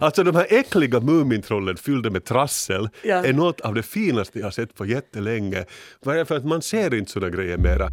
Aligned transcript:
Alltså 0.00 0.22
de 0.24 0.36
här 0.36 0.46
äckliga 0.50 1.00
Mumintrollen 1.00 1.76
fyllda 1.76 2.10
med 2.10 2.24
trassel 2.24 2.88
Ja. 3.02 3.24
är 3.24 3.32
något 3.32 3.60
av 3.60 3.74
det 3.74 3.82
finaste 3.82 4.38
jag 4.38 4.46
har 4.46 4.50
sett 4.50 4.74
på 4.74 4.86
jättelänge. 4.86 5.64
Bara 6.04 6.24
för 6.24 6.36
att 6.36 6.44
man 6.44 6.62
ser 6.62 6.94
inte 6.94 7.10
sådana 7.10 7.36
grejer 7.36 7.58
mera. 7.58 7.90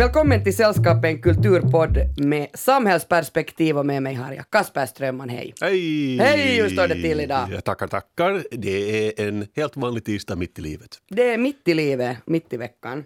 Välkommen 0.00 0.44
till 0.44 0.56
Sällskapet, 0.56 1.04
en 1.04 1.22
kulturpodd 1.22 1.98
med 2.16 2.48
samhällsperspektiv 2.54 3.78
och 3.78 3.86
med 3.86 4.02
mig 4.02 4.14
har 4.14 4.32
jag 4.32 4.50
Kasper 4.50 4.86
Strömman, 4.86 5.28
hej. 5.28 5.54
Hej! 5.60 6.16
Hej, 6.18 6.62
hur 6.62 6.68
står 6.68 6.88
det 6.88 6.94
till 6.94 7.20
idag? 7.20 7.48
Ja, 7.52 7.60
tackar, 7.60 7.86
tackar. 7.86 8.44
Det 8.50 9.20
är 9.20 9.28
en 9.28 9.46
helt 9.56 9.76
vanlig 9.76 10.04
tisdag 10.04 10.36
mitt 10.36 10.58
i 10.58 10.62
livet. 10.62 10.98
Det 11.08 11.32
är 11.32 11.38
mitt 11.38 11.68
i 11.68 11.74
livet, 11.74 12.16
mitt 12.24 12.52
i 12.52 12.56
veckan. 12.56 13.04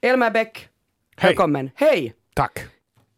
Elmer 0.00 0.30
Bäck, 0.30 0.68
Hej. 1.16 1.28
välkommen. 1.28 1.70
Hej! 1.74 2.14
Tack. 2.34 2.58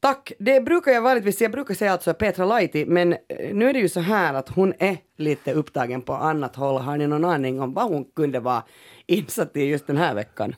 Tack! 0.00 0.32
Det 0.38 0.60
brukar 0.60 0.92
jag 0.92 1.02
vanligtvis, 1.02 1.40
jag 1.40 1.52
brukar 1.52 1.74
säga 1.74 1.92
alltså 1.92 2.14
Petra 2.14 2.44
Laiti, 2.44 2.86
men 2.86 3.12
eh, 3.12 3.18
nu 3.54 3.68
är 3.68 3.72
det 3.72 3.80
ju 3.80 3.88
så 3.88 4.00
här 4.00 4.34
att 4.34 4.48
hon 4.48 4.72
är 4.78 4.96
lite 5.18 5.52
upptagen 5.52 6.02
på 6.02 6.14
annat 6.14 6.56
håll. 6.56 6.82
Har 6.82 6.96
ni 6.96 7.06
någon 7.06 7.24
aning 7.24 7.60
om 7.60 7.74
vad 7.74 7.84
hon 7.84 8.04
kunde 8.16 8.40
vara 8.40 8.62
insatt 9.06 9.56
i 9.56 9.64
just 9.64 9.86
den 9.86 9.96
här 9.96 10.14
veckan? 10.14 10.54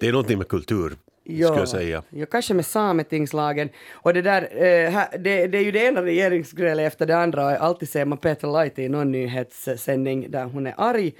Det 0.00 0.08
är 0.08 0.12
någonting 0.12 0.38
med 0.38 0.48
kultur, 0.48 0.96
skulle 1.34 1.58
jag 1.58 1.68
säga. 1.68 2.02
Ja, 2.10 2.26
kanske 2.26 2.54
med 2.54 2.66
sametingslagen. 2.66 3.68
Och 3.92 4.14
det 4.14 4.22
där, 4.22 4.42
eh, 4.42 4.90
här, 4.90 5.18
det, 5.18 5.46
det 5.46 5.58
är 5.58 5.62
ju 5.62 5.72
det 5.72 5.84
ena 5.84 6.02
regeringsgrälet 6.02 6.86
efter 6.86 7.06
det 7.06 7.16
andra 7.16 7.46
och 7.46 7.50
alltid 7.50 7.88
ser 7.88 8.04
man 8.04 8.18
Petra 8.18 8.50
Laiti 8.50 8.82
i 8.82 8.88
någon 8.88 9.12
nyhetssändning 9.12 10.30
där 10.30 10.44
hon 10.44 10.66
är 10.66 10.74
arg, 10.76 11.12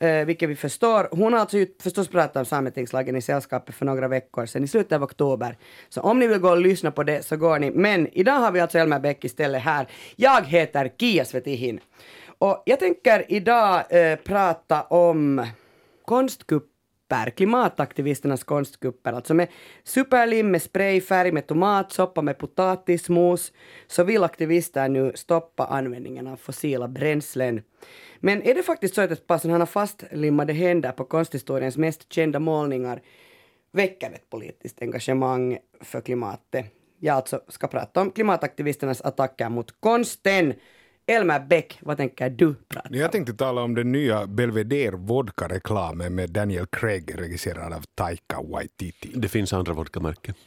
eh, 0.00 0.24
vilket 0.24 0.48
vi 0.48 0.56
förstår. 0.56 1.08
Hon 1.10 1.32
har 1.32 1.40
alltså 1.40 1.58
ju 1.58 1.66
förstås 1.82 2.08
pratat 2.08 2.36
om 2.36 2.44
sametingslagen 2.44 3.16
i 3.16 3.22
sällskapet 3.22 3.74
för 3.74 3.86
några 3.86 4.08
veckor 4.08 4.46
sedan, 4.46 4.64
i 4.64 4.68
slutet 4.68 4.92
av 4.92 5.02
oktober. 5.02 5.56
Så 5.88 6.00
om 6.00 6.18
ni 6.18 6.26
vill 6.26 6.38
gå 6.38 6.50
och 6.50 6.60
lyssna 6.60 6.90
på 6.90 7.02
det 7.02 7.22
så 7.22 7.36
går 7.36 7.58
ni. 7.58 7.70
Men 7.70 8.08
idag 8.12 8.32
har 8.32 8.52
vi 8.52 8.60
alltså 8.60 8.78
Elmer 8.78 9.00
Bäck 9.00 9.24
istället 9.24 9.62
här. 9.62 9.86
Jag 10.16 10.42
heter 10.42 10.90
Kia 10.98 11.24
Svetihin. 11.24 11.80
Och 12.38 12.62
jag 12.66 12.80
tänker 12.80 13.24
idag 13.28 13.82
eh, 13.90 14.16
prata 14.16 14.82
om 14.82 15.46
konstkupp 16.04 16.66
kupper, 17.10 17.30
klimataktivisternas 17.30 18.44
konstkupper, 18.44 19.12
alltså 19.12 19.34
med 19.34 19.48
superlim, 19.84 20.50
med 20.50 20.62
sprayfärg, 20.62 21.32
med 21.32 21.46
tomatsoppa, 21.46 22.22
med 22.22 22.38
potatismos, 22.38 23.52
så 23.86 24.04
vill 24.04 24.24
aktivister 24.24 24.88
nu 24.88 25.12
stoppa 25.14 25.64
användningen 25.64 26.26
av 26.26 26.36
fossila 26.36 26.88
bränslen. 26.88 27.62
Men 28.20 28.42
är 28.42 28.54
det 28.54 28.62
faktiskt 28.62 28.94
så 28.94 29.00
att 29.02 29.10
ett 29.10 29.26
par 29.26 29.38
sådana 29.38 29.66
fastlimmade 29.66 30.52
händer 30.52 30.92
på 30.92 31.04
konsthistoriens 31.04 31.76
mest 31.76 32.12
kända 32.12 32.38
målningar 32.38 33.00
väcker 33.72 34.12
ett 34.12 34.30
politiskt 34.30 34.82
engagemang 34.82 35.58
för 35.80 36.00
klimatet? 36.00 36.66
Jag 37.02 37.16
alltså 37.16 37.40
ska 37.48 37.68
prata 37.68 38.00
om 38.00 38.10
klimataktivisternas 38.10 39.00
attacker 39.00 39.48
mot 39.48 39.80
konsten. 39.80 40.54
Elmer 41.10 41.40
Bäck, 41.40 41.78
vad 41.82 41.96
tänker 41.96 42.30
du 42.30 42.54
prata 42.54 42.88
om? 42.88 42.94
Jag 42.94 43.12
tänkte 43.12 43.34
tala 43.34 43.62
om 43.62 43.74
den 43.74 43.92
nya 43.92 44.26
Belvedere 44.26 44.96
vodka-reklamen 44.96 46.14
med 46.14 46.30
Daniel 46.30 46.66
Craig 46.66 47.14
regisserad 47.18 47.72
av 47.72 47.84
Taika 47.94 48.42
Waititi. 48.42 49.12
Det 49.14 49.28
finns 49.28 49.52
andra 49.52 49.72
vodkamärken. 49.72 50.34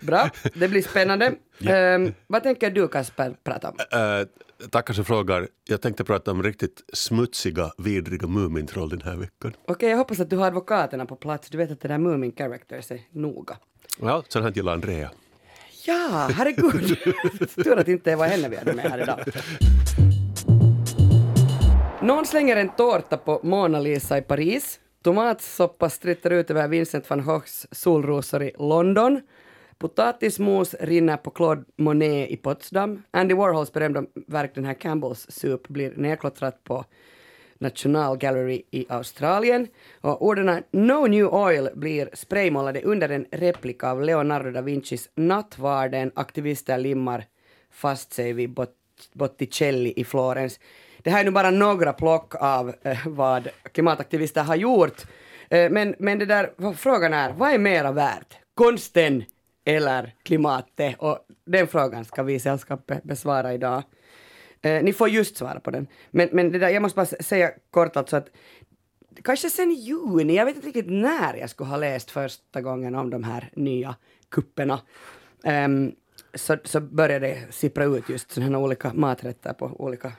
Bra, 0.00 0.30
det 0.54 0.68
blir 0.68 0.82
spännande. 0.82 1.34
Ehm, 1.66 2.14
vad 2.26 2.42
tänker 2.42 2.70
du 2.70 2.88
Kasper 2.88 3.36
prata 3.44 3.70
om? 3.70 3.76
Äh, 3.78 4.68
tackar 4.70 4.94
som 4.94 5.04
frågar. 5.04 5.48
Jag 5.68 5.80
tänkte 5.80 6.04
prata 6.04 6.30
om 6.30 6.42
riktigt 6.42 6.84
smutsiga, 6.92 7.72
vidriga 7.78 8.26
Mumintroll 8.26 8.88
den 8.88 9.02
här 9.02 9.16
veckan. 9.16 9.54
Okej, 9.66 9.90
jag 9.90 9.96
hoppas 9.96 10.20
att 10.20 10.30
du 10.30 10.36
har 10.36 10.46
advokaterna 10.46 11.06
på 11.06 11.16
plats. 11.16 11.50
Du 11.50 11.58
vet 11.58 11.70
att 11.70 11.80
det 11.80 11.88
där 11.88 11.98
Moomin 11.98 12.32
Characters 12.36 12.90
är 12.90 13.00
noga. 13.10 13.56
Ja, 14.00 14.22
sån 14.28 14.42
här 14.42 14.52
gillar 14.52 14.72
Andrea. 14.72 15.10
Ja, 15.86 16.28
herregud! 16.34 16.98
Tur 17.64 17.78
att 17.78 17.88
inte 17.88 18.10
det 18.10 18.16
var 18.16 18.26
henne 18.26 18.48
vi 18.48 18.56
hade 18.56 18.72
med 18.72 18.84
här 18.84 19.02
idag. 19.02 19.18
Någon 22.02 22.26
slänger 22.26 22.56
en 22.56 22.68
tårta 22.68 23.16
på 23.16 23.40
Mona 23.42 23.80
Lisa 23.80 24.18
i 24.18 24.22
Paris. 24.22 24.80
Tomatsoppa 25.02 25.90
stritter 25.90 26.30
ut 26.30 26.50
över 26.50 26.68
Vincent 26.68 27.10
van 27.10 27.24
Goghs 27.24 27.66
solrosor 27.70 28.42
i 28.42 28.52
London. 28.58 29.20
Potatismos 29.78 30.74
rinner 30.80 31.16
på 31.16 31.30
Claude 31.30 31.64
Monet 31.76 32.30
i 32.30 32.36
Potsdam. 32.36 33.02
Andy 33.10 33.34
Warhols 33.34 33.72
berömda 33.72 34.04
verk, 34.26 34.54
den 34.54 34.64
här 34.64 34.74
Campbells 34.74 35.26
Soup, 35.28 35.68
blir 35.68 35.92
nedklottrat 35.96 36.64
på 36.64 36.84
National 37.58 38.16
Gallery 38.16 38.62
i 38.70 38.86
Australien. 38.88 39.68
Och 40.00 40.26
orden 40.26 40.62
No 40.70 41.06
New 41.06 41.26
Oil 41.34 41.68
blir 41.74 42.10
spraymålade 42.12 42.82
under 42.82 43.08
en 43.08 43.26
replika 43.32 43.90
av 43.90 44.02
Leonardo 44.02 44.50
da 44.50 44.60
Vincis 44.60 45.10
Nattvarden. 45.14 46.12
Aktivister 46.14 46.78
limmar 46.78 47.24
fast 47.70 48.12
sig 48.12 48.32
vid 48.32 48.50
Bot- 48.50 49.10
Botticelli 49.12 49.92
i 49.96 50.04
Florens. 50.04 50.60
Det 50.98 51.10
här 51.10 51.20
är 51.20 51.24
nu 51.24 51.30
bara 51.30 51.50
några 51.50 51.92
plock 51.92 52.34
av 52.34 52.74
eh, 52.82 52.98
vad 53.06 53.48
klimataktivister 53.72 54.42
har 54.42 54.56
gjort. 54.56 55.02
Eh, 55.50 55.70
men, 55.70 55.94
men 55.98 56.18
det 56.18 56.26
där, 56.26 56.72
frågan 56.74 57.12
är, 57.14 57.32
vad 57.32 57.50
är 57.50 57.58
mera 57.58 57.92
värt? 57.92 58.38
Konsten 58.54 59.24
eller 59.64 60.14
klimatet? 60.22 60.94
Och 60.98 61.18
den 61.44 61.66
frågan 61.66 62.04
ska 62.04 62.22
vi 62.22 62.34
i 62.34 62.38
sällskapet 62.40 63.02
besvara 63.02 63.54
idag. 63.54 63.82
Eh, 64.66 64.82
ni 64.82 64.92
får 64.92 65.08
just 65.08 65.36
svara 65.36 65.60
på 65.60 65.70
den. 65.70 65.86
Men, 66.10 66.28
men 66.32 66.52
det 66.52 66.58
där, 66.58 66.68
jag 66.68 66.82
måste 66.82 66.96
bara 66.96 67.06
säga 67.06 67.50
kort 67.70 67.96
alltså 67.96 68.16
att 68.16 68.28
kanske 69.24 69.50
sen 69.50 69.70
i 69.70 69.74
juni, 69.74 70.36
jag 70.36 70.44
vet 70.44 70.56
inte 70.56 70.66
riktigt 70.66 70.90
när 70.90 71.36
jag 71.36 71.50
skulle 71.50 71.70
ha 71.70 71.76
läst 71.76 72.10
första 72.10 72.60
gången 72.60 72.94
om 72.94 73.10
de 73.10 73.24
här 73.24 73.50
nya 73.52 73.96
kupperna. 74.28 74.80
Um, 75.44 75.92
så, 76.34 76.56
så 76.64 76.80
började 76.80 77.26
det 77.26 77.46
sippra 77.50 77.84
ut 77.84 78.08
just 78.08 78.30
sådana 78.30 78.58
här 78.58 78.64
olika 78.64 78.92
maträtter 78.94 79.52
på 79.52 79.66
olika 79.66 80.12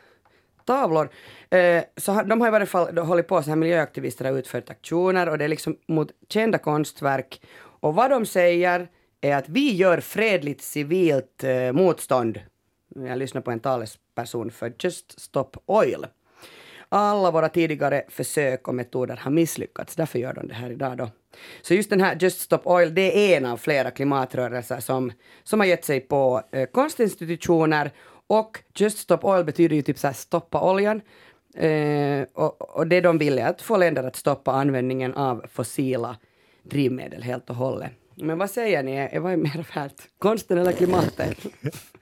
tavlor. 0.65 1.09
Eh, 1.49 1.83
så 1.97 2.21
de 2.21 2.41
har 2.41 2.47
i 2.47 2.51
varje 2.51 2.65
fall 2.65 2.97
hållit 2.97 3.27
på, 3.27 3.43
så 3.43 3.49
här 3.49 3.55
miljöaktivister 3.55 4.25
har 4.25 4.31
utfört 4.37 4.69
aktioner 4.69 5.29
och 5.29 5.37
det 5.37 5.43
är 5.43 5.49
liksom 5.49 5.77
mot 5.87 6.11
kända 6.29 6.57
konstverk. 6.57 7.41
Och 7.59 7.95
vad 7.95 8.11
de 8.11 8.25
säger 8.25 8.87
är 9.21 9.35
att 9.35 9.49
vi 9.49 9.75
gör 9.75 9.99
fredligt 9.99 10.61
civilt 10.61 11.43
eh, 11.43 11.71
motstånd. 11.71 12.39
Jag 13.05 13.17
lyssnar 13.17 13.41
på 13.41 13.51
en 13.51 13.59
talesperson 13.59 14.51
för 14.51 14.73
Just 14.79 15.19
Stop 15.19 15.51
Oil. 15.65 16.05
Alla 16.89 17.31
våra 17.31 17.49
tidigare 17.49 18.03
försök 18.09 18.67
och 18.67 18.75
metoder 18.75 19.15
har 19.15 19.31
misslyckats, 19.31 19.95
därför 19.95 20.19
gör 20.19 20.33
de 20.33 20.47
det 20.47 20.53
här 20.53 20.71
idag 20.71 20.97
då. 20.97 21.09
Så 21.61 21.73
just 21.73 21.89
den 21.89 22.01
här 22.01 22.17
Just 22.19 22.41
Stop 22.41 22.61
Oil, 22.63 22.95
det 22.95 23.33
är 23.33 23.37
en 23.37 23.45
av 23.45 23.57
flera 23.57 23.91
klimatrörelser 23.91 24.79
som, 24.79 25.11
som 25.43 25.59
har 25.59 25.67
gett 25.67 25.85
sig 25.85 25.99
på 25.99 26.41
eh, 26.51 26.65
konstinstitutioner 26.65 27.91
och 28.27 28.59
Just 28.75 28.97
Stop 28.97 29.19
Oil 29.21 29.45
betyder 29.45 29.75
ju 29.75 29.81
typ 29.81 29.99
så 29.99 30.07
här 30.07 30.13
stoppa 30.13 30.71
oljan. 30.71 31.01
Eh, 31.55 32.25
och, 32.33 32.77
och 32.77 32.87
det 32.87 33.01
de 33.01 33.17
vill 33.17 33.39
är 33.39 33.49
att 33.49 33.61
få 33.61 33.77
länder 33.77 34.03
att 34.03 34.15
stoppa 34.15 34.51
användningen 34.51 35.13
av 35.13 35.45
fossila 35.51 36.17
drivmedel 36.63 37.23
helt 37.23 37.49
och 37.49 37.55
hållet. 37.55 37.91
Men 38.15 38.37
vad 38.37 38.49
säger 38.49 38.83
ni, 38.83 38.95
är, 38.95 39.19
vad 39.19 39.33
är 39.33 39.37
mer 39.37 39.65
värt? 39.75 40.01
Konsten 40.19 40.57
eller 40.57 40.71
klimatet? 40.71 41.37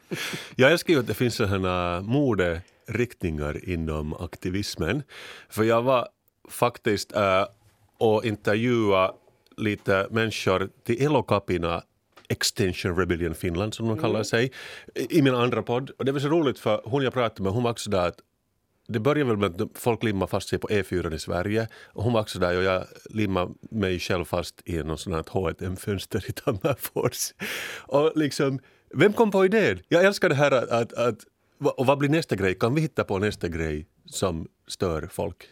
Jag 0.55 0.71
älskar 0.71 0.93
ju 0.93 0.99
att 0.99 1.07
det 1.07 1.13
finns 1.13 1.35
sådana 1.35 2.01
moderiktningar 2.01 3.69
inom 3.69 4.13
aktivismen. 4.13 5.03
För 5.49 5.63
jag 5.63 5.81
var 5.81 6.07
faktiskt 6.49 7.15
äh, 7.15 7.45
och 7.97 8.25
intervjuade 8.25 9.13
lite 9.57 10.07
människor 10.11 10.69
till 10.83 11.01
Elokapina 11.01 11.83
Extension 12.29 12.97
Rebellion 12.97 13.35
Finland 13.35 13.73
som 13.73 13.87
de 13.87 13.97
kallar 13.97 14.23
sig 14.23 14.51
i 15.09 15.21
min 15.21 15.35
andra 15.35 15.63
podd. 15.63 15.89
Och 15.89 16.05
det 16.05 16.11
var 16.11 16.19
så 16.19 16.27
roligt 16.27 16.59
för 16.59 16.81
hon 16.85 17.03
jag 17.03 17.13
pratade 17.13 17.43
med 17.43 17.51
hon 17.51 17.63
var 17.63 17.71
också 17.71 17.89
där 17.89 18.07
att 18.07 18.19
det 18.87 18.99
började 18.99 19.29
väl 19.29 19.37
med 19.37 19.61
att 19.61 19.69
folk 19.73 20.03
limmar 20.03 20.27
fast 20.27 20.49
sig 20.49 20.59
på 20.59 20.67
E4 20.67 21.13
i 21.13 21.19
Sverige. 21.19 21.67
Och 21.85 22.03
hon 22.03 22.13
var 22.13 22.21
också 22.21 22.39
där 22.39 22.57
och 22.57 22.63
jag 22.63 22.85
limmade 23.09 23.53
mig 23.71 23.99
själv 23.99 24.25
fast 24.25 24.61
i 24.65 24.83
något 24.83 24.99
sånt 24.99 25.15
här 25.15 25.23
H&M-fönster 25.27 26.25
i 26.29 26.31
Tammerfors. 26.31 27.33
Och 27.87 28.11
liksom, 28.15 28.59
vem 28.93 29.13
kom 29.13 29.31
på 29.31 29.45
idén? 29.45 29.79
Jag 29.87 30.05
älskar 30.05 30.29
det 30.29 30.35
här 30.35 30.51
att, 30.51 30.69
att, 30.69 30.93
att 30.93 31.15
och 31.77 31.85
vad 31.85 31.97
blir 31.97 32.09
nästa 32.09 32.35
grej? 32.35 32.53
Kan 32.55 32.75
vi 32.75 32.81
hitta 32.81 33.03
på 33.03 33.19
nästa 33.19 33.47
grej 33.47 33.85
som 34.05 34.47
stör 34.67 35.07
folk? 35.11 35.45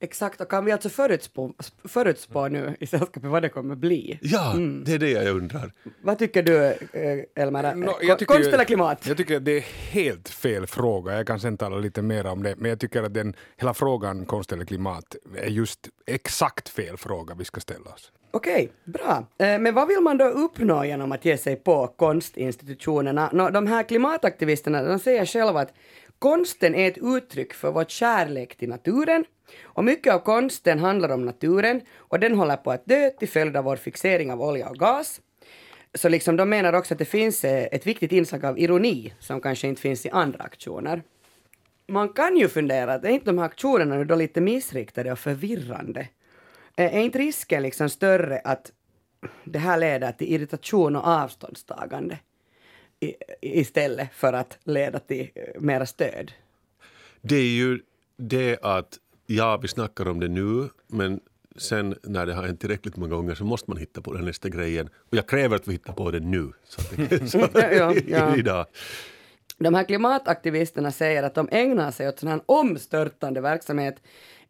Exakt, 0.00 0.40
och 0.40 0.50
kan 0.50 0.64
vi 0.64 0.72
alltså 0.72 0.88
förutspå, 0.88 1.54
förutspå 1.84 2.48
nu 2.48 2.76
i 2.80 2.86
sällskapet 2.86 3.24
vad 3.30 3.42
det 3.42 3.48
kommer 3.48 3.74
bli? 3.76 4.18
Ja, 4.22 4.54
det 4.84 4.92
är 4.92 4.98
det 4.98 5.10
jag 5.10 5.36
undrar. 5.36 5.72
Vad 6.02 6.18
tycker 6.18 6.42
du, 6.42 6.64
eh, 6.66 7.42
Elmer? 7.44 7.74
Nå, 7.74 7.92
Ko- 7.92 7.98
tycker 8.00 8.24
Konst 8.24 8.48
eller 8.48 8.64
klimat? 8.64 9.06
Jag 9.06 9.16
tycker 9.16 9.36
att 9.36 9.44
det 9.44 9.56
är 9.56 9.60
helt 9.90 10.28
fel 10.28 10.66
fråga. 10.66 11.16
Jag 11.16 11.26
kan 11.26 11.40
sen 11.40 11.56
tala 11.56 11.76
lite 11.76 12.02
mer 12.02 12.26
om 12.26 12.42
det. 12.42 12.54
Men 12.56 12.68
jag 12.68 12.80
tycker 12.80 13.02
att 13.02 13.14
den, 13.14 13.34
hela 13.56 13.74
frågan 13.74 14.26
konst 14.26 14.52
eller 14.52 14.64
klimat 14.64 15.16
är 15.36 15.50
just 15.50 15.88
exakt 16.06 16.68
fel 16.68 16.96
fråga 16.96 17.34
vi 17.34 17.44
ska 17.44 17.60
ställa 17.60 17.90
oss. 17.90 18.12
Okej, 18.36 18.72
bra. 18.84 19.26
Eh, 19.38 19.58
men 19.58 19.74
vad 19.74 19.88
vill 19.88 20.00
man 20.00 20.18
då 20.18 20.24
uppnå 20.24 20.84
genom 20.84 21.12
att 21.12 21.24
ge 21.24 21.36
sig 21.38 21.56
på 21.56 21.86
konstinstitutionerna? 21.86 23.30
Nå, 23.32 23.50
de 23.50 23.66
här 23.66 23.82
klimataktivisterna 23.82 24.82
de 24.82 24.98
säger 24.98 25.26
själva 25.26 25.60
att 25.60 25.72
konsten 26.18 26.74
är 26.74 26.88
ett 26.88 26.98
uttryck 27.02 27.54
för 27.54 27.70
vår 27.72 27.84
kärlek 27.84 28.56
till 28.56 28.68
naturen 28.68 29.24
och 29.62 29.84
mycket 29.84 30.14
av 30.14 30.18
konsten 30.18 30.78
handlar 30.78 31.08
om 31.08 31.24
naturen 31.24 31.80
och 31.96 32.20
den 32.20 32.34
håller 32.34 32.56
på 32.56 32.70
att 32.70 32.86
dö 32.86 33.10
till 33.10 33.28
följd 33.28 33.56
av 33.56 33.64
vår 33.64 33.76
fixering 33.76 34.32
av 34.32 34.42
olja 34.42 34.68
och 34.68 34.76
gas. 34.76 35.20
Så 35.94 36.08
liksom 36.08 36.36
de 36.36 36.48
menar 36.48 36.72
också 36.72 36.94
att 36.94 36.98
det 36.98 37.04
finns 37.04 37.44
eh, 37.44 37.68
ett 37.72 37.86
viktigt 37.86 38.12
inslag 38.12 38.44
av 38.44 38.58
ironi 38.58 39.12
som 39.18 39.40
kanske 39.40 39.68
inte 39.68 39.80
finns 39.80 40.06
i 40.06 40.10
andra 40.10 40.44
aktioner. 40.44 41.02
Man 41.88 42.08
kan 42.08 42.36
ju 42.36 42.48
fundera, 42.48 42.94
att 42.94 43.04
är 43.04 43.08
inte 43.08 43.26
de 43.26 43.38
här 43.38 43.44
aktionerna 43.44 43.96
nu 43.96 44.04
då 44.04 44.14
lite 44.14 44.40
missriktade 44.40 45.12
och 45.12 45.18
förvirrande? 45.18 46.08
Är 46.76 47.00
inte 47.00 47.18
risken 47.18 47.62
liksom 47.62 47.88
större 47.88 48.40
att 48.44 48.72
det 49.44 49.58
här 49.58 49.78
leder 49.78 50.12
till 50.12 50.32
irritation 50.32 50.96
och 50.96 51.06
avståndstagande 51.06 52.18
i, 53.00 53.14
istället 53.40 54.08
för 54.12 54.32
att 54.32 54.58
leda 54.64 54.98
till 54.98 55.30
eh, 55.34 55.60
mera 55.60 55.86
stöd? 55.86 56.32
Det 57.20 57.36
är 57.36 57.54
ju 57.56 57.80
det 58.16 58.58
att, 58.62 58.98
ja, 59.26 59.56
vi 59.56 59.68
snackar 59.68 60.08
om 60.08 60.20
det 60.20 60.28
nu, 60.28 60.68
men 60.86 61.20
sen 61.56 61.94
när 62.02 62.26
det 62.26 62.34
har 62.34 62.42
hänt 62.42 62.60
tillräckligt 62.60 62.96
många 62.96 63.14
gånger 63.14 63.34
så 63.34 63.44
måste 63.44 63.70
man 63.70 63.78
hitta 63.78 64.00
på 64.00 64.12
den 64.12 64.24
nästa 64.24 64.48
grejen. 64.48 64.88
Och 65.10 65.16
jag 65.16 65.28
kräver 65.28 65.56
att 65.56 65.68
vi 65.68 65.72
hittar 65.72 65.92
på 65.92 66.10
det 66.10 66.20
nu. 66.20 66.52
Så 66.64 66.80
att 66.80 67.30
så 67.30 67.44
att 67.44 67.54
Ja, 67.76 67.94
ja. 68.06 68.36
idag. 68.36 68.66
De 69.58 69.74
här 69.74 69.84
klimataktivisterna 69.84 70.90
säger 70.92 71.22
att 71.22 71.34
de 71.34 71.48
ägnar 71.52 71.90
sig 71.90 72.08
åt 72.08 72.18
sån 72.18 72.28
här 72.28 72.40
omstörtande 72.46 73.40
verksamhet 73.40 73.96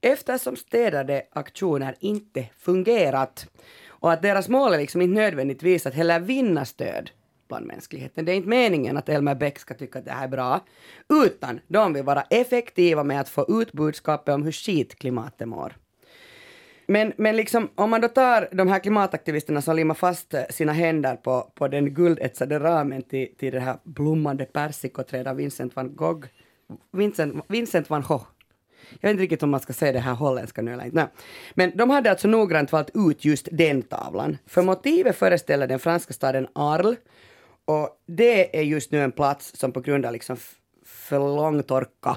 eftersom 0.05 0.57
städade 0.57 1.23
aktioner 1.33 1.95
inte 2.01 2.47
fungerat. 2.59 3.47
Och 3.87 4.13
att 4.13 4.23
deras 4.23 4.49
mål 4.49 4.73
är 4.73 4.79
liksom 4.79 5.03
inte 5.03 5.21
nödvändigtvis 5.21 5.87
att 5.87 5.95
heller 5.95 6.21
vinna 6.21 6.65
stöd 6.65 7.11
bland 7.49 7.67
mänskligheten. 7.67 8.25
Det 8.25 8.33
är 8.33 8.37
inte 8.37 8.49
meningen 8.49 8.97
att 8.97 9.09
Elmer 9.09 9.35
Bäck 9.35 9.59
ska 9.59 9.75
tycka 9.75 9.99
att 9.99 10.05
det 10.05 10.13
här 10.13 10.25
är 10.25 10.29
bra, 10.29 10.61
utan 11.25 11.61
de 11.69 11.93
vill 11.93 12.03
vara 12.03 12.23
effektiva 12.23 13.05
med 13.05 13.21
att 13.21 13.29
få 13.29 13.47
ut 13.61 13.73
budskapet 13.73 14.35
om 14.35 14.43
hur 14.43 14.53
skit 14.53 14.99
klimatet 14.99 15.49
mår. 15.49 15.77
Men, 16.87 17.13
men 17.17 17.37
liksom, 17.37 17.69
om 17.75 17.91
man 17.91 18.01
då 18.01 18.09
tar 18.09 18.49
de 18.53 18.69
här 18.69 18.79
klimataktivisterna 18.79 19.63
som 19.63 19.77
limmar 19.77 19.95
fast 19.95 20.35
sina 20.51 20.73
händer 20.73 21.17
på, 21.17 21.53
på 21.55 21.69
den 21.69 21.95
guldetsade 21.95 22.59
ramen 22.59 23.03
till, 23.03 23.35
till 23.39 23.53
det 23.53 23.61
här 23.61 23.77
blommande 23.85 24.45
persikoträdet 24.45 25.27
av 25.27 25.37
Vincent 25.37 25.77
van 25.77 25.97
Gogh, 25.97 26.27
Vincent, 26.93 27.45
Vincent 27.49 27.91
van 27.91 28.03
Gogh. 28.03 28.34
Jag 29.01 29.09
vet 29.09 29.11
inte 29.11 29.23
riktigt 29.23 29.43
om 29.43 29.51
man 29.51 29.61
ska 29.61 29.73
säga 29.73 29.93
det 29.93 29.99
här 29.99 30.15
holländska 30.15 30.63
nu 30.63 30.73
eller 30.73 30.85
inte. 30.85 30.97
Nej. 30.97 31.07
Men 31.55 31.77
de 31.77 31.91
hade 31.91 32.11
alltså 32.11 32.29
noggrant 32.29 32.73
valt 32.73 32.91
ut 32.95 33.25
just 33.25 33.49
den 33.53 33.83
tavlan. 33.83 34.39
För 34.47 34.63
motivet 34.63 35.17
föreställer 35.17 35.67
den 35.67 35.79
franska 35.79 36.13
staden 36.13 36.49
Arles. 36.53 36.99
Och 37.65 37.89
det 38.07 38.59
är 38.59 38.63
just 38.63 38.93
nu 38.93 39.01
en 39.01 39.13
plats 39.13 39.57
som 39.57 39.73
på 39.73 39.81
grund 39.81 40.07
av 40.07 40.13
liksom 40.13 40.37
för 40.85 41.19
lång 41.19 41.63
torka 41.63 42.17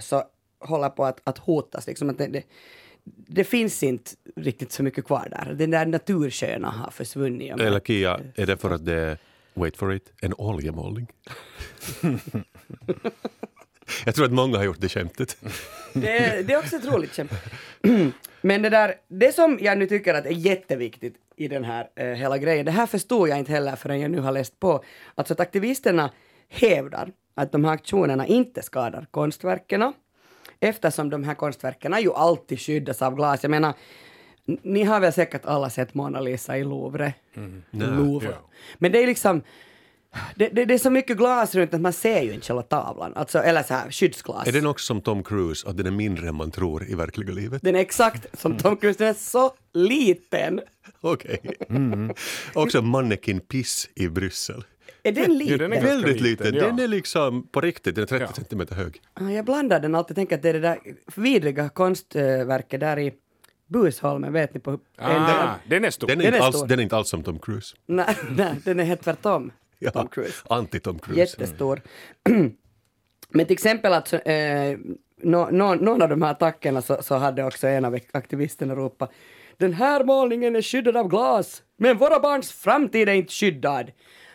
så 0.00 0.22
håller 0.60 0.88
på 0.88 1.04
att, 1.04 1.20
att 1.24 1.38
hotas. 1.38 1.86
Liksom 1.86 2.10
att 2.10 2.18
det, 2.18 2.26
det, 2.26 2.42
det 3.04 3.44
finns 3.44 3.82
inte 3.82 4.10
riktigt 4.36 4.72
så 4.72 4.82
mycket 4.82 5.04
kvar 5.04 5.28
där. 5.30 5.54
Den 5.54 5.70
där 5.70 5.86
natursköna 5.86 6.70
har 6.70 6.90
försvunnit. 6.90 7.60
Eller 7.60 7.80
Kia, 7.80 8.20
är 8.34 8.46
det 8.46 8.56
för 8.56 8.70
att 8.70 8.84
det 8.84 8.94
är, 8.94 9.18
wait 9.54 9.76
for 9.76 9.94
it, 9.94 10.12
en 10.22 10.34
oljemålning? 10.34 11.06
jag 14.04 14.14
tror 14.14 14.24
att 14.24 14.32
många 14.32 14.56
har 14.56 14.64
gjort 14.64 14.80
det 14.80 14.88
skämtet. 14.88 15.36
Det, 15.92 16.18
är- 16.18 16.42
det 16.42 16.52
är 16.52 16.58
också 16.58 16.76
ett 16.76 16.84
roligt 16.86 17.12
skämt. 17.16 17.32
Men 18.40 18.62
det 18.62 18.70
där, 18.70 18.94
det 19.08 19.34
som 19.34 19.58
jag 19.60 19.78
nu 19.78 19.86
tycker 19.86 20.14
att 20.14 20.26
är 20.26 20.30
jätteviktigt 20.30 21.14
i 21.36 21.48
den 21.48 21.64
här 21.64 21.88
eh, 21.96 22.06
hela 22.06 22.38
grejen, 22.38 22.66
det 22.66 22.72
här 22.72 22.86
förstod 22.86 23.28
jag 23.28 23.38
inte 23.38 23.52
heller 23.52 23.76
förrän 23.76 24.00
jag 24.00 24.10
nu 24.10 24.20
har 24.20 24.32
läst 24.32 24.60
på, 24.60 24.84
alltså 25.14 25.32
att 25.34 25.40
aktivisterna 25.40 26.10
hävdar 26.48 27.12
att 27.34 27.52
de 27.52 27.64
här 27.64 27.72
aktionerna 27.72 28.26
inte 28.26 28.62
skadar 28.62 29.06
konstverken 29.10 29.92
eftersom 30.60 31.10
de 31.10 31.24
här 31.24 31.34
konstverken 31.34 31.94
ju 32.02 32.12
alltid 32.12 32.60
skyddas 32.60 33.02
av 33.02 33.14
glas. 33.16 33.42
Jag 33.42 33.50
menar, 33.50 33.74
ni 34.62 34.82
har 34.84 35.00
väl 35.00 35.12
säkert 35.12 35.44
alla 35.44 35.70
sett 35.70 35.94
Mona 35.94 36.20
Lisa 36.20 36.58
i 36.58 36.64
Louvre? 36.64 37.12
Louvre. 37.70 38.28
Ja. 38.30 38.50
Men 38.78 38.92
det 38.92 39.02
är 39.02 39.06
liksom, 39.06 39.42
det, 40.34 40.48
det, 40.48 40.64
det 40.64 40.74
är 40.74 40.78
så 40.78 40.90
mycket 40.90 41.16
glas 41.16 41.54
runt 41.54 41.74
att 41.74 41.80
man 41.80 41.92
ser 41.92 42.22
ju 42.22 42.32
inte 42.32 42.46
själva 42.46 42.62
tavlan, 42.62 43.12
alltså, 43.16 43.38
eller 43.38 43.62
så 43.62 43.74
här 43.74 43.90
skyddsglas. 43.90 44.48
Är 44.48 44.52
den 44.52 44.66
också 44.66 44.86
som 44.86 45.00
Tom 45.00 45.22
Cruise, 45.24 45.68
att 45.68 45.76
den 45.76 45.86
är 45.86 45.90
mindre 45.90 46.28
än 46.28 46.34
man 46.34 46.50
tror 46.50 46.84
i 46.90 46.94
verkliga 46.94 47.32
livet? 47.32 47.62
Den 47.62 47.76
är 47.76 47.80
exakt 47.80 48.40
som 48.40 48.58
Tom 48.58 48.76
Cruise, 48.76 48.98
den 48.98 49.08
är 49.08 49.14
så 49.14 49.54
liten. 49.74 50.60
Okej. 51.00 51.40
också 52.54 52.82
Mannequin 52.82 53.40
Piss 53.40 53.88
i 53.94 54.08
Bryssel. 54.08 54.64
Är 55.02 55.12
den 55.12 55.38
liten? 55.38 55.52
Ja, 55.52 55.58
den 55.68 55.72
är 55.72 55.82
Väldigt 55.82 56.20
liten. 56.20 56.46
liten, 56.46 56.54
ja. 56.60 56.66
Den 56.66 56.78
är 56.78 56.88
liksom 56.88 57.46
på 57.48 57.60
riktigt, 57.60 57.94
den 57.94 58.02
är 58.02 58.08
30 58.08 58.24
Ja. 58.28 58.32
centimeter 58.32 58.74
hög. 58.74 59.00
Jag 59.34 59.44
blandar 59.44 59.80
den 59.80 59.94
alltid, 59.94 60.16
tänker 60.16 60.36
att 60.36 60.42
det 60.42 60.48
är 60.48 60.52
det 60.52 60.60
där 60.60 60.78
vidriga 61.16 61.68
konstverket 61.68 62.80
där 62.80 62.98
i 62.98 63.12
Busholmen, 63.68 64.32
vet 64.32 64.54
ni 64.54 64.60
på... 64.60 64.78
Ah, 64.98 65.54
den 65.68 65.84
är 65.84 65.90
stor. 65.90 66.06
Den 66.08 66.20
är, 66.20 66.24
Den 66.24 66.32
är 66.34 66.36
inte 66.36 66.46
alls, 66.46 66.62
den 66.68 66.78
är 66.78 66.82
inte 66.82 66.96
alls 66.96 67.08
som 67.08 67.22
Tom 67.22 67.38
Cruise. 67.38 67.76
Nej, 67.86 68.16
nej, 68.36 68.54
den 68.64 68.80
är 68.80 68.84
helt 68.84 69.02
tvärtom. 69.02 69.52
Ja, 69.78 69.90
Tom 69.90 70.08
Cruise. 70.08 70.42
Anti-Tom 70.44 70.98
Cruise. 70.98 71.20
Jättestor. 71.20 71.80
Men 73.28 73.46
till 73.46 73.54
exempel 73.54 73.92
alltså, 73.92 74.16
eh, 74.18 74.78
nå- 75.22 75.50
någon 75.50 76.02
av 76.02 76.08
de 76.08 76.22
här 76.22 76.30
attackerna 76.30 76.82
så, 76.82 77.02
så 77.02 77.14
hade 77.14 77.44
också 77.44 77.66
en 77.66 77.84
av 77.84 77.98
aktivisterna 78.12 78.74
ropat 78.74 79.12
Den 79.56 79.72
här 79.72 80.04
målningen 80.04 80.56
är 80.56 80.62
skyddad 80.62 80.96
av 80.96 81.08
glas, 81.08 81.62
men 81.78 81.98
våra 81.98 82.20
barns 82.20 82.52
framtid 82.52 83.08
är 83.08 83.12
inte 83.12 83.32
skyddad. 83.32 83.92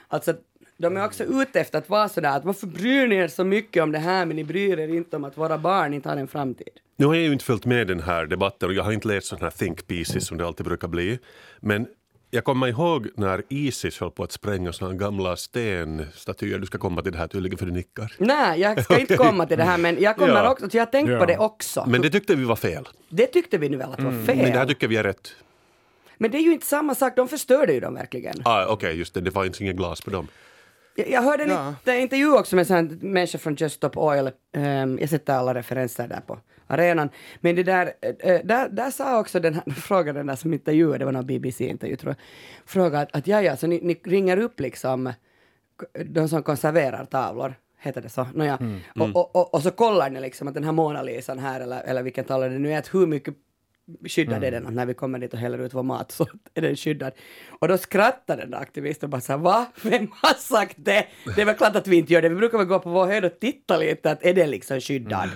Alltså, 0.07 0.33
de 0.77 0.97
är 0.97 1.05
också 1.05 1.23
ute 1.23 1.59
efter 1.59 1.77
att 1.79 1.89
vara 1.89 2.09
sådär 2.09 2.37
att 2.37 2.45
varför 2.45 2.67
bryr 2.67 3.07
ni 3.07 3.15
er 3.15 3.27
så 3.27 3.43
mycket 3.43 3.83
om 3.83 3.91
det 3.91 3.99
här 3.99 4.25
men 4.25 4.35
ni 4.35 4.43
bryr 4.43 4.79
er 4.79 4.87
inte 4.87 5.15
om 5.15 5.23
att 5.23 5.37
våra 5.37 5.57
barn 5.57 5.93
inte 5.93 6.09
har 6.09 6.17
en 6.17 6.27
framtid. 6.27 6.69
Nu 6.95 7.05
har 7.05 7.13
jag 7.15 7.23
ju 7.23 7.33
inte 7.33 7.45
följt 7.45 7.65
med 7.65 7.87
den 7.87 7.99
här 7.99 8.25
debatten 8.25 8.69
och 8.69 8.75
jag 8.75 8.83
har 8.83 8.91
inte 8.91 9.07
läst 9.07 9.27
sådana 9.27 9.45
här 9.45 9.51
think 9.51 9.87
pieces 9.87 10.27
som 10.27 10.37
det 10.37 10.45
alltid 10.45 10.65
brukar 10.65 10.87
bli. 10.87 11.19
Men 11.59 11.87
jag 12.31 12.43
kommer 12.43 12.67
ihåg 12.67 13.07
när 13.15 13.43
Isis 13.49 13.99
höll 13.99 14.11
på 14.11 14.23
att 14.23 14.31
spränga 14.31 14.73
sådana 14.73 14.95
gamla 14.97 15.35
stenstatyer. 15.35 16.59
Du 16.59 16.65
ska 16.65 16.77
komma 16.77 17.01
till 17.01 17.11
det 17.11 17.17
här 17.17 17.27
tydligen 17.27 17.57
för 17.57 17.65
du 17.65 17.71
nickar. 17.71 18.13
Nej, 18.17 18.59
jag 18.59 18.83
ska 18.83 18.99
inte 18.99 19.17
komma 19.27 19.45
till 19.45 19.57
det 19.57 19.63
här 19.63 19.77
men 19.77 20.01
jag 20.01 20.17
kommer 20.17 20.43
Ja. 20.43 20.51
också, 20.51 20.67
jag 20.71 20.81
har 20.81 20.91
tänkt 20.91 21.07
på 21.07 21.13
Ja. 21.13 21.25
det 21.25 21.37
också. 21.37 21.85
Men 21.87 22.01
det 22.01 22.09
tyckte 22.09 22.35
vi 22.35 22.43
var 22.43 22.55
fel. 22.55 22.87
Det 23.09 23.27
tyckte 23.27 23.57
vi 23.57 23.69
nu 23.69 23.77
väl 23.77 23.91
att 23.91 23.99
var 23.99 24.11
fel. 24.25 24.37
Men 24.37 24.51
det 24.51 24.57
här 24.57 24.65
tycker 24.65 24.87
vi 24.87 24.97
är 24.97 25.03
rätt. 25.03 25.35
Men 26.17 26.31
det 26.31 26.37
är 26.37 26.41
ju 26.41 26.51
inte 26.53 26.65
samma 26.65 26.95
sak, 26.95 27.13
de 27.15 27.27
förstörde 27.27 27.73
ju 27.73 27.79
dem 27.79 27.93
verkligen. 27.93 28.35
Ah, 28.45 28.65
Okej, 28.65 28.97
just 28.97 29.13
det. 29.13 29.21
Det 29.21 29.31
inte 29.45 29.63
inget 29.63 29.75
glas 29.75 30.01
på 30.01 30.09
dem. 30.09 30.27
Jag, 30.95 31.09
jag 31.09 31.21
hörde 31.21 31.43
en 31.43 31.75
Ja. 31.85 31.93
intervju 31.95 32.31
också 32.33 32.55
med 32.55 32.71
en 32.71 32.99
människa 33.01 33.37
från 33.37 33.55
Just 33.55 33.75
Stop 33.75 33.91
Oil. 33.95 34.29
Ehm, 34.55 34.97
jag 35.01 35.09
sätter 35.09 35.33
alla 35.33 35.53
referenser 35.53 36.07
där 36.07 36.21
på 36.27 36.39
arenan. 36.71 37.09
Men 37.39 37.55
det 37.55 37.63
där, 37.63 37.93
eh, 38.01 38.41
där, 38.43 38.69
där 38.69 38.91
sa 38.91 39.19
också 39.19 39.39
den 39.39 39.53
här, 39.53 39.63
frågade 39.75 40.19
den 40.19 40.27
där 40.27 40.35
som 40.35 40.53
intervjuade, 40.53 40.97
det 40.97 41.05
var 41.05 41.11
någon 41.11 41.27
BBC-intervju 41.27 41.95
tror 41.95 42.15
jag, 42.17 42.17
frågade 42.69 43.03
att, 43.03 43.15
att 43.15 43.27
ja, 43.27 43.41
ja, 43.41 43.57
så 43.57 43.67
ni, 43.67 43.79
ni 43.83 43.93
ringer 44.03 44.37
upp 44.37 44.59
liksom 44.59 45.13
de 46.05 46.29
som 46.29 46.43
konserverar 46.43 47.05
tavlor, 47.05 47.55
heter 47.79 48.01
det 48.01 48.09
så? 48.09 48.27
Nåja. 48.33 48.59
Och, 48.99 49.15
och, 49.15 49.35
och, 49.35 49.53
och 49.53 49.61
så 49.61 49.71
kollar 49.71 50.09
ni 50.09 50.21
liksom 50.21 50.47
att 50.47 50.53
den 50.53 50.63
här 50.63 50.71
Mona 50.71 51.01
Lisan 51.01 51.39
här, 51.39 51.59
eller, 51.59 51.83
eller 51.83 52.03
vilken 52.03 52.25
tavla 52.25 52.49
det 52.49 52.59
nu 52.59 52.73
är, 52.73 52.77
att 52.77 52.93
hur 52.93 53.07
mycket 53.07 53.35
skyddad 54.05 54.43
är 54.43 54.51
den? 54.51 54.63
När 54.63 54.85
vi 54.85 54.93
kommer 54.93 55.19
dit 55.19 55.33
och 55.33 55.39
häller 55.39 55.57
ut 55.57 55.73
vår 55.73 55.83
mat 55.83 56.11
så 56.11 56.27
är 56.53 56.61
den 56.61 56.75
skyddad. 56.75 57.13
Och 57.59 57.67
då 57.67 57.77
skrattar 57.77 58.37
den 58.37 58.51
där 58.51 58.57
aktivisten 58.57 59.07
och 59.07 59.11
bara 59.11 59.21
så 59.21 59.31
här, 59.31 59.39
va? 59.39 59.65
Vem 59.83 60.07
har 60.11 60.33
sagt 60.33 60.75
det? 60.77 61.05
Det 61.35 61.41
är 61.41 61.45
väl 61.45 61.55
klart 61.55 61.75
att 61.75 61.87
vi 61.87 61.97
inte 61.97 62.13
gör 62.13 62.21
det. 62.21 62.29
Vi 62.29 62.35
brukar 62.35 62.57
väl 62.57 62.67
gå 62.67 62.79
på 62.79 62.89
vår 62.89 63.05
höjd 63.05 63.25
och 63.25 63.39
titta 63.39 63.77
lite, 63.77 64.11
att 64.11 64.25
är 64.25 64.33
den 64.33 64.49
liksom 64.49 64.79
skyddad? 64.79 65.29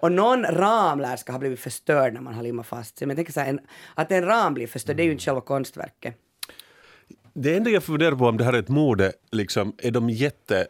Och 0.00 0.12
någon 0.12 0.44
ram 0.44 1.00
lär 1.00 1.16
ska 1.16 1.32
ha 1.32 1.38
blivit 1.38 1.60
förstörd 1.60 2.14
när 2.14 2.20
man 2.20 2.34
har 2.34 2.42
limmat 2.42 2.66
fast 2.66 2.98
sig. 2.98 3.06
Men 3.06 3.16
jag 3.16 3.18
tänker 3.18 3.32
så 3.32 3.40
här, 3.40 3.48
en, 3.48 3.60
att 3.94 4.12
en 4.12 4.24
ram 4.24 4.54
blir 4.54 4.66
förstörd, 4.66 4.96
det 4.96 5.02
är 5.02 5.04
ju 5.04 5.12
inte 5.12 5.24
själva 5.24 5.40
konstverket. 5.40 6.16
Det 7.32 7.56
enda 7.56 7.70
jag 7.70 7.82
funderar 7.82 8.16
på 8.16 8.26
om 8.26 8.36
det 8.36 8.44
här 8.44 8.52
är 8.52 8.58
ett 8.58 8.68
mode, 8.68 9.12
liksom, 9.30 9.72
är 9.78 9.90
de 9.90 10.10
jätte 10.10 10.66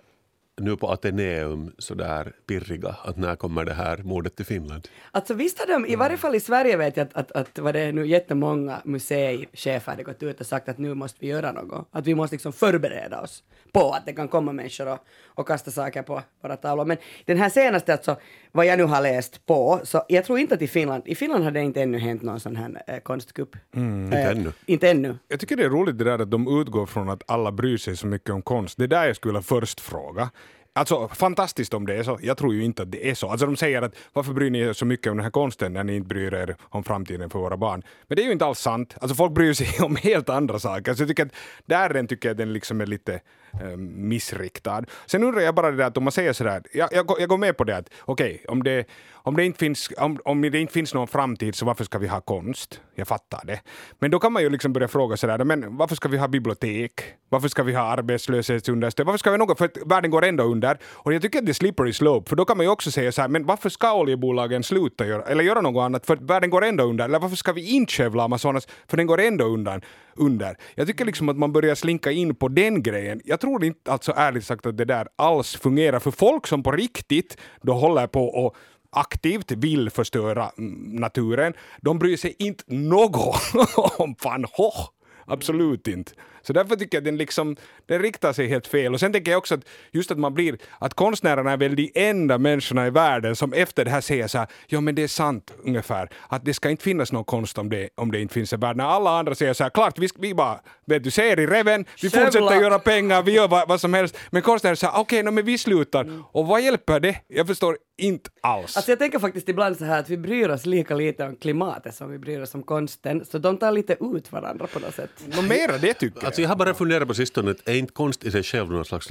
nu 0.60 0.76
på 0.76 0.88
Ateneum 0.88 1.72
sådär 1.78 2.32
pirriga 2.46 2.96
att 3.04 3.16
när 3.16 3.36
kommer 3.36 3.64
det 3.64 3.74
här 3.74 3.98
mordet 3.98 4.36
till 4.36 4.46
Finland? 4.46 4.88
Alltså 5.10 5.34
visst 5.34 5.58
har 5.58 5.66
de, 5.66 5.86
i 5.86 5.96
varje 5.96 6.16
fall 6.16 6.34
i 6.34 6.40
Sverige 6.40 6.76
vet 6.76 6.96
jag 6.96 7.06
att, 7.06 7.16
att, 7.16 7.32
att 7.32 7.58
vad 7.58 7.74
det 7.74 7.80
är 7.80 7.92
nu 7.92 8.06
jättemånga 8.06 8.80
museichefer 8.84 9.92
hade 9.92 10.02
gått 10.02 10.22
ut 10.22 10.40
och 10.40 10.46
sagt 10.46 10.68
att 10.68 10.78
nu 10.78 10.94
måste 10.94 11.18
vi 11.20 11.26
göra 11.26 11.52
något. 11.52 11.88
Att 11.90 12.06
vi 12.06 12.14
måste 12.14 12.34
liksom 12.34 12.52
förbereda 12.52 13.20
oss 13.20 13.44
på 13.72 13.90
att 13.90 14.06
det 14.06 14.12
kan 14.12 14.28
komma 14.28 14.52
människor 14.52 14.92
och, 14.92 14.98
och 15.26 15.48
kasta 15.48 15.70
saker 15.70 16.02
på 16.02 16.22
våra 16.42 16.56
tavlor. 16.56 16.84
Men 16.84 16.96
den 17.24 17.38
här 17.38 17.48
senaste 17.48 17.92
alltså, 17.92 18.16
vad 18.52 18.66
jag 18.66 18.78
nu 18.78 18.84
har 18.84 19.02
läst 19.02 19.46
på, 19.46 19.80
så 19.84 20.04
jag 20.08 20.24
tror 20.24 20.38
inte 20.38 20.54
att 20.54 20.62
i 20.62 20.68
Finland, 20.68 21.02
i 21.06 21.14
Finland 21.14 21.44
har 21.44 21.50
det 21.50 21.60
inte 21.60 21.82
ännu 21.82 21.98
hänt 21.98 22.22
någon 22.22 22.40
sån 22.40 22.56
här 22.56 22.82
eh, 22.86 22.98
konstkupp. 22.98 23.56
Inte 23.76 24.18
ännu. 24.18 24.52
Inte 24.66 24.90
ännu. 24.90 25.18
Jag 25.28 25.40
tycker 25.40 25.56
det 25.56 25.64
är 25.64 25.70
roligt 25.70 25.98
det 25.98 26.04
där 26.04 26.18
att 26.18 26.30
de 26.30 26.60
utgår 26.60 26.86
från 26.86 27.10
att 27.10 27.22
alla 27.26 27.52
bryr 27.52 27.76
sig 27.76 27.96
så 27.96 28.06
mycket 28.06 28.30
om 28.30 28.42
konst. 28.42 28.78
Det 28.78 28.84
är 28.84 28.88
där 28.88 29.06
jag 29.06 29.16
skulle 29.16 29.42
först 29.42 29.80
fråga. 29.80 30.30
Alltså 30.78 31.08
fantastiskt 31.08 31.74
om 31.74 31.86
det 31.86 31.94
är 31.94 32.02
så. 32.02 32.18
Jag 32.22 32.36
tror 32.36 32.54
ju 32.54 32.64
inte 32.64 32.82
att 32.82 32.92
det 32.92 33.10
är 33.10 33.14
så. 33.14 33.28
Alltså 33.28 33.46
de 33.46 33.56
säger 33.56 33.82
att 33.82 33.96
varför 34.12 34.32
bryr 34.32 34.50
ni 34.50 34.58
er 34.58 34.72
så 34.72 34.84
mycket 34.84 35.10
om 35.10 35.16
den 35.16 35.24
här 35.24 35.30
konsten 35.30 35.72
när 35.72 35.84
ni 35.84 35.96
inte 35.96 36.08
bryr 36.08 36.34
er 36.34 36.56
om 36.62 36.84
framtiden 36.84 37.30
för 37.30 37.38
våra 37.38 37.56
barn? 37.56 37.82
Men 38.08 38.16
det 38.16 38.22
är 38.22 38.26
ju 38.26 38.32
inte 38.32 38.44
alls 38.44 38.60
sant. 38.60 38.94
Alltså 39.00 39.14
folk 39.14 39.32
bryr 39.32 39.52
sig 39.52 39.68
om 39.86 39.96
helt 39.96 40.28
andra 40.28 40.58
saker. 40.58 40.94
Så 40.94 41.02
jag 41.02 41.08
tycker 41.08 41.26
att 41.26 41.32
där 41.66 42.06
tycker 42.06 42.28
jag 42.28 42.36
den 42.36 42.52
liksom 42.52 42.80
är 42.80 42.86
lite 42.86 43.14
eh, 43.14 43.20
Eh, 43.52 43.76
missriktad. 44.12 44.84
Sen 45.06 45.24
undrar 45.24 45.40
jag 45.42 45.54
bara 45.54 45.70
det 45.70 45.76
där 45.76 45.84
att 45.84 45.96
om 45.96 46.04
man 46.04 46.12
säger 46.12 46.32
sådär, 46.32 46.62
jag, 46.72 46.88
jag, 46.92 47.06
går- 47.06 47.20
jag 47.20 47.28
går 47.28 47.38
med 47.38 47.56
på 47.56 47.64
det 47.64 47.76
att 47.76 47.88
okej, 48.00 48.44
om, 48.48 48.62
det, 48.62 48.84
om, 49.12 49.36
det 49.36 49.44
inte 49.44 49.58
finns, 49.58 49.90
om, 49.98 50.18
om 50.24 50.40
det 50.40 50.58
inte 50.58 50.72
finns 50.72 50.94
någon 50.94 51.08
framtid 51.08 51.54
så 51.54 51.64
varför 51.66 51.84
ska 51.84 51.98
vi 51.98 52.06
ha 52.06 52.20
konst? 52.20 52.80
Jag 52.94 53.08
fattar 53.08 53.40
det. 53.46 53.60
Men 53.98 54.10
då 54.10 54.18
kan 54.18 54.32
man 54.32 54.42
ju 54.42 54.50
liksom 54.50 54.72
börja 54.72 54.88
fråga 54.88 55.16
sådär, 55.16 55.44
men 55.44 55.76
varför 55.76 55.96
ska 55.96 56.08
vi 56.08 56.18
ha 56.18 56.28
bibliotek? 56.28 56.92
Varför 57.28 57.48
ska 57.48 57.62
vi 57.62 57.74
ha 57.74 57.82
arbetslöshetsunderstöd? 57.82 59.06
Varför 59.06 59.18
ska 59.18 59.30
vi 59.30 59.38
ha 59.38 59.46
något? 59.46 59.58
För 59.58 59.64
att 59.64 59.76
världen 59.86 60.10
går 60.10 60.24
ändå 60.24 60.44
under. 60.44 60.78
Och 60.84 61.12
jag 61.12 61.22
tycker 61.22 61.38
att 61.38 61.46
det 61.46 61.52
är 61.52 61.54
slippery 61.54 61.92
slope, 61.92 62.28
för 62.28 62.36
då 62.36 62.44
kan 62.44 62.56
man 62.56 62.66
ju 62.66 62.70
också 62.72 62.90
säga 62.90 63.12
så 63.12 63.20
här, 63.20 63.28
men 63.28 63.46
varför 63.46 63.68
ska 63.68 63.94
oljebolagen 63.94 64.62
sluta 64.62 65.06
göra, 65.06 65.22
eller 65.22 65.44
göra 65.44 65.60
något 65.60 65.82
annat? 65.82 66.06
För 66.06 66.14
att 66.14 66.22
världen 66.22 66.50
går 66.50 66.64
ändå 66.64 66.84
under. 66.84 67.04
Eller 67.04 67.18
varför 67.18 67.36
ska 67.36 67.52
vi 67.52 67.70
inte 67.70 67.92
skövla 67.92 68.22
Amazonas? 68.22 68.68
För 68.86 68.96
den 68.96 69.06
går 69.06 69.20
ändå 69.20 69.44
undan, 69.44 69.80
under. 70.14 70.56
Jag 70.74 70.86
tycker 70.86 71.04
liksom 71.04 71.28
att 71.28 71.36
man 71.36 71.52
börjar 71.52 71.74
slinka 71.74 72.10
in 72.10 72.34
på 72.34 72.48
den 72.48 72.82
grejen. 72.82 73.20
Jag 73.24 73.37
jag 73.38 73.42
tror 73.42 73.64
inte 73.64 73.92
alltså 73.92 74.12
ärligt 74.16 74.44
sagt 74.44 74.66
att 74.66 74.76
det 74.76 74.84
där 74.84 75.08
alls 75.16 75.56
fungerar 75.56 75.98
för 75.98 76.10
folk 76.10 76.46
som 76.46 76.62
på 76.62 76.72
riktigt 76.72 77.36
då 77.62 77.72
håller 77.72 78.06
på 78.06 78.24
och 78.24 78.56
aktivt 78.90 79.52
vill 79.52 79.90
förstöra 79.90 80.50
naturen. 80.86 81.54
De 81.80 81.98
bryr 81.98 82.16
sig 82.16 82.36
inte 82.38 82.64
något 82.66 83.36
om 83.98 84.14
van 84.24 84.42
Gogh. 84.42 84.88
Absolut 85.26 85.88
inte. 85.88 86.12
Så 86.42 86.52
därför 86.52 86.76
tycker 86.76 86.96
jag 86.96 87.00
att 87.00 87.04
den, 87.04 87.16
liksom, 87.16 87.56
den 87.86 88.02
riktar 88.02 88.32
sig 88.32 88.46
helt 88.46 88.66
fel. 88.66 88.94
Och 88.94 89.00
sen 89.00 89.12
tänker 89.12 89.30
jag 89.30 89.38
också 89.38 89.54
att 89.54 89.64
just 89.90 90.10
att 90.10 90.18
man 90.18 90.34
blir, 90.34 90.58
att 90.78 90.94
konstnärerna 90.94 91.52
är 91.52 91.56
väl 91.56 91.76
de 91.76 91.90
enda 91.94 92.38
människorna 92.38 92.86
i 92.86 92.90
världen 92.90 93.36
som 93.36 93.52
efter 93.52 93.84
det 93.84 93.90
här 93.90 94.00
säger 94.00 94.26
så 94.26 94.38
här, 94.38 94.46
ja 94.66 94.80
men 94.80 94.94
det 94.94 95.02
är 95.02 95.08
sant 95.08 95.54
ungefär, 95.64 96.08
att 96.28 96.44
det 96.44 96.54
ska 96.54 96.70
inte 96.70 96.84
finnas 96.84 97.12
någon 97.12 97.24
konst 97.24 97.58
om 97.58 97.70
det, 97.70 97.88
om 97.94 98.12
det 98.12 98.20
inte 98.20 98.34
finns 98.34 98.52
en 98.52 98.60
värld. 98.60 98.76
När 98.76 98.84
alla 98.84 99.18
andra 99.18 99.34
säger 99.34 99.54
så 99.54 99.62
här, 99.62 99.70
klart 99.70 99.98
vi, 99.98 100.08
vi 100.18 100.34
bara, 100.34 100.60
vet 100.86 101.04
du, 101.04 101.10
ser 101.10 101.40
i 101.40 101.46
reven, 101.46 101.84
vi 102.02 102.10
Skövla. 102.10 102.26
fortsätter 102.26 102.60
göra 102.60 102.78
pengar, 102.78 103.22
vi 103.22 103.32
gör 103.32 103.48
vad, 103.48 103.68
vad 103.68 103.80
som 103.80 103.94
helst. 103.94 104.18
Men 104.30 104.42
konstnärer 104.42 104.74
säger 104.74 104.92
okej, 104.92 105.20
okay, 105.20 105.32
men 105.32 105.44
vi 105.44 105.58
slutar. 105.58 106.22
Och 106.32 106.46
vad 106.46 106.62
hjälper 106.62 107.00
det? 107.00 107.16
Jag 107.28 107.46
förstår 107.46 107.78
inte 107.98 108.30
alls. 108.40 108.76
Alltså 108.76 108.90
jag 108.90 108.98
tänker 108.98 109.18
faktiskt 109.18 109.48
ibland 109.48 109.76
så 109.76 109.84
här 109.84 110.00
att 110.00 110.10
vi 110.10 110.16
bryr 110.16 110.48
oss 110.48 110.66
lika 110.66 110.94
lite 110.94 111.24
om 111.24 111.36
klimatet 111.36 111.94
som 111.94 112.10
vi 112.10 112.18
bryr 112.18 112.40
oss 112.40 112.54
om 112.54 112.62
konsten, 112.62 113.24
så 113.24 113.38
de 113.38 113.56
tar 113.56 113.72
lite 113.72 113.96
ut 114.00 114.32
varandra 114.32 114.66
på 114.66 114.78
något 114.78 114.94
sätt. 114.94 115.10
Nå 115.26 115.42
mera 115.42 115.78
det 115.78 115.94
tycker 115.94 116.26
Alltså 116.28 116.42
jag 116.42 116.48
har 116.48 116.56
bara 116.56 116.74
funderat 116.74 117.08
på 117.08 117.14
sistone, 117.14 117.50
att 117.50 117.68
är 117.68 117.74
inte 117.74 117.92
konst 117.92 118.24
i 118.24 118.30
sig 118.30 118.42
själv 118.42 118.70
någon 118.70 118.84
slags 118.84 119.08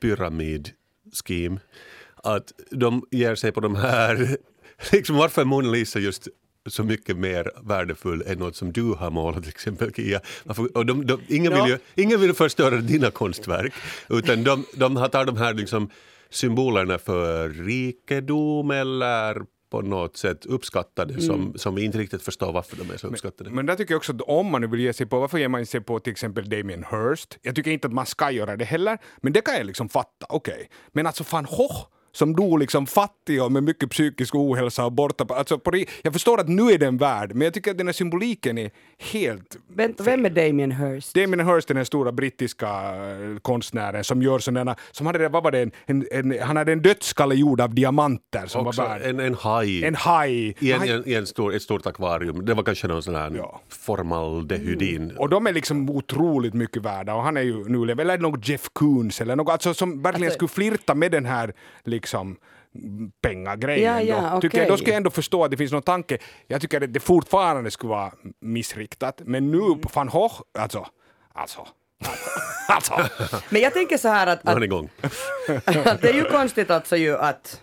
pyramid-scheme? 0.00 1.58
Att 2.16 2.52
de 2.70 3.06
ger 3.10 3.34
sig 3.34 3.52
på 3.52 3.60
de 3.60 3.76
här... 3.76 4.36
Liksom 4.92 5.16
varför 5.16 5.42
är 5.42 5.46
Mona 5.46 5.70
Lisa 5.70 5.98
just 5.98 6.28
så 6.68 6.84
mycket 6.84 7.16
mer 7.16 7.50
värdefull 7.62 8.22
än 8.26 8.38
något 8.38 8.56
som 8.56 8.72
du 8.72 8.82
har 8.82 9.10
målat 9.10 9.42
till 9.42 9.48
exempel 9.50 9.92
Kia. 9.94 10.20
Och 10.74 10.86
de, 10.86 11.06
de, 11.06 11.20
ingen, 11.28 11.54
vill 11.54 11.66
ju, 11.66 11.78
ingen 11.94 12.20
vill 12.20 12.34
förstöra 12.34 12.76
dina 12.76 13.10
konstverk 13.10 13.72
utan 14.08 14.44
de, 14.44 14.64
de 14.74 14.96
har- 14.96 15.08
tar 15.08 15.24
de 15.24 15.36
här 15.36 15.54
liksom 15.54 15.90
symbolerna 16.30 16.98
för 16.98 17.48
rikedom 17.48 18.70
eller 18.70 19.42
på 19.70 19.82
något 19.82 20.16
sätt 20.16 20.46
uppskattade 20.46 21.20
som, 21.20 21.52
som 21.58 21.74
vi 21.74 21.84
inte 21.84 21.98
riktigt 21.98 22.22
förstår 22.22 22.52
varför 22.52 22.76
de 22.76 22.90
är 22.90 22.96
så 22.96 23.06
uppskattade. 23.06 23.50
Men 23.50 23.66
där 23.66 23.74
tycker 23.74 23.94
jag 23.94 23.98
också 23.98 24.12
att 24.12 24.20
om 24.20 24.50
man 24.50 24.60
nu 24.60 24.66
vill 24.66 24.80
ge 24.80 24.92
sig 24.92 25.06
på, 25.06 25.20
varför 25.20 25.38
ger 25.38 25.48
man 25.48 25.66
sig 25.66 25.80
på 25.80 25.98
till 26.00 26.10
exempel 26.10 26.48
Damien 26.48 26.84
Hirst? 26.90 27.38
Jag 27.42 27.54
tycker 27.54 27.70
inte 27.70 27.86
att 27.86 27.94
man 27.94 28.06
ska 28.06 28.30
göra 28.30 28.56
det 28.56 28.64
heller, 28.64 28.98
men 29.16 29.32
det 29.32 29.40
kan 29.40 29.54
jag 29.54 29.66
liksom 29.66 29.88
fatta, 29.88 30.26
okej. 30.28 30.70
Men 30.92 31.06
alltså 31.06 31.24
van 31.30 31.44
Gogh, 31.44 31.86
som 32.16 32.36
dog 32.36 32.58
liksom 32.58 32.86
fattig 32.86 33.42
och 33.42 33.52
med 33.52 33.62
mycket 33.62 33.90
psykisk 33.90 34.34
ohälsa 34.34 34.84
och 34.84 34.92
borta 34.92 35.26
alltså 35.34 35.58
på, 35.58 35.84
Jag 36.02 36.12
förstår 36.12 36.40
att 36.40 36.48
nu 36.48 36.62
är 36.70 36.78
den 36.78 36.96
värd, 36.96 37.34
men 37.34 37.42
jag 37.44 37.54
tycker 37.54 37.70
att 37.70 37.78
den 37.78 37.86
här 37.88 37.92
symboliken 37.92 38.58
är 38.58 38.70
helt 38.98 39.56
Vänta, 39.68 40.02
vem 40.02 40.26
är 40.26 40.30
Damien 40.30 40.72
Hirst? 40.72 41.14
Damien 41.14 41.48
Hirst 41.48 41.70
är 41.70 41.74
den 41.74 41.86
stora 41.86 42.12
brittiska 42.12 42.66
eh, 42.68 43.38
konstnären 43.42 44.04
som 44.04 44.22
gör 44.22 44.38
sådana, 44.38 44.76
som 44.90 45.06
hade 45.06 45.28
vad 45.28 45.42
var 45.42 45.50
det, 45.50 45.60
en, 45.62 45.70
en, 45.86 46.06
en, 46.12 46.38
han 46.42 46.56
hade 46.56 46.72
en 46.72 46.82
dödskalle 46.82 47.34
gjord 47.34 47.60
av 47.60 47.74
diamanter 47.74 48.46
som 48.46 48.66
Också 48.66 48.82
var 48.82 48.88
värd. 48.88 49.02
en, 49.02 49.20
en 49.20 49.34
haj. 49.34 49.84
En 49.84 49.94
haj. 49.94 50.54
I, 50.58 50.72
en, 50.72 50.82
en, 50.82 51.08
i 51.08 51.14
en 51.14 51.26
stor, 51.26 51.54
ett 51.54 51.62
stort 51.62 51.86
akvarium. 51.86 52.44
Det 52.44 52.54
var 52.54 52.62
kanske 52.62 52.86
någon 52.88 53.02
sån 53.02 53.14
här 53.14 53.32
Ja. 53.36 53.60
formaldehydin. 53.68 55.12
Och 55.18 55.28
de 55.28 55.46
är 55.46 55.52
liksom 55.52 55.90
otroligt 55.90 56.54
mycket 56.54 56.82
värda 56.82 57.14
och 57.14 57.22
han 57.22 57.36
är 57.36 57.42
ju 57.42 57.64
nu, 57.68 57.92
eller 57.92 58.18
något 58.18 58.48
Jeff 58.48 58.68
Koons 58.72 59.20
eller 59.20 59.36
något 59.36 59.52
alltså 59.52 59.74
som 59.74 60.02
verkligen 60.02 60.26
Alltså- 60.32 60.46
skulle 60.48 60.70
flirta 60.70 60.94
med 60.94 61.12
den 61.12 61.26
här 61.26 61.52
liksom 61.84 62.05
pengagrejen. 63.22 63.94
Ja, 63.94 64.00
ja, 64.02 64.30
då. 64.34 64.40
Tycker 64.40 64.58
jag, 64.58 64.64
okej. 64.64 64.70
då 64.70 64.76
ska 64.76 64.86
jag 64.90 64.96
ändå 64.96 65.10
förstå 65.10 65.44
att 65.44 65.50
det 65.50 65.56
finns 65.56 65.72
någon 65.72 65.82
tanke. 65.82 66.18
Jag 66.46 66.60
tycker 66.60 66.80
att 66.80 66.92
det 66.92 67.00
fortfarande 67.00 67.70
skulle 67.70 67.90
vara 67.90 68.12
missriktat. 68.40 69.20
Men 69.24 69.50
nu 69.50 69.58
Mm. 69.58 69.80
på 69.80 69.88
van 69.94 70.06
Gogh, 70.08 70.34
alltså, 70.58 70.86
alltså, 71.34 71.66
alltså. 72.68 72.94
Men 73.48 73.62
jag 73.62 73.72
tänker 73.72 73.98
så 73.98 74.08
här 74.08 74.26
att, 74.26 74.38
att 74.48 74.54
att 75.86 76.02
det 76.02 76.08
är 76.08 76.14
ju 76.14 76.24
konstigt 76.24 76.70
alltså 76.70 76.96
ju 76.96 77.16
att, 77.16 77.60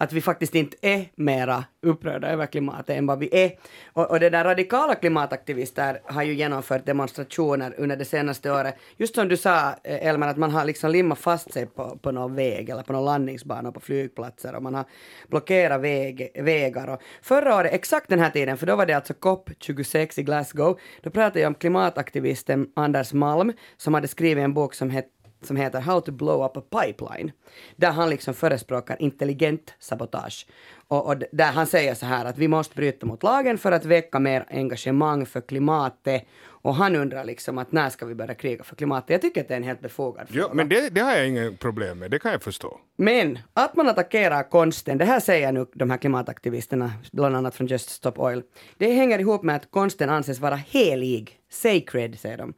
att 0.00 0.12
vi 0.12 0.20
faktiskt 0.20 0.54
inte 0.54 0.76
är 0.80 1.10
mera 1.14 1.64
upprörda 1.82 2.28
över 2.28 2.46
klimatet 2.46 2.96
än 2.96 3.06
vad 3.06 3.18
vi 3.18 3.28
är. 3.44 3.52
Och, 3.92 4.10
och 4.10 4.20
det 4.20 4.30
där 4.30 4.44
radikala 4.44 4.94
klimataktivister 4.94 6.00
har 6.04 6.22
ju 6.22 6.34
genomfört 6.34 6.86
demonstrationer 6.86 7.74
under 7.78 7.96
det 7.96 8.04
senaste 8.04 8.50
året. 8.50 8.74
Just 8.96 9.14
som 9.14 9.28
du 9.28 9.36
sa, 9.36 9.68
eh, 9.84 10.06
Elmer, 10.06 10.28
att 10.28 10.36
man 10.36 10.50
har 10.50 10.64
liksom 10.64 10.90
limmat 10.90 11.18
fast 11.18 11.52
sig 11.52 11.66
på, 11.66 11.98
på 12.02 12.10
någon 12.10 12.34
väg 12.34 12.68
eller 12.68 12.82
på 12.82 12.92
någon 12.92 13.04
landningsbana 13.04 13.72
på 13.72 13.80
flygplatser 13.80 14.54
och 14.54 14.62
man 14.62 14.74
har 14.74 14.84
blockerat 15.28 15.80
väg, 15.80 16.30
vägar. 16.34 16.88
Och 16.88 17.02
förra 17.22 17.56
året, 17.56 17.72
exakt 17.72 18.08
den 18.08 18.18
här 18.18 18.30
tiden, 18.30 18.56
för 18.56 18.66
då 18.66 18.76
var 18.76 18.86
det 18.86 18.94
alltså 18.94 19.12
COP26 19.12 20.20
i 20.20 20.22
Glasgow, 20.22 20.78
då 21.02 21.10
pratade 21.10 21.40
jag 21.40 21.48
om 21.48 21.54
klimataktivisten 21.54 22.68
Anders 22.76 23.12
Malm 23.12 23.52
som 23.76 23.94
hade 23.94 24.08
skrivit 24.08 24.44
en 24.44 24.54
bok 24.54 24.74
som 24.74 24.90
hette 24.90 25.19
som 25.42 25.56
heter 25.56 25.80
How 25.80 26.00
to 26.00 26.12
blow 26.12 26.44
up 26.44 26.56
a 26.56 26.62
pipeline. 26.80 27.32
Där 27.76 27.90
han 27.90 28.10
liksom 28.10 28.34
förespråkar 28.34 29.02
intelligent 29.02 29.74
sabotage. 29.78 30.46
Och, 30.88 31.06
och 31.06 31.16
där 31.32 31.52
han 31.52 31.66
säger 31.66 31.94
så 31.94 32.06
här 32.06 32.24
att 32.24 32.38
vi 32.38 32.48
måste 32.48 32.74
bryta 32.74 33.06
mot 33.06 33.22
lagen 33.22 33.58
för 33.58 33.72
att 33.72 33.84
väcka 33.84 34.18
mer 34.18 34.46
engagemang 34.50 35.26
för 35.26 35.40
klimatet. 35.40 36.24
Och 36.62 36.74
han 36.74 36.96
undrar 36.96 37.24
liksom 37.24 37.58
att 37.58 37.72
när 37.72 37.90
ska 37.90 38.06
vi 38.06 38.14
börja 38.14 38.34
kriga 38.34 38.64
för 38.64 38.76
klimatet? 38.76 39.10
Jag 39.10 39.22
tycker 39.22 39.40
att 39.40 39.48
det 39.48 39.54
är 39.54 39.56
en 39.56 39.62
helt 39.62 39.80
befogad 39.80 40.28
fråga. 40.28 40.40
Ja, 40.40 40.54
men 40.54 40.68
det, 40.68 40.94
det 40.94 41.00
har 41.00 41.16
jag 41.16 41.28
inga 41.28 41.52
problem 41.52 41.98
med, 41.98 42.10
det 42.10 42.18
kan 42.18 42.32
jag 42.32 42.42
förstå. 42.42 42.80
Men 42.96 43.38
att 43.52 43.76
man 43.76 43.88
attackerar 43.88 44.42
konsten, 44.42 44.98
det 44.98 45.04
här 45.04 45.20
säger 45.20 45.52
nu 45.52 45.66
de 45.74 45.90
här 45.90 45.98
klimataktivisterna, 45.98 46.92
bland 47.12 47.36
annat 47.36 47.54
från 47.54 47.66
Just 47.66 47.90
Stop 47.90 48.12
Oil, 48.16 48.42
det 48.76 48.92
hänger 48.92 49.18
ihop 49.18 49.42
med 49.42 49.56
att 49.56 49.70
konsten 49.70 50.10
anses 50.10 50.38
vara 50.38 50.56
helig, 50.56 51.38
sacred 51.50 52.18
säger 52.18 52.38
de. 52.38 52.54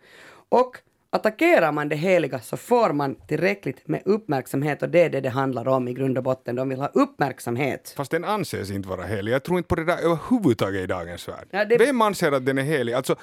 Och 0.48 0.76
attackerar 1.16 1.72
man 1.72 1.88
det 1.88 1.96
heliga 1.96 2.40
så 2.40 2.56
får 2.56 2.92
man 2.92 3.14
tillräckligt 3.14 3.88
med 3.88 4.02
uppmärksamhet 4.04 4.82
och 4.82 4.88
det 4.88 5.00
är 5.02 5.10
det 5.10 5.20
det 5.20 5.28
handlar 5.28 5.68
om 5.68 5.88
i 5.88 5.94
grund 5.94 6.18
och 6.18 6.24
botten. 6.24 6.54
De 6.56 6.68
vill 6.68 6.78
ha 6.80 6.86
uppmärksamhet. 6.94 7.94
Fast 7.96 8.10
den 8.10 8.24
anses 8.24 8.70
inte 8.70 8.88
vara 8.88 9.02
helig. 9.02 9.32
Jag 9.32 9.42
tror 9.42 9.58
inte 9.58 9.68
på 9.68 9.74
det 9.74 9.84
där 9.84 9.98
överhuvudtaget 10.04 10.80
i 10.82 10.86
dagens 10.86 11.28
värld. 11.28 11.48
Ja, 11.50 11.64
det- 11.64 11.78
Vem 11.78 12.00
anser 12.02 12.32
att 12.32 12.46
den 12.46 12.58
är 12.58 12.62
helig? 12.62 12.92
Alltså, 12.92 13.16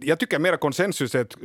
jag 0.00 0.18
tycker 0.18 0.38
mera 0.38 0.56
konsensus 0.56 1.14
är 1.14 1.20
att 1.20 1.36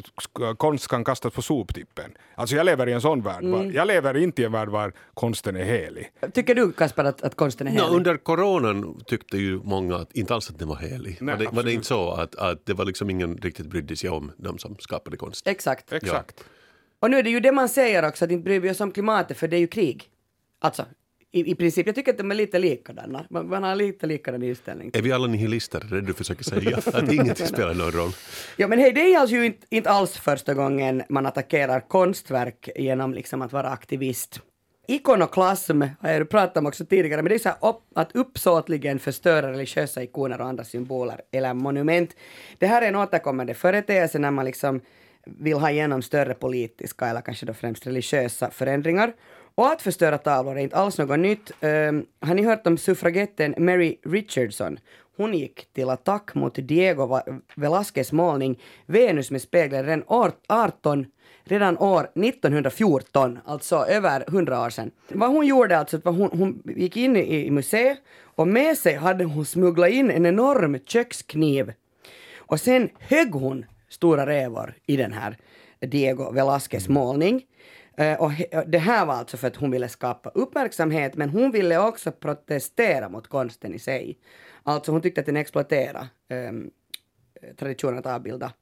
konst 0.57 0.87
kan 0.87 1.03
kastas 1.03 1.33
på 1.33 1.41
soptippen. 1.41 2.11
Alltså 2.35 2.55
jag 2.55 2.65
lever 2.65 2.89
i 2.89 2.93
en 2.93 3.01
sån 3.01 3.21
värld. 3.21 3.43
va? 3.43 3.65
Jag 3.65 3.87
lever 3.87 4.17
inte 4.17 4.41
i 4.41 4.45
en 4.45 4.51
värld 4.51 4.69
var 4.69 4.93
konsten 5.13 5.55
är 5.55 5.63
helig. 5.63 6.11
Tycker 6.33 6.55
du 6.55 6.71
Kasper 6.71 7.03
att, 7.03 7.21
att 7.21 7.35
konsten 7.35 7.67
är 7.67 7.71
No, 7.71 7.79
helig? 7.81 7.95
under 7.95 8.17
coronan 8.17 8.99
tyckte 9.05 9.37
ju 9.37 9.59
många 9.63 9.95
att 9.95 10.15
inte 10.15 10.33
alls 10.33 10.49
att 10.49 10.59
den 10.59 10.67
var 10.67 10.75
helig. 10.75 11.17
Nej, 11.21 11.35
var, 11.35 11.43
det, 11.43 11.55
var 11.55 11.63
det 11.63 11.73
inte 11.73 11.87
så 11.87 12.11
att, 12.11 12.35
att 12.35 12.65
det 12.65 12.73
var 12.73 12.85
liksom 12.85 13.09
ingen 13.09 13.37
riktigt 13.37 13.65
brydde 13.67 13.95
sig 13.95 14.09
om 14.09 14.31
de 14.37 14.57
som 14.57 14.75
skapade 14.79 15.17
konst? 15.17 15.47
Exakt. 15.47 15.93
Exakt. 15.93 16.43
Och 16.99 17.11
nu 17.11 17.17
är 17.17 17.23
det 17.23 17.29
ju 17.29 17.39
det 17.39 17.51
man 17.51 17.69
säger 17.69 18.07
också, 18.07 18.25
att 18.25 18.31
inte 18.31 18.43
bryr 18.43 18.59
vi 18.59 18.71
oss 18.71 18.81
om 18.81 18.91
klimatet 18.91 19.37
för 19.37 19.47
det 19.47 19.55
är 19.57 19.59
ju 19.59 19.67
krig. 19.67 20.09
Alltså, 20.59 20.85
i, 21.37 21.51
i 21.51 21.55
princip, 21.55 21.85
jag 21.85 21.95
tycker 21.95 22.11
att 22.11 22.17
de 22.17 22.31
är 22.31 22.35
lite 22.35 22.59
likadana. 22.59 23.25
Man, 23.29 23.49
man 23.49 23.63
har 23.63 23.75
lite 23.75 24.07
likadan 24.07 24.43
inställning. 24.43 24.91
Är 24.93 25.01
vi 25.01 25.11
alla 25.11 25.27
nihilister? 25.27 25.79
Det 25.89 25.95
är 25.95 26.01
det 26.01 26.07
du 26.07 26.13
försöker 26.13 26.43
säga? 26.43 26.77
att 26.85 27.11
ingenting 27.11 27.47
spelar 27.47 27.73
någon 27.73 27.91
roll? 27.91 28.11
Ja 28.57 28.67
men 28.67 28.79
hej, 28.79 28.93
det 28.93 29.13
är 29.13 29.19
alltså 29.19 29.35
ju 29.35 29.45
inte, 29.45 29.67
inte 29.69 29.89
alls 29.89 30.11
första 30.11 30.53
gången 30.53 31.03
man 31.09 31.25
attackerar 31.25 31.79
konstverk 31.79 32.69
genom 32.75 33.13
liksom 33.13 33.41
att 33.41 33.53
vara 33.53 33.69
aktivist. 33.69 34.41
Ikonoklasm 34.87 35.81
har 36.01 36.09
jag 36.09 36.29
pratat 36.29 36.57
om 36.57 36.65
också 36.65 36.85
tidigare, 36.85 37.21
men 37.21 37.29
det 37.29 37.35
är 37.35 37.39
så 37.39 37.49
här 37.49 37.69
upp, 37.69 37.81
att 37.95 38.15
uppsåtligen 38.15 38.99
förstöra 38.99 39.51
religiösa 39.51 40.03
ikoner 40.03 40.41
och 40.41 40.47
andra 40.47 40.63
symboler 40.63 41.21
eller 41.31 41.53
monument. 41.53 42.15
Det 42.57 42.67
här 42.67 42.81
är 42.81 42.87
en 42.87 42.95
återkommande 42.95 43.53
företeelse 43.53 44.19
när 44.19 44.31
man 44.31 44.45
liksom 44.45 44.81
vill 45.25 45.57
ha 45.57 45.71
igenom 45.71 46.01
större 46.01 46.33
politiska 46.33 47.05
eller 47.05 47.21
kanske 47.21 47.45
då 47.45 47.53
främst 47.53 47.87
religiösa 47.87 48.51
förändringar. 48.51 49.13
Och 49.57 49.67
att 49.67 49.81
förstöra 49.81 50.17
tavlor 50.17 50.57
är 50.57 50.61
inte 50.61 50.75
alls 50.75 50.97
något 50.97 51.19
nytt. 51.19 51.51
Um, 51.61 52.05
har 52.19 52.33
ni 52.33 52.43
hört 52.43 52.67
om 52.67 52.77
suffragetten 52.77 53.55
Mary 53.57 53.97
Richardson? 54.03 54.79
Hon 55.17 55.33
gick 55.33 55.73
till 55.73 55.89
attack 55.89 56.35
mot 56.35 56.55
Diego 56.55 57.19
Velázquez 57.55 58.13
målning 58.13 58.59
Venus 58.85 59.31
med 59.31 59.41
speglar 59.41 59.83
redan 59.83 60.03
18 60.47 61.05
redan 61.43 61.77
år 61.77 61.99
1914, 62.15 63.39
alltså 63.45 63.75
över 63.75 64.23
100 64.27 64.61
år 64.65 64.69
sedan. 64.69 64.91
Vad 65.07 65.29
hon 65.29 65.45
gjorde 65.45 65.77
alltså, 65.77 65.97
var 66.03 66.11
hon, 66.11 66.29
hon 66.39 66.63
gick 66.75 66.97
in 66.97 67.15
i, 67.15 67.45
i 67.45 67.51
museet 67.51 67.97
och 68.23 68.47
med 68.47 68.77
sig 68.77 68.95
hade 68.95 69.23
hon 69.23 69.45
smugglat 69.45 69.89
in 69.89 70.11
en 70.11 70.25
enorm 70.25 70.79
kökskniv. 70.85 71.73
Och 72.37 72.59
sen 72.59 72.89
högg 72.99 73.31
hon 73.31 73.65
stora 73.89 74.25
rävor 74.25 74.73
i 74.85 74.97
den 74.97 75.13
här 75.13 75.37
Diego 75.79 76.31
Velázquez 76.31 76.89
målning. 76.89 77.45
Eh, 77.97 78.21
och 78.21 78.31
eh, 78.51 78.63
det 78.67 78.77
här 78.77 79.05
var 79.05 79.13
alltså 79.13 79.37
för 79.37 79.47
att 79.47 79.55
hon 79.55 79.71
ville 79.71 79.89
skapa 79.89 80.29
uppmärksamhet 80.29 81.15
men 81.15 81.29
hon 81.29 81.51
ville 81.51 81.77
också 81.77 82.11
protestera 82.11 83.09
mot 83.09 83.27
konsten 83.27 83.73
i 83.73 83.79
sig. 83.79 84.19
Alltså 84.63 84.91
hon 84.91 85.01
tyckte 85.01 85.21
att 85.21 85.25
den 85.25 85.37
exploaterade 85.37 86.07
eh, 86.29 86.51
traditionen 87.57 87.99
att 87.99 88.05
avbilda 88.05 88.53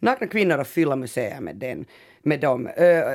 nakna 0.00 0.26
kvinnor 0.26 0.58
och 0.58 0.66
fylla 0.66 0.96
museer 0.96 1.40
med, 1.40 1.56
den, 1.56 1.84
med 2.22 2.40
dem. 2.40 2.66
Uh, 2.66 2.72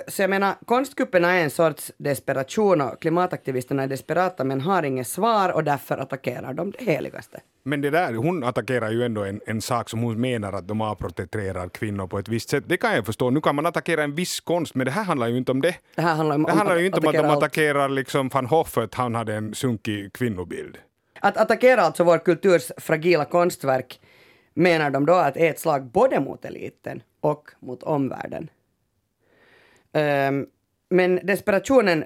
så 0.07 0.21
jag 0.21 0.29
menar, 0.29 0.55
konstkuppen 0.65 1.25
är 1.25 1.43
en 1.43 1.49
sorts 1.49 1.91
desperation 1.97 2.81
och 2.81 3.01
klimataktivisterna 3.01 3.83
är 3.83 3.87
desperata 3.87 4.43
men 4.43 4.61
har 4.61 4.83
inget 4.83 5.07
svar 5.07 5.49
och 5.49 5.63
därför 5.63 5.97
attackerar 5.97 6.53
de 6.53 6.71
det 6.71 6.85
heligaste. 6.85 7.39
Men 7.63 7.81
det 7.81 7.89
där, 7.89 8.13
hon 8.13 8.43
attackerar 8.43 8.91
ju 8.91 9.03
ändå 9.03 9.23
en, 9.23 9.41
en 9.45 9.61
sak 9.61 9.89
som 9.89 9.99
hon 9.99 10.21
menar 10.21 10.53
att 10.53 10.67
de 10.67 10.81
avprotetrerar 10.81 11.69
kvinnor 11.69 12.07
på 12.07 12.19
ett 12.19 12.27
visst 12.27 12.49
sätt. 12.49 12.63
Det 12.67 12.77
kan 12.77 12.95
jag 12.95 13.05
förstå. 13.05 13.29
Nu 13.29 13.41
kan 13.41 13.55
man 13.55 13.65
attackera 13.65 14.03
en 14.03 14.15
viss 14.15 14.39
konst, 14.39 14.75
men 14.75 14.85
det 14.85 14.91
här 14.91 15.03
handlar 15.03 15.27
ju 15.27 15.37
inte 15.37 15.51
om 15.51 15.61
det. 15.61 15.75
Det 15.95 16.01
här 16.01 16.15
handlar, 16.15 16.35
om, 16.35 16.43
det 16.43 16.51
handlar 16.51 16.77
ju 16.77 16.85
inte 16.85 16.99
om 16.99 17.07
att 17.07 17.13
de 17.13 17.19
allt. 17.19 17.37
attackerar 17.37 17.89
liksom 17.89 18.29
van 18.29 18.45
Hoff 18.45 18.69
för 18.69 18.83
att 18.83 18.95
han 18.95 19.15
hade 19.15 19.35
en 19.35 19.53
sunkig 19.53 20.13
kvinnobild. 20.13 20.77
Att 21.19 21.37
attackera 21.37 21.81
alltså 21.81 22.03
vår 22.03 22.17
kulturs 22.17 22.71
fragila 22.77 23.25
konstverk 23.25 23.99
menar 24.53 24.89
de 24.89 25.05
då 25.05 25.13
att 25.13 25.37
är 25.37 25.49
ett 25.49 25.59
slag 25.59 25.85
både 25.85 26.19
mot 26.19 26.45
eliten 26.45 27.01
och 27.21 27.51
mot 27.59 27.83
omvärlden. 27.83 28.49
Um, 29.95 30.47
men 30.89 31.19
desperationen 31.23 32.05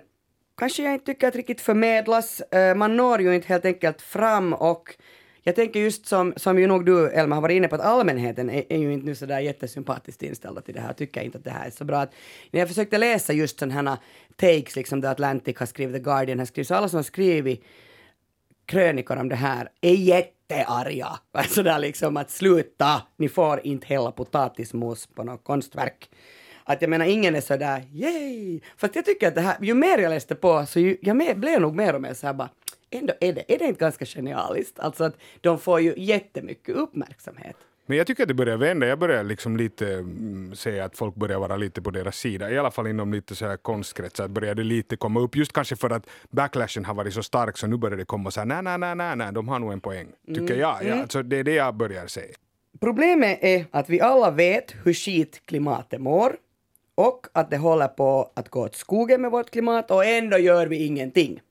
kanske 0.57 0.83
jag 0.83 0.93
inte 0.93 1.05
tycker 1.05 1.27
att 1.27 1.35
riktigt 1.35 1.61
förmedlas. 1.61 2.41
Uh, 2.55 2.75
man 2.75 2.97
når 2.97 3.21
ju 3.21 3.35
inte 3.35 3.47
helt 3.47 3.65
enkelt 3.65 4.01
fram 4.01 4.53
och 4.53 4.95
jag 5.41 5.55
tänker 5.55 5.79
just 5.79 6.05
som, 6.05 6.33
som 6.37 6.59
ju 6.59 6.67
nog 6.67 6.85
du 6.85 7.09
Elma 7.09 7.35
har 7.35 7.41
varit 7.41 7.55
inne 7.55 7.67
på 7.67 7.75
att 7.75 7.81
allmänheten 7.81 8.49
är, 8.49 8.63
är 8.69 8.77
ju 8.77 8.93
inte 8.93 9.05
nu 9.05 9.15
sådär 9.15 9.39
jättesympatiskt 9.39 10.23
inställda 10.23 10.61
till 10.61 10.73
det 10.73 10.81
här, 10.81 10.93
tycker 10.93 11.21
inte 11.21 11.37
att 11.37 11.43
det 11.43 11.51
här 11.51 11.67
är 11.67 11.71
så 11.71 11.85
bra. 11.85 11.99
Att, 11.99 12.13
när 12.51 12.59
jag 12.59 12.69
försökte 12.69 12.97
läsa 12.97 13.33
just 13.33 13.59
sådana 13.59 13.89
här 13.91 13.97
takes, 14.35 14.75
liksom 14.75 15.01
The 15.01 15.07
Atlantic 15.07 15.59
har 15.59 15.65
skrivit, 15.65 15.95
The 15.95 15.99
Guardian 16.01 16.39
har 16.39 16.45
skrivit, 16.45 16.67
så 16.67 16.75
alla 16.75 16.89
som 16.89 16.97
har 16.97 17.03
skrivit 17.03 17.63
krönikor 18.65 19.17
om 19.17 19.29
det 19.29 19.35
här 19.35 19.69
är 19.81 19.93
jättearga. 19.93 21.07
Alltså 21.31 21.53
sådär 21.53 21.79
liksom 21.79 22.17
att 22.17 22.31
sluta, 22.31 23.01
ni 23.17 23.29
får 23.29 23.59
inte 23.63 23.87
hälla 23.87 24.11
potatismos 24.11 25.07
på 25.07 25.23
något 25.23 25.43
konstverk. 25.43 26.09
Att 26.69 26.81
jag 26.81 26.89
menar, 26.89 27.05
ingen 27.05 27.35
är 27.35 27.41
sådär 27.41 27.83
yay! 27.93 28.59
Fast 28.77 28.95
jag 28.95 29.05
tycker 29.05 29.27
att 29.27 29.35
det 29.35 29.41
här, 29.41 29.57
ju 29.61 29.73
mer 29.73 29.97
jag 29.97 30.09
läste 30.09 30.35
på 30.35 30.65
så 30.65 30.79
ju, 30.79 30.97
jag 31.01 31.17
med, 31.17 31.39
blev 31.39 31.61
nog 31.61 31.75
mer 31.75 31.95
och 31.95 32.01
mer 32.01 32.13
såhär 32.13 32.33
bara, 32.33 32.49
ändå 32.89 33.13
är 33.19 33.33
det, 33.33 33.53
är 33.53 33.59
det 33.59 33.65
inte 33.65 33.79
ganska 33.79 34.05
genialiskt? 34.05 34.79
Alltså 34.79 35.03
att 35.03 35.17
de 35.41 35.59
får 35.59 35.81
ju 35.81 35.93
jättemycket 35.97 36.75
uppmärksamhet. 36.75 37.55
Men 37.85 37.97
jag 37.97 38.07
tycker 38.07 38.23
att 38.23 38.27
det 38.27 38.33
börjar 38.33 38.57
vända. 38.57 38.87
Jag 38.87 38.99
börjar 38.99 39.23
liksom 39.23 39.57
lite 39.57 39.93
mm, 39.93 40.55
se 40.55 40.79
att 40.79 40.97
folk 40.97 41.15
börjar 41.15 41.39
vara 41.39 41.57
lite 41.57 41.81
på 41.81 41.91
deras 41.91 42.17
sida. 42.17 42.51
I 42.51 42.57
alla 42.57 42.71
fall 42.71 42.87
inom 42.87 43.13
lite 43.13 43.35
så 43.35 43.45
här 43.45 43.57
konstkretsar 43.57 44.27
börjar 44.27 44.55
det 44.55 44.63
lite 44.63 44.95
komma 44.95 45.19
upp. 45.19 45.35
Just 45.35 45.53
kanske 45.53 45.75
för 45.75 45.89
att 45.89 46.09
backlashen 46.29 46.85
har 46.85 46.93
varit 46.93 47.13
så 47.13 47.23
stark 47.23 47.57
så 47.57 47.67
nu 47.67 47.77
börjar 47.77 47.97
det 47.97 48.05
komma 48.05 48.31
så 48.31 48.39
här 48.39 48.45
nej, 48.45 48.63
nej, 48.63 48.77
nej, 48.77 48.95
nej, 48.95 49.15
nej, 49.15 49.33
de 49.33 49.47
har 49.47 49.59
nog 49.59 49.73
en 49.73 49.81
poäng. 49.81 50.07
Tycker 50.27 50.41
mm. 50.41 50.59
jag. 50.59 50.83
Ja, 50.83 51.01
alltså 51.01 51.23
det 51.23 51.37
är 51.37 51.43
det 51.43 51.53
jag 51.53 51.75
börjar 51.75 52.07
se. 52.07 52.21
Problemet 52.79 53.39
är 53.41 53.65
att 53.71 53.89
vi 53.89 54.01
alla 54.01 54.31
vet 54.31 54.75
hur 54.83 54.93
skit 54.93 55.41
klimatet 55.45 56.01
mår 56.01 56.35
och 56.99 57.27
att 57.33 57.51
det 57.51 57.57
håller 57.57 57.87
på 57.87 58.31
att 58.33 58.49
gå 58.49 58.61
åt 58.61 58.75
skogen 58.75 59.21
med 59.21 59.31
vårt 59.31 59.49
klimat 59.49 59.91
och 59.91 60.05
ändå 60.05 60.37
gör 60.37 60.67
vi 60.67 60.85
ingenting. 60.85 61.41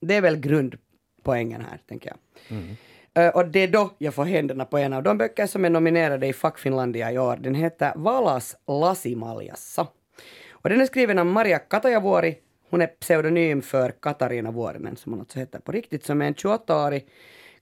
Det 0.00 0.14
är 0.14 0.20
väl 0.20 0.36
grundpoängen 0.36 1.60
här, 1.60 1.80
tänker 1.88 2.10
jag. 2.10 2.18
Mm. 2.58 2.76
Uh, 3.18 3.36
och 3.36 3.48
det 3.48 3.60
är 3.60 3.68
då 3.68 3.90
jag 3.98 4.14
får 4.14 4.24
händerna 4.24 4.64
på 4.64 4.78
en 4.78 4.92
av 4.92 5.02
de 5.02 5.18
böcker 5.18 5.46
som 5.46 5.64
är 5.64 5.70
nominerade 5.70 6.26
i 6.26 6.32
Fackfinlandia 6.32 7.12
i 7.12 7.18
år. 7.18 7.36
Den 7.36 7.54
heter 7.54 7.92
Valas 7.96 8.56
Lasimaljassa. 8.66 9.86
Och 10.50 10.68
den 10.68 10.80
är 10.80 10.86
skriven 10.86 11.18
av 11.18 11.26
Maria 11.26 11.58
Katajavuori. 11.58 12.38
Hon 12.70 12.82
är 12.82 12.86
pseudonym 12.86 13.62
för 13.62 13.90
Katarina 13.90 14.50
Vuorinen, 14.50 14.96
som 14.96 15.12
hon 15.12 15.20
alltså 15.20 15.38
heter 15.38 15.58
på 15.58 15.72
riktigt, 15.72 16.04
som 16.04 16.22
är 16.22 16.26
en 16.26 16.34
28-årig 16.34 17.06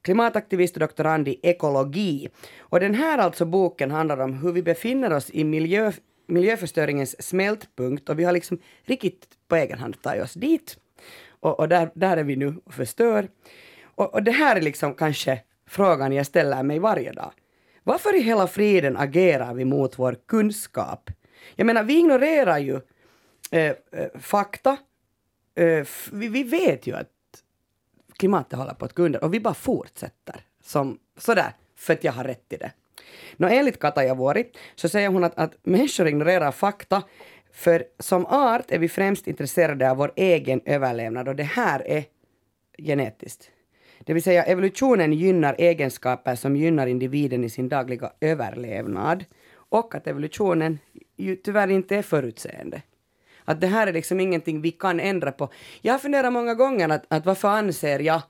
klimataktivist 0.03 0.75
och 0.75 0.81
doktorand 0.81 1.29
i 1.29 1.41
ekologi. 1.43 2.29
Och 2.59 2.81
den 2.81 2.95
här 2.95 3.19
alltså 3.19 3.45
boken 3.45 3.91
handlar 3.91 4.21
om 4.21 4.33
hur 4.33 4.53
vi 4.53 4.62
befinner 4.62 5.12
oss 5.12 5.31
i 5.31 5.45
miljö, 5.45 5.93
miljöförstöringens 6.29 7.23
smältpunkt 7.23 8.09
och 8.09 8.19
vi 8.19 8.25
har 8.25 8.33
liksom 8.33 8.59
riktigt 8.83 9.29
på 9.49 9.57
egen 9.57 9.79
hand 9.79 10.03
tagit 10.03 10.23
oss 10.23 10.35
dit. 10.35 10.77
Och, 11.41 11.61
och 11.61 11.69
där, 11.69 11.91
där 11.95 12.17
är 12.17 12.25
vi 12.25 12.37
nu 12.37 12.61
och 12.64 12.75
förstör. 12.75 13.29
Och, 13.83 14.14
och 14.14 14.23
det 14.23 14.31
här 14.31 14.57
är 14.57 14.61
liksom 14.61 14.95
kanske 14.95 15.43
frågan 15.67 16.12
jag 16.12 16.27
ställer 16.27 16.62
mig 16.62 16.79
varje 16.79 17.12
dag. 17.12 17.33
Varför 17.83 18.17
i 18.17 18.21
hela 18.21 18.47
friden 18.47 18.97
agerar 18.97 19.55
vi 19.55 19.64
mot 19.64 19.99
vår 19.99 20.17
kunskap? 20.27 21.11
Jag 21.57 21.67
menar, 21.67 21.83
vi 21.83 21.99
ignorerar 21.99 22.59
ju 22.59 22.81
eh, 23.51 23.73
eh 23.93 24.09
fakta. 24.21 24.77
Eh, 25.55 25.87
vi, 26.12 26.29
vi, 26.29 26.43
vet 26.43 26.87
ju 26.87 26.97
att 26.97 27.09
klimatet 28.17 28.59
håller 28.59 28.75
på 28.75 28.85
att 28.85 28.93
gå 28.93 29.03
under 29.03 29.25
och 29.25 29.35
vi 29.35 29.41
bara 29.41 29.55
fortsätter 29.55 30.41
som 30.62 30.99
sådär, 31.17 31.53
för 31.77 31.93
att 31.93 32.05
jag 32.05 32.12
har 32.12 32.25
rätt 32.25 32.53
i 32.53 32.57
det. 32.57 32.73
Nå, 33.37 33.49
enligt 33.49 33.79
Katajavuori 33.79 34.45
så 34.75 34.89
säger 34.89 35.09
hon 35.09 35.25
att, 35.25 35.39
att 35.39 35.53
människor 35.63 36.09
ignorerar 36.09 36.53
fakta 36.53 37.03
för 37.53 37.85
som 37.99 38.27
art 38.27 38.71
är 38.71 38.79
vi 38.79 38.89
främst 38.89 39.29
intresserade 39.29 39.91
av 39.91 39.97
vår 39.97 40.13
egen 40.17 40.61
överlevnad 40.65 41.29
och 41.29 41.37
det 41.37 41.43
här 41.43 41.89
är 41.89 42.05
genetiskt. 42.79 43.51
Det 44.01 44.15
vill 44.15 44.23
säga 44.23 44.45
evolutionen 44.45 45.13
gynnar 45.13 45.55
egenskaper 45.59 46.35
som 46.35 46.57
gynnar 46.57 46.87
individen 46.87 47.45
i 47.45 47.51
sin 47.51 47.69
dagliga 47.69 48.13
överlevnad 48.21 49.25
och 49.55 49.95
att 49.95 50.07
evolutionen 50.07 50.79
ju 51.17 51.37
tyvärr 51.37 51.69
inte 51.69 51.97
är 51.97 52.03
förutseende. 52.03 52.83
Att 53.45 53.61
det 53.61 53.67
här 53.67 53.87
är 53.87 53.93
liksom 53.93 54.21
ingenting 54.21 54.61
vi 54.61 54.71
kan 54.71 55.01
ändra 55.01 55.33
på. 55.33 55.49
Jag 55.81 55.95
har 55.95 55.99
funderat 55.99 56.33
många 56.33 56.55
gånger 56.55 56.89
att, 56.89 57.05
att 57.09 57.27
varför 57.27 57.49
anser 57.49 57.99
jag 57.99 58.23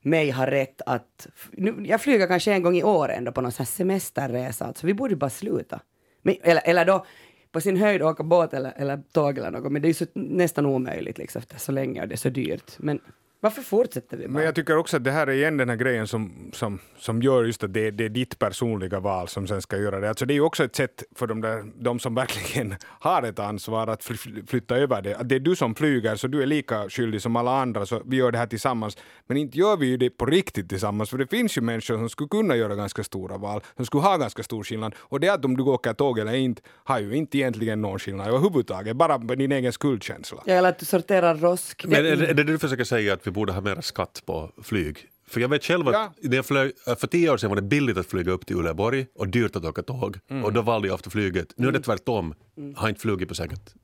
mig 0.00 0.30
ha 0.30 0.46
rätt 0.46 0.82
att... 0.86 1.26
Nu, 1.52 1.74
jag 1.86 2.00
flyger 2.00 2.26
kanske 2.26 2.52
en 2.52 2.62
gång 2.62 2.76
i 2.76 2.82
år 2.82 3.08
ändå 3.08 3.32
på 3.32 3.40
någon 3.40 3.52
sån 3.52 3.64
här 3.64 3.70
semesterresa, 3.70 4.64
alltså 4.64 4.86
vi 4.86 4.94
borde 4.94 5.16
bara 5.16 5.30
sluta. 5.30 5.80
Men, 6.22 6.34
eller, 6.42 6.62
eller 6.64 6.84
då 6.84 7.06
på 7.52 7.60
sin 7.60 7.76
höjd 7.76 8.02
åka 8.02 8.22
båt 8.22 8.54
eller, 8.54 8.72
eller 8.76 9.02
tåg 9.12 9.38
eller 9.38 9.50
något, 9.50 9.72
men 9.72 9.82
det 9.82 9.86
är 9.86 9.90
ju 9.90 9.94
så, 9.94 10.06
nästan 10.14 10.66
omöjligt 10.66 11.18
liksom 11.18 11.38
efter 11.38 11.58
så 11.58 11.72
länge 11.72 12.02
och 12.02 12.08
det 12.08 12.14
är 12.14 12.16
så 12.16 12.28
dyrt. 12.28 12.72
Men 12.78 13.00
varför 13.40 13.62
fortsätter 13.62 14.16
vi 14.16 14.26
bara? 14.26 14.32
Men 14.32 14.44
jag 14.44 14.54
tycker 14.54 14.76
också 14.76 14.96
att 14.96 15.04
det 15.04 15.10
här 15.10 15.26
är 15.26 15.32
igen 15.32 15.56
den 15.56 15.68
här 15.68 15.76
grejen 15.76 16.06
som, 16.06 16.50
som, 16.52 16.78
som 16.98 17.22
gör 17.22 17.44
just 17.44 17.64
att 17.64 17.72
det, 17.72 17.90
det 17.90 18.04
är 18.04 18.08
ditt 18.08 18.38
personliga 18.38 19.00
val 19.00 19.28
som 19.28 19.46
sen 19.46 19.62
ska 19.62 19.76
göra 19.76 20.00
det. 20.00 20.08
Alltså 20.08 20.26
det 20.26 20.32
är 20.32 20.36
ju 20.36 20.40
också 20.40 20.64
ett 20.64 20.76
sätt 20.76 21.02
för 21.14 21.26
de, 21.26 21.40
där, 21.40 21.64
de 21.80 21.98
som 21.98 22.14
verkligen 22.14 22.74
har 23.00 23.22
ett 23.22 23.38
ansvar 23.38 23.86
att 23.86 24.04
flytta 24.46 24.76
över 24.76 25.02
det. 25.02 25.14
Att 25.16 25.28
det 25.28 25.34
är 25.34 25.40
du 25.40 25.56
som 25.56 25.74
flyger 25.74 26.16
så 26.16 26.26
du 26.26 26.42
är 26.42 26.46
lika 26.46 26.88
skyldig 26.88 27.22
som 27.22 27.36
alla 27.36 27.60
andra 27.60 27.86
så 27.86 28.02
vi 28.06 28.16
gör 28.16 28.32
det 28.32 28.38
här 28.38 28.46
tillsammans. 28.46 28.96
Men 29.26 29.36
inte 29.36 29.58
gör 29.58 29.76
vi 29.76 29.86
ju 29.86 29.96
det 29.96 30.10
på 30.10 30.26
riktigt 30.26 30.68
tillsammans 30.68 31.10
för 31.10 31.18
det 31.18 31.26
finns 31.26 31.58
ju 31.58 31.60
människor 31.60 31.96
som 31.96 32.08
skulle 32.08 32.28
kunna 32.28 32.56
göra 32.56 32.74
ganska 32.74 33.04
stora 33.04 33.38
val, 33.38 33.60
som 33.76 33.86
skulle 33.86 34.02
ha 34.02 34.16
ganska 34.16 34.42
stor 34.42 34.64
skillnad. 34.64 34.94
Och 34.98 35.20
det 35.20 35.28
att 35.28 35.44
om 35.44 35.56
du 35.56 35.62
åker 35.62 35.92
tåg 35.92 36.18
eller 36.18 36.34
inte 36.34 36.62
har 36.84 37.00
ju 37.00 37.16
inte 37.16 37.38
egentligen 37.38 37.82
någon 37.82 37.98
skillnad 37.98 38.28
överhuvudtaget, 38.28 38.96
bara 38.96 39.18
din 39.18 39.52
egen 39.52 39.72
skuldkänsla. 39.72 40.42
Ja, 40.46 40.54
eller 40.54 40.68
att 40.68 40.78
du 40.78 40.86
sorterar 40.86 41.34
rosk. 41.34 41.84
Men 41.84 42.06
är 42.06 42.16
det 42.16 42.34
det 42.34 42.44
du 42.44 42.58
försöker 42.58 42.84
säga 42.84 43.12
att 43.12 43.27
vi 43.28 43.32
borde 43.32 43.52
ha 43.52 43.60
mer 43.60 43.80
skatt 43.80 44.22
på 44.26 44.50
flyg. 44.62 45.08
För 45.26 45.40
jag 45.40 45.48
vet 45.48 45.64
själv 45.64 45.88
att 45.88 45.94
ja. 45.94 46.12
när 46.20 46.36
jag 46.36 46.46
flög, 46.46 46.72
äh, 46.86 46.96
för 46.96 47.06
tio 47.06 47.30
år 47.30 47.36
sedan 47.36 47.50
var 47.50 47.56
det 47.56 47.62
billigt 47.62 47.98
att 47.98 48.06
flyga 48.06 48.32
upp 48.32 48.46
till 48.46 48.56
Uleåborg 48.56 49.06
och 49.14 49.28
dyrt 49.28 49.56
att 49.56 49.64
åka 49.64 49.82
tåg. 49.82 50.18
Mm. 50.30 50.44
Och 50.44 50.52
då 50.52 50.62
valde 50.62 50.88
jag 50.88 50.94
ofta 50.94 51.10
flyget. 51.10 51.52
Nu 51.56 51.68
är 51.68 51.72
det 51.72 51.80
tvärtom. 51.80 52.34
Mm. 52.56 52.74
Har 52.74 52.88
inte 52.88 53.00
flugit 53.00 53.28
på 53.28 53.34
säkert 53.34 53.74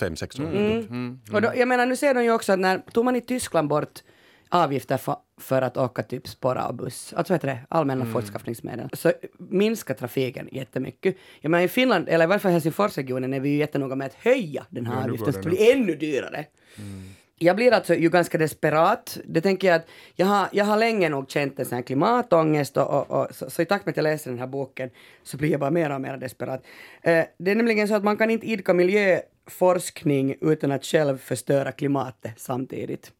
fem, 0.00 0.16
sex 0.16 0.40
år. 0.40 0.44
Mm. 0.44 0.78
Mm. 0.78 1.20
Och 1.32 1.42
då, 1.42 1.52
jag 1.56 1.68
menar, 1.68 1.86
nu 1.86 1.96
ser 1.96 2.14
de 2.14 2.24
ju 2.24 2.32
också 2.32 2.52
att 2.52 2.58
när 2.58 2.78
tog 2.78 3.04
man 3.04 3.16
i 3.16 3.20
Tyskland 3.20 3.68
bort 3.68 4.02
avgifter 4.48 4.96
för, 4.96 5.16
för 5.40 5.62
att 5.62 5.76
åka 5.76 6.02
typ 6.02 6.28
spåra 6.28 6.66
och 6.66 6.74
buss, 6.74 7.12
alltså 7.16 7.32
heter 7.32 7.48
det, 7.48 7.58
allmänna 7.68 8.00
mm. 8.00 8.12
fortskaffningsmedel, 8.12 8.88
så 8.92 9.12
minskar 9.38 9.94
trafiken 9.94 10.48
jättemycket. 10.52 11.16
Jag 11.40 11.50
menar 11.50 11.64
i 11.64 11.68
Finland, 11.68 12.08
eller 12.08 12.24
i 12.24 12.28
varje 12.28 12.40
fall 12.40 12.52
Helsingforsregionen, 12.52 13.34
är 13.34 13.40
vi 13.40 13.48
ju 13.48 13.56
jättenoga 13.56 13.96
med 13.96 14.06
att 14.06 14.14
höja 14.14 14.66
den 14.70 14.86
här 14.86 15.04
avgiften 15.04 15.32
så 15.32 15.40
det 15.40 15.48
blir 15.48 15.72
ännu 15.72 15.94
dyrare. 15.94 16.46
Mm 16.76 17.04
jag 17.38 17.56
blir 17.56 17.72
alltså 17.72 17.94
ju 17.94 18.10
ganska 18.10 18.38
desperat. 18.38 19.18
Det 19.24 19.40
tänker 19.40 19.68
jag 19.68 19.76
att 19.76 19.86
jag 20.14 20.26
har, 20.26 20.48
jag 20.52 20.64
har 20.64 20.76
länge 20.76 21.08
nog 21.08 21.30
känt 21.30 21.58
en 21.58 21.64
sån 21.64 21.76
här 21.76 21.82
klimatångest 21.82 22.76
och, 22.76 22.90
och, 22.90 23.10
och 23.10 23.34
så, 23.34 23.50
så, 23.50 23.62
i 23.62 23.64
takt 23.64 23.86
med 23.86 23.92
att 23.92 23.96
jag 23.96 24.04
läser 24.04 24.30
den 24.30 24.38
här 24.38 24.46
boken 24.46 24.90
så 25.22 25.36
blir 25.36 25.50
jag 25.50 25.60
bara 25.60 25.70
mer 25.70 25.94
och 25.94 26.00
mer 26.00 26.16
desperat. 26.16 26.64
Eh, 27.02 27.24
det 27.38 27.50
är 27.50 27.54
nämligen 27.54 27.88
så 27.88 27.94
att 27.94 28.04
man 28.04 28.16
kan 28.16 28.30
inte 28.30 28.46
idka 28.46 28.74
miljöforskning 28.74 30.36
utan 30.40 30.72
att 30.72 30.84
själv 30.84 31.18
förstöra 31.18 31.72
klimatet 31.72 32.32
samtidigt. 32.36 33.12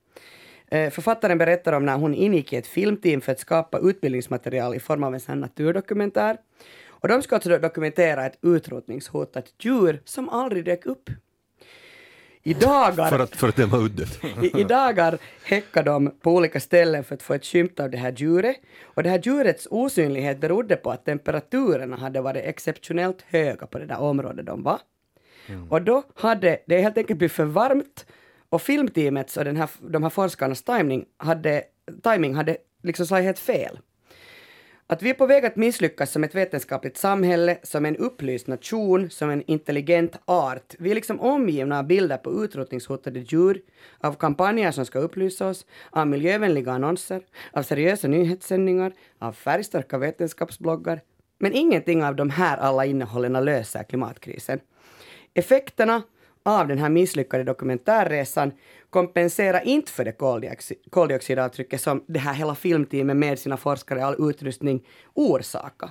Eh, 0.68 0.90
Författaren 0.90 1.38
berättar 1.38 1.72
om 1.72 1.86
när 1.86 1.96
hon 1.96 2.14
ingick 2.14 2.52
i 2.52 2.56
ett 2.56 2.66
filmteam 2.66 3.20
för 3.20 3.32
att 3.32 3.40
skapa 3.40 3.78
utbildningsmaterial 3.78 4.74
i 4.74 4.80
form 4.80 5.04
av 5.04 5.14
en 5.14 5.20
sån 5.20 5.40
naturdokumentär. 5.40 6.36
Och 6.88 7.08
de 7.08 7.22
ska 7.22 7.34
alltså 7.34 7.58
dokumentera 7.58 8.26
ett 8.26 8.38
utrotningshotat 8.42 9.44
djur 9.58 10.02
som 10.04 10.28
aldrig 10.28 10.64
dök 10.64 10.86
upp. 10.86 11.10
I 12.46 12.54
dagar, 12.54 13.10
För 13.10 13.18
att, 13.18 13.36
för 13.36 13.48
att 13.48 13.56
den 13.56 13.68
var 13.70 13.78
uddet. 13.78 14.24
i, 14.42 14.60
I 14.60 14.64
dagar 14.64 15.18
häckar 15.44 15.82
de 15.82 16.10
på 16.20 16.34
olika 16.34 16.60
ställen 16.60 17.04
för 17.04 17.14
att 17.14 17.22
få 17.22 17.34
ett 17.34 17.44
skymt 17.44 17.80
av 17.80 17.90
det 17.90 17.98
här 17.98 18.12
djuret. 18.16 18.56
Och 18.84 19.02
det 19.02 19.10
här 19.10 19.20
djurets 19.24 19.68
osynlighet 19.70 20.40
berodde 20.40 20.76
på 20.76 20.90
att 20.90 21.04
temperaturerna 21.04 21.96
hade 21.96 22.20
varit 22.20 22.44
exceptionellt 22.44 23.22
höga 23.22 23.66
på 23.66 23.78
det 23.78 23.86
där 23.86 24.00
området 24.00 24.46
de 24.46 24.62
var. 24.62 24.78
Och 25.70 25.82
då 25.82 26.02
hade 26.14 26.58
det 26.66 26.80
helt 26.80 26.98
enkelt 26.98 27.18
blivit 27.18 27.32
för 27.32 27.44
varmt 27.44 28.06
och 28.48 28.62
filmteamets 28.62 29.36
och 29.36 29.44
den 29.44 29.56
här, 29.56 29.70
de 29.88 30.02
här 30.02 30.10
forskarnas 30.10 30.62
timing 30.62 31.04
hade, 31.16 31.62
timing 32.02 32.34
hade 32.34 32.56
liksom 32.82 33.06
slagit 33.06 33.24
helt 33.24 33.38
fel. 33.38 33.78
Att 34.86 35.02
vi 35.02 35.10
är 35.10 35.14
på 35.14 35.26
väg 35.26 35.46
att 35.46 35.56
misslyckas 35.56 36.12
som 36.12 36.24
ett 36.24 36.34
vetenskapligt 36.34 36.96
samhälle, 36.96 37.58
som 37.62 37.86
en 37.86 37.96
upplyst 37.96 38.46
nation, 38.46 39.10
som 39.10 39.30
en 39.30 39.42
intelligent 39.46 40.16
art. 40.24 40.74
Vi 40.78 40.90
är 40.90 40.94
liksom 40.94 41.20
omgivna 41.20 41.78
av 41.78 41.86
bilder 41.86 42.16
på 42.16 42.44
utrotningshotade 42.44 43.20
djur, 43.20 43.62
av 43.98 44.14
kampanjer 44.14 44.70
som 44.70 44.86
ska 44.86 44.98
upplysa 44.98 45.48
oss, 45.48 45.66
av 45.90 46.06
miljövänliga 46.06 46.72
annonser, 46.72 47.22
av 47.52 47.62
seriösa 47.62 48.08
nyhetssändningar, 48.08 48.92
av 49.18 49.32
färgstarka 49.32 49.98
vetenskapsbloggar. 49.98 51.00
Men 51.38 51.52
ingenting 51.52 52.04
av 52.04 52.16
de 52.16 52.30
här 52.30 52.56
alla 52.56 52.84
innehållen 52.84 53.44
löser 53.44 53.82
klimatkrisen. 53.82 54.60
Effekterna 55.34 56.02
av 56.44 56.68
den 56.68 56.78
här 56.78 56.88
misslyckade 56.88 57.44
dokumentärresan 57.44 58.52
kompenserar 58.90 59.66
inte 59.66 59.92
för 59.92 60.04
det 60.04 60.12
koldioxid, 60.12 60.76
koldioxidavtrycket 60.90 61.80
som 61.80 62.04
det 62.06 62.18
här 62.18 62.34
hela 62.34 62.54
filmteamet 62.54 63.16
med 63.16 63.38
sina 63.38 63.56
forskare 63.56 63.98
och 63.98 64.04
all 64.04 64.30
utrustning 64.30 64.86
orsakar. 65.14 65.90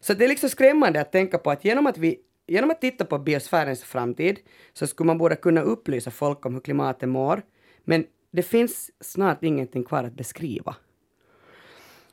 Så 0.00 0.14
det 0.14 0.24
är 0.24 0.28
liksom 0.28 0.48
skrämmande 0.48 1.00
att 1.00 1.12
tänka 1.12 1.38
på 1.38 1.50
att 1.50 1.64
genom 1.64 1.86
att, 1.86 1.98
vi, 1.98 2.20
genom 2.46 2.70
att 2.70 2.80
titta 2.80 3.04
på 3.04 3.18
biosfärens 3.18 3.84
framtid 3.84 4.38
så 4.72 4.86
skulle 4.86 5.06
man 5.06 5.18
borde 5.18 5.36
kunna 5.36 5.60
upplysa 5.60 6.10
folk 6.10 6.46
om 6.46 6.54
hur 6.54 6.60
klimatet 6.60 7.08
mår. 7.08 7.42
Men 7.84 8.06
det 8.30 8.42
finns 8.42 8.90
snart 9.00 9.42
ingenting 9.42 9.84
kvar 9.84 10.04
att 10.04 10.12
beskriva. 10.12 10.76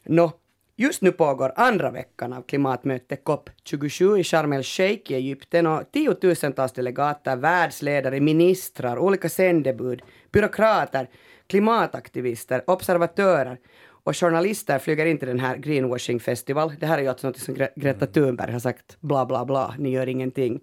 Nå, 0.04 0.32
just 0.76 1.02
nu 1.02 1.12
pågår 1.12 1.54
andra 1.56 1.92
veckan 1.92 2.34
av 2.34 2.42
klimatmötet 2.42 3.24
COP27 3.24 4.18
i 4.18 4.24
Sharm 4.24 4.54
el-Sheikh 4.54 5.12
i 5.12 5.16
Egypten 5.16 5.68
och 5.68 5.92
tiotusentals 5.92 6.72
delegater, 6.72 7.36
världsledare, 7.36 8.20
ministrar, 8.20 8.98
olika 8.98 9.30
sändebud, 9.30 10.02
byråkrater, 10.32 11.10
klimataktivister, 11.48 12.64
observatörer 12.68 13.58
och 14.06 14.18
journalister 14.18 14.80
flyger 14.80 15.06
in 15.06 15.18
till 15.18 15.28
den 15.28 15.40
här 15.40 15.58
greenwashing 15.58 16.20
festival. 16.20 16.74
Det 16.80 16.86
här 16.86 16.98
är 16.98 17.02
ju 17.02 17.08
alltså 17.08 17.28
något 17.28 17.38
som 17.38 17.56
Gre- 17.56 17.74
Greta 17.76 18.06
Thunberg 18.06 18.52
har 18.52 18.60
sagt, 18.60 18.98
bla 19.02 19.26
bla 19.26 19.46
bla, 19.46 19.76
ni 19.80 19.90
gör 19.92 20.10
ingenting. 20.10 20.60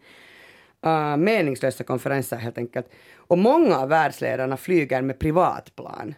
Uh, 0.86 1.16
meningslösa 1.16 1.84
konferenser 1.84 2.36
helt 2.36 2.58
enkelt. 2.58 2.86
Och 3.16 3.38
många 3.38 3.78
av 3.78 3.88
världsledarna 3.88 4.56
flyger 4.56 5.02
med 5.02 5.18
privatplan. 5.18 6.14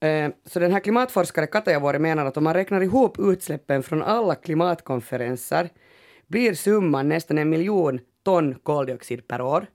Eh, 0.00 0.30
Så 0.44 0.58
den 0.58 0.72
här 0.72 0.80
klimatforskare 0.80 1.46
Katajavuori 1.46 1.98
menar 1.98 2.26
att 2.26 2.36
om 2.36 2.44
man 2.44 2.54
räknar 2.54 2.80
ihop 2.82 3.18
utsläppen 3.18 3.82
från 3.82 4.02
alla 4.02 4.34
klimatkonferenser 4.34 5.70
blir 6.26 6.54
summan 6.54 7.08
nästan 7.08 7.38
en 7.38 7.50
miljon 7.50 8.00
ton 8.22 8.54
koldioxid 8.54 9.28
per 9.28 9.40
år. 9.40 9.66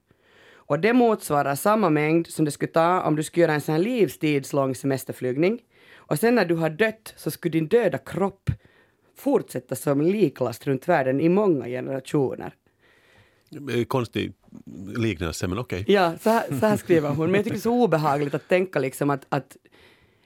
Och 0.70 0.80
det 0.80 0.92
motsvarar 0.92 1.54
samma 1.54 1.90
mängd 1.90 2.26
som 2.26 2.44
det 2.44 2.50
skulle 2.50 2.72
ta 2.72 3.00
om 3.00 3.16
du 3.16 3.22
skulle 3.22 3.42
göra 3.42 3.54
en 3.54 3.60
sån 3.60 3.74
här 3.74 3.82
livstidslång 3.82 4.74
semesterflygning. 4.74 5.58
Och 5.96 6.18
sen 6.18 6.34
när 6.34 6.44
du 6.44 6.54
har 6.54 6.70
dött 6.70 7.14
så 7.16 7.30
skulle 7.30 7.52
din 7.52 7.68
döda 7.68 7.98
kropp 7.98 8.50
fortsätta 9.16 9.76
som 9.76 10.00
liklast 10.00 10.66
runt 10.66 10.88
världen 10.88 11.20
i 11.20 11.28
många 11.28 11.66
generationer. 11.66 12.54
Konstig 13.88 14.32
liknelse, 14.96 15.48
men 15.48 15.58
okej. 15.58 15.84
Ja, 15.88 16.18
så 16.20 16.30
här, 16.30 16.44
så 16.60 16.66
här 16.66 16.76
skriver 16.76 17.08
hon. 17.08 17.30
Men 17.30 17.34
jag 17.34 17.44
tycker 17.44 17.56
det 17.56 17.58
är 17.58 17.60
så 17.60 17.82
obehagligt 17.84 18.34
att 18.34 18.48
tänka 18.48 18.78
liksom 18.78 19.10
att, 19.10 19.26
att 19.28 19.56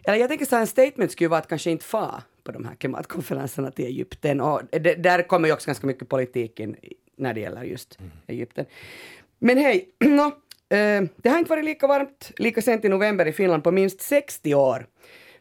eller 0.04 0.18
jag 0.18 0.28
tänker 0.28 0.46
så 0.46 0.56
här, 0.56 0.60
en 0.60 0.66
statement 0.66 1.12
skulle 1.12 1.28
vara 1.28 1.40
att 1.40 1.48
kanske 1.48 1.70
inte 1.70 1.84
fa 1.84 2.22
på 2.44 2.52
de 2.52 2.64
här 2.64 2.74
klimatkonferenserna 2.74 3.70
till 3.70 3.84
Egypten. 3.84 4.40
Och 4.40 4.60
det, 4.70 4.94
där 4.94 5.22
kommer 5.22 5.48
ju 5.48 5.54
också 5.54 5.66
ganska 5.66 5.86
mycket 5.86 6.08
politik 6.08 6.60
in 6.60 6.76
när 7.16 7.34
det 7.34 7.40
gäller 7.40 7.62
just 7.62 7.98
Egypten. 8.26 8.66
Men 9.38 9.58
hej, 9.58 9.88
nå, 10.04 10.26
eh, 10.76 11.02
det 11.16 11.28
har 11.28 11.38
inte 11.38 11.50
varit 11.50 11.64
lika 11.64 11.86
varmt 11.86 12.30
lika 12.36 12.62
sent 12.62 12.84
i 12.84 12.88
november 12.88 13.26
i 13.26 13.32
Finland 13.32 13.64
på 13.64 13.70
minst 13.70 14.00
60 14.00 14.54
år. 14.54 14.86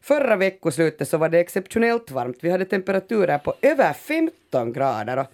Förra 0.00 0.36
veckoslutet 0.36 1.08
så 1.08 1.18
var 1.18 1.28
det 1.28 1.40
exceptionellt 1.40 2.10
varmt. 2.10 2.38
Vi 2.40 2.50
hade 2.50 2.64
temperaturer 2.64 3.38
på 3.38 3.54
över 3.62 3.92
15 3.92 4.72
grader 4.72 5.16
och 5.16 5.26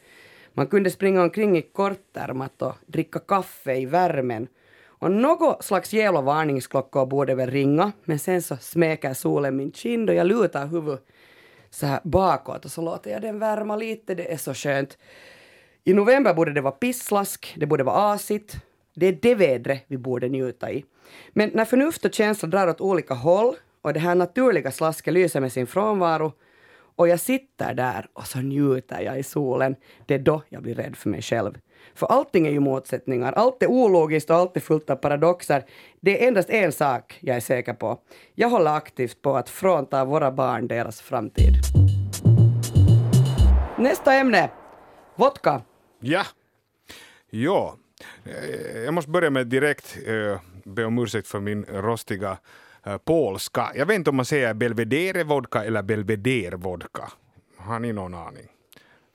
man 0.52 0.66
kunde 0.66 0.90
springa 0.90 1.22
omkring 1.22 1.58
i 1.58 1.62
kortärmat 1.62 2.62
och 2.62 2.74
dricka 2.86 3.18
kaffe 3.18 3.74
i 3.74 3.86
värmen. 3.86 4.48
Och 5.00 5.10
något 5.10 5.64
slags 5.64 5.92
jävla 5.92 6.20
varningsklockor 6.20 7.06
borde 7.06 7.34
väl 7.34 7.50
ringa, 7.50 7.92
men 8.04 8.18
sen 8.18 8.42
så 8.42 8.56
smeker 8.56 9.14
solen 9.14 9.56
min 9.56 9.72
kind 9.72 10.10
och 10.10 10.16
jag 10.16 10.26
lutar 10.26 10.66
huvudet 10.66 11.06
så 11.70 11.86
här 11.86 12.00
bakåt 12.04 12.64
och 12.64 12.70
så 12.70 12.82
låter 12.82 13.10
jag 13.10 13.22
den 13.22 13.38
värma 13.38 13.76
lite, 13.76 14.14
det 14.14 14.32
är 14.32 14.36
så 14.36 14.54
skönt. 14.54 14.98
I 15.84 15.94
november 15.94 16.34
borde 16.34 16.52
det 16.52 16.60
vara 16.60 16.72
pisslask, 16.72 17.54
det 17.56 17.66
borde 17.66 17.84
vara 17.84 18.12
asigt. 18.12 18.56
Det 18.94 19.06
är 19.06 19.18
det 19.22 19.34
vädret 19.34 19.84
vi 19.86 19.98
borde 19.98 20.28
njuta 20.28 20.72
i. 20.72 20.84
Men 21.32 21.50
när 21.54 21.64
förnuft 21.64 22.04
och 22.04 22.14
känsla 22.14 22.48
drar 22.48 22.68
åt 22.68 22.80
olika 22.80 23.14
håll 23.14 23.54
och 23.82 23.92
det 23.92 24.00
här 24.00 24.14
naturliga 24.14 24.70
slasket 24.70 25.14
lyser 25.14 25.40
med 25.40 25.52
sin 25.52 25.66
frånvaro 25.66 26.32
och 26.96 27.08
jag 27.08 27.20
sitter 27.20 27.74
där 27.74 28.08
och 28.12 28.26
så 28.26 28.38
njuter 28.38 29.00
jag 29.00 29.18
i 29.18 29.22
solen, 29.22 29.76
det 30.06 30.14
är 30.14 30.18
då 30.18 30.42
jag 30.48 30.62
blir 30.62 30.74
rädd 30.74 30.96
för 30.96 31.08
mig 31.08 31.22
själv. 31.22 31.58
För 31.94 32.06
allting 32.06 32.46
är 32.46 32.50
ju 32.50 32.60
motsättningar, 32.60 33.32
allt 33.32 33.62
är 33.62 33.66
ologiskt 33.66 34.30
och 34.30 34.36
allt 34.36 34.56
är 34.56 34.60
fullt 34.60 34.90
av 34.90 34.96
paradoxer. 34.96 35.64
Det 36.00 36.22
är 36.22 36.28
endast 36.28 36.50
en 36.50 36.72
sak 36.72 37.18
jag 37.20 37.36
är 37.36 37.40
säker 37.40 37.74
på. 37.74 37.98
Jag 38.34 38.48
håller 38.48 38.76
aktivt 38.76 39.22
på 39.22 39.36
att 39.36 39.48
frånta 39.48 40.04
våra 40.04 40.30
barn 40.32 40.68
deras 40.68 41.00
framtid. 41.00 41.54
Nästa 43.78 44.12
ämne. 44.12 44.50
Vodka. 45.16 45.62
Ja. 46.00 46.22
Ja. 47.30 47.76
Eh, 48.24 48.80
jag 48.80 48.94
måste 48.94 49.10
börja 49.10 49.30
med 49.30 49.46
direkt 49.46 49.98
eh, 50.06 50.40
be 50.64 50.84
om 50.84 50.98
ursäkt 50.98 51.28
för 51.28 51.40
min 51.40 51.64
rostiga 51.64 52.38
eh, 52.86 52.96
polska. 52.96 53.72
Jag 53.74 53.86
vet 53.86 53.96
inte 53.96 54.10
om 54.10 54.16
man 54.16 54.24
säger 54.24 54.54
belvedere 54.54 55.24
vodka 55.24 55.64
eller 55.64 55.82
belvedere 55.82 56.56
vodka. 56.56 57.12
Har 57.56 57.78
ni 57.78 57.92
någon 57.92 58.14
aning? 58.14 58.48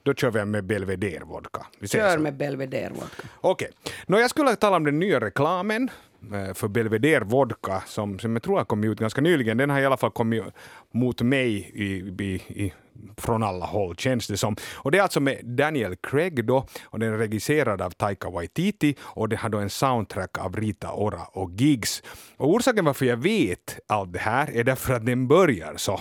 Då 0.05 0.13
kör 0.13 0.31
vi 0.31 0.45
med 0.45 0.63
belvedere 0.63 1.23
vodka. 1.23 1.65
Vi 1.79 1.87
Kör 1.87 2.17
med 2.17 2.37
Belvedere 2.37 2.89
vodka. 2.89 3.23
Okej. 3.41 3.69
Nå, 4.07 4.19
jag 4.19 4.29
skulle 4.29 4.55
tala 4.55 4.75
om 4.75 4.83
den 4.85 4.99
nya 4.99 5.19
reklamen 5.19 5.89
Eh, 6.33 6.53
för 6.53 6.67
Belvedere 6.67 7.23
Vodka 7.23 7.83
som, 7.85 8.19
som 8.19 8.33
jag 8.33 8.43
tror 8.43 8.57
har 8.57 8.65
kommit 8.65 8.91
ut 8.91 8.99
ganska 8.99 9.21
nyligen. 9.21 9.57
Den 9.57 9.69
har 9.69 9.79
i 9.79 9.85
alla 9.85 9.97
fall 9.97 10.11
kommit 10.11 10.43
mot 10.91 11.21
mig 11.21 11.71
i, 11.73 11.85
i, 12.23 12.41
i, 12.47 12.73
från 13.17 13.43
alla 13.43 13.65
håll, 13.65 13.95
känns 13.95 14.27
det 14.27 14.38
som. 14.38 14.55
Och 14.73 14.91
det 14.91 14.97
är 14.97 15.01
alltså 15.01 15.19
med 15.19 15.45
Daniel 15.45 15.95
Craig 15.95 16.45
då, 16.45 16.67
och 16.83 16.99
den 16.99 17.13
är 17.13 17.17
regisserad 17.17 17.81
av 17.81 17.89
Taika 17.89 18.29
Waititi 18.29 18.95
och 19.01 19.29
det 19.29 19.35
har 19.35 19.49
då 19.49 19.57
en 19.57 19.69
soundtrack 19.69 20.38
av 20.38 20.55
Rita 20.55 20.93
Ora 20.93 21.21
och 21.31 21.51
Gigs. 21.51 22.03
Och 22.38 22.49
orsaken 22.49 22.85
varför 22.85 23.05
jag 23.05 23.17
vet 23.17 23.79
allt 23.88 24.13
det 24.13 24.19
här 24.19 24.51
är 24.51 24.63
därför 24.63 24.93
att 24.93 25.05
den 25.05 25.27
börjar 25.27 25.73
så. 25.77 25.99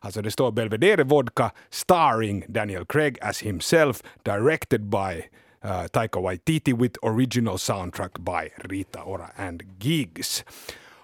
Alltså 0.00 0.22
det 0.22 0.30
står 0.30 0.52
Belvedere 0.52 1.04
Vodka 1.04 1.50
starring 1.70 2.44
Daniel 2.48 2.86
Craig 2.86 3.18
as 3.20 3.42
himself, 3.42 4.02
directed 4.22 4.82
by 4.82 5.22
uh, 5.66 5.86
Taika 5.92 6.20
Waititi 6.20 6.72
with 6.72 6.98
original 7.02 7.58
soundtrack 7.58 8.18
by 8.18 8.68
Rita 8.68 9.02
Ora 9.02 9.30
and 9.36 9.62
Gigs. 9.78 10.44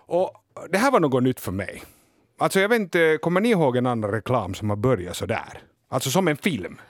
Och 0.07 0.23
uh, 0.59 0.65
det 0.71 0.79
här 0.79 0.91
var 0.91 1.01
något 1.01 1.23
nytt 1.23 1.41
för 1.41 1.53
mig. 1.53 1.83
Alltså 2.39 2.61
jag 2.61 2.69
vet 2.69 2.81
inte, 2.81 3.19
kommer 3.23 3.41
ni 3.41 3.51
ihåg 3.51 3.77
en 3.77 3.87
annan 3.87 4.11
reklam 4.11 4.55
som 4.55 4.71
har 4.71 4.77
börjat 4.77 5.17
så 5.17 5.27
där? 5.27 5.63
Alltså 5.89 6.11
som 6.11 6.29
en 6.29 6.37
film. 6.37 6.81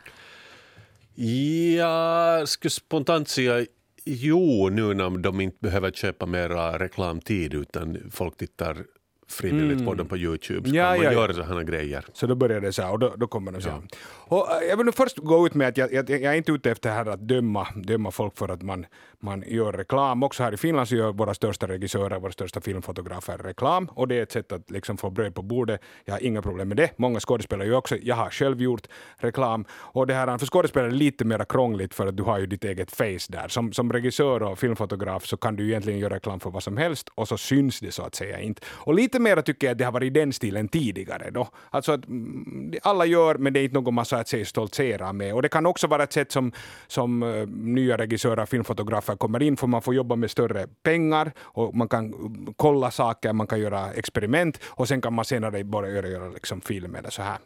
Jag 1.76 2.48
skulle 2.48 2.70
spontant 2.70 3.28
säga 3.28 3.66
jo, 4.04 4.68
nu 4.68 4.94
när 4.94 5.18
de 5.18 5.40
inte 5.40 5.58
behöver 5.60 5.90
köpa 5.90 6.26
mera 6.26 6.78
reklamtid 6.78 7.54
utan 7.54 8.10
folk 8.10 8.36
tittar 8.36 8.84
frivilligt 9.32 9.84
på 9.86 9.94
dem 9.94 10.06
på 10.08 10.16
Youtube. 10.16 10.68
Så 10.68 10.76
Ja, 10.76 10.82
kan 10.82 10.96
man 10.96 11.04
ja, 11.04 11.12
ja. 11.12 11.20
göra 11.20 11.34
sådana 11.34 11.64
grejer. 11.64 12.04
Så 12.12 12.26
då 12.26 12.34
börjar 12.34 12.60
det 12.60 12.72
så 12.72 12.82
här 12.82 12.92
och 12.92 12.98
då, 12.98 13.14
då 13.16 13.26
kommer 13.26 13.52
de 13.52 13.60
så 13.60 13.70
här. 13.70 13.82
Och 14.04 14.50
äh, 14.50 14.68
jag 14.68 14.76
vill 14.76 14.92
först 14.92 15.18
gå 15.18 15.46
ut 15.46 15.54
med 15.54 15.68
att 15.68 15.76
jag, 15.76 15.92
jag, 15.92 16.10
jag 16.10 16.22
är 16.24 16.34
inte 16.34 16.52
ute 16.52 16.70
efter 16.70 16.90
här 16.90 17.06
att 17.06 17.20
döma, 17.20 17.66
döma 17.74 18.10
folk 18.10 18.38
för 18.38 18.48
att 18.48 18.62
man, 18.62 18.86
man 19.20 19.44
gör 19.46 19.72
reklam. 19.72 20.22
Också 20.22 20.42
här 20.42 20.54
i 20.54 20.56
Finland 20.56 20.88
så 20.88 20.96
gör 20.96 21.12
våra 21.12 21.34
största 21.34 21.68
regissörer, 21.68 22.18
våra 22.18 22.32
största 22.32 22.60
filmfotografer 22.60 23.38
reklam 23.38 23.86
och 23.86 24.08
det 24.08 24.14
är 24.14 24.22
ett 24.22 24.32
sätt 24.32 24.52
att 24.52 24.70
liksom 24.70 24.96
få 24.96 25.10
bröd 25.10 25.34
på 25.34 25.42
bordet. 25.42 25.80
Jag 26.04 26.14
har 26.14 26.22
inga 26.22 26.42
problem 26.42 26.68
med 26.68 26.76
det. 26.76 26.90
Många 26.96 27.20
skådespelare 27.20 27.68
gör 27.68 27.76
också. 27.76 27.96
Jag 28.02 28.16
har 28.16 28.30
själv 28.30 28.62
gjort 28.62 28.86
reklam 29.16 29.64
och 29.72 30.06
det 30.06 30.14
här 30.14 30.38
för 30.38 30.46
skådespelare 30.46 30.88
är 30.88 30.92
det 30.92 30.96
lite 30.98 31.24
mer 31.24 31.44
krångligt 31.48 31.94
för 31.94 32.06
att 32.06 32.16
du 32.16 32.22
har 32.22 32.38
ju 32.38 32.46
ditt 32.46 32.64
eget 32.64 32.90
face 32.90 33.26
där. 33.28 33.48
Som, 33.48 33.72
som 33.72 33.92
regissör 33.92 34.42
och 34.42 34.58
filmfotograf 34.58 35.26
så 35.26 35.36
kan 35.36 35.56
du 35.56 35.68
egentligen 35.68 35.98
göra 35.98 36.14
reklam 36.14 36.40
för 36.40 36.50
vad 36.50 36.62
som 36.62 36.76
helst 36.76 37.08
och 37.14 37.28
så 37.28 37.38
syns 37.38 37.80
det 37.80 37.92
så 37.92 38.02
att 38.02 38.14
säga 38.14 38.40
inte. 38.40 38.62
Och 38.68 38.94
lite 38.94 39.18
mera 39.22 39.42
tycker 39.42 39.66
jag 39.66 39.72
att 39.72 39.78
det 39.78 39.84
har 39.84 39.92
varit 39.92 40.14
den 40.14 40.32
stilen 40.32 40.68
tidigare 40.68 41.30
då. 41.30 41.48
Alltså 41.70 41.92
att 41.92 42.06
mm, 42.06 42.74
alla 42.82 43.06
gör 43.06 43.34
men 43.34 43.52
det 43.52 43.60
är 43.60 43.64
inte 43.64 43.74
någon 43.74 43.94
man 43.94 44.04
att 44.10 44.28
säga 44.28 44.44
stoltserar 44.44 45.12
med. 45.12 45.34
Och 45.34 45.42
det 45.42 45.48
kan 45.48 45.66
också 45.66 45.86
vara 45.86 46.02
ett 46.02 46.12
sätt 46.12 46.32
som, 46.32 46.52
som 46.86 47.22
eh, 47.22 47.46
nya 47.48 47.96
regissörer 47.96 48.42
och 48.42 48.48
filmfotografer 48.48 49.16
kommer 49.16 49.42
in 49.42 49.56
för 49.56 49.66
man 49.66 49.82
får 49.82 49.94
jobba 49.94 50.16
med 50.16 50.30
större 50.30 50.66
pengar 50.82 51.32
och 51.40 51.74
man 51.74 51.88
kan 51.88 52.14
mm, 52.14 52.54
kolla 52.56 52.90
saker, 52.90 53.32
man 53.32 53.46
kan 53.46 53.60
göra 53.60 53.92
experiment 53.92 54.60
och 54.64 54.88
sen 54.88 55.00
kan 55.00 55.14
man 55.14 55.24
senare 55.24 55.64
börja 55.64 55.90
göra, 55.90 56.08
göra 56.08 56.28
liksom 56.28 56.60
film 56.60 56.94
eller 56.94 57.10
så 57.10 57.22
här. 57.22 57.38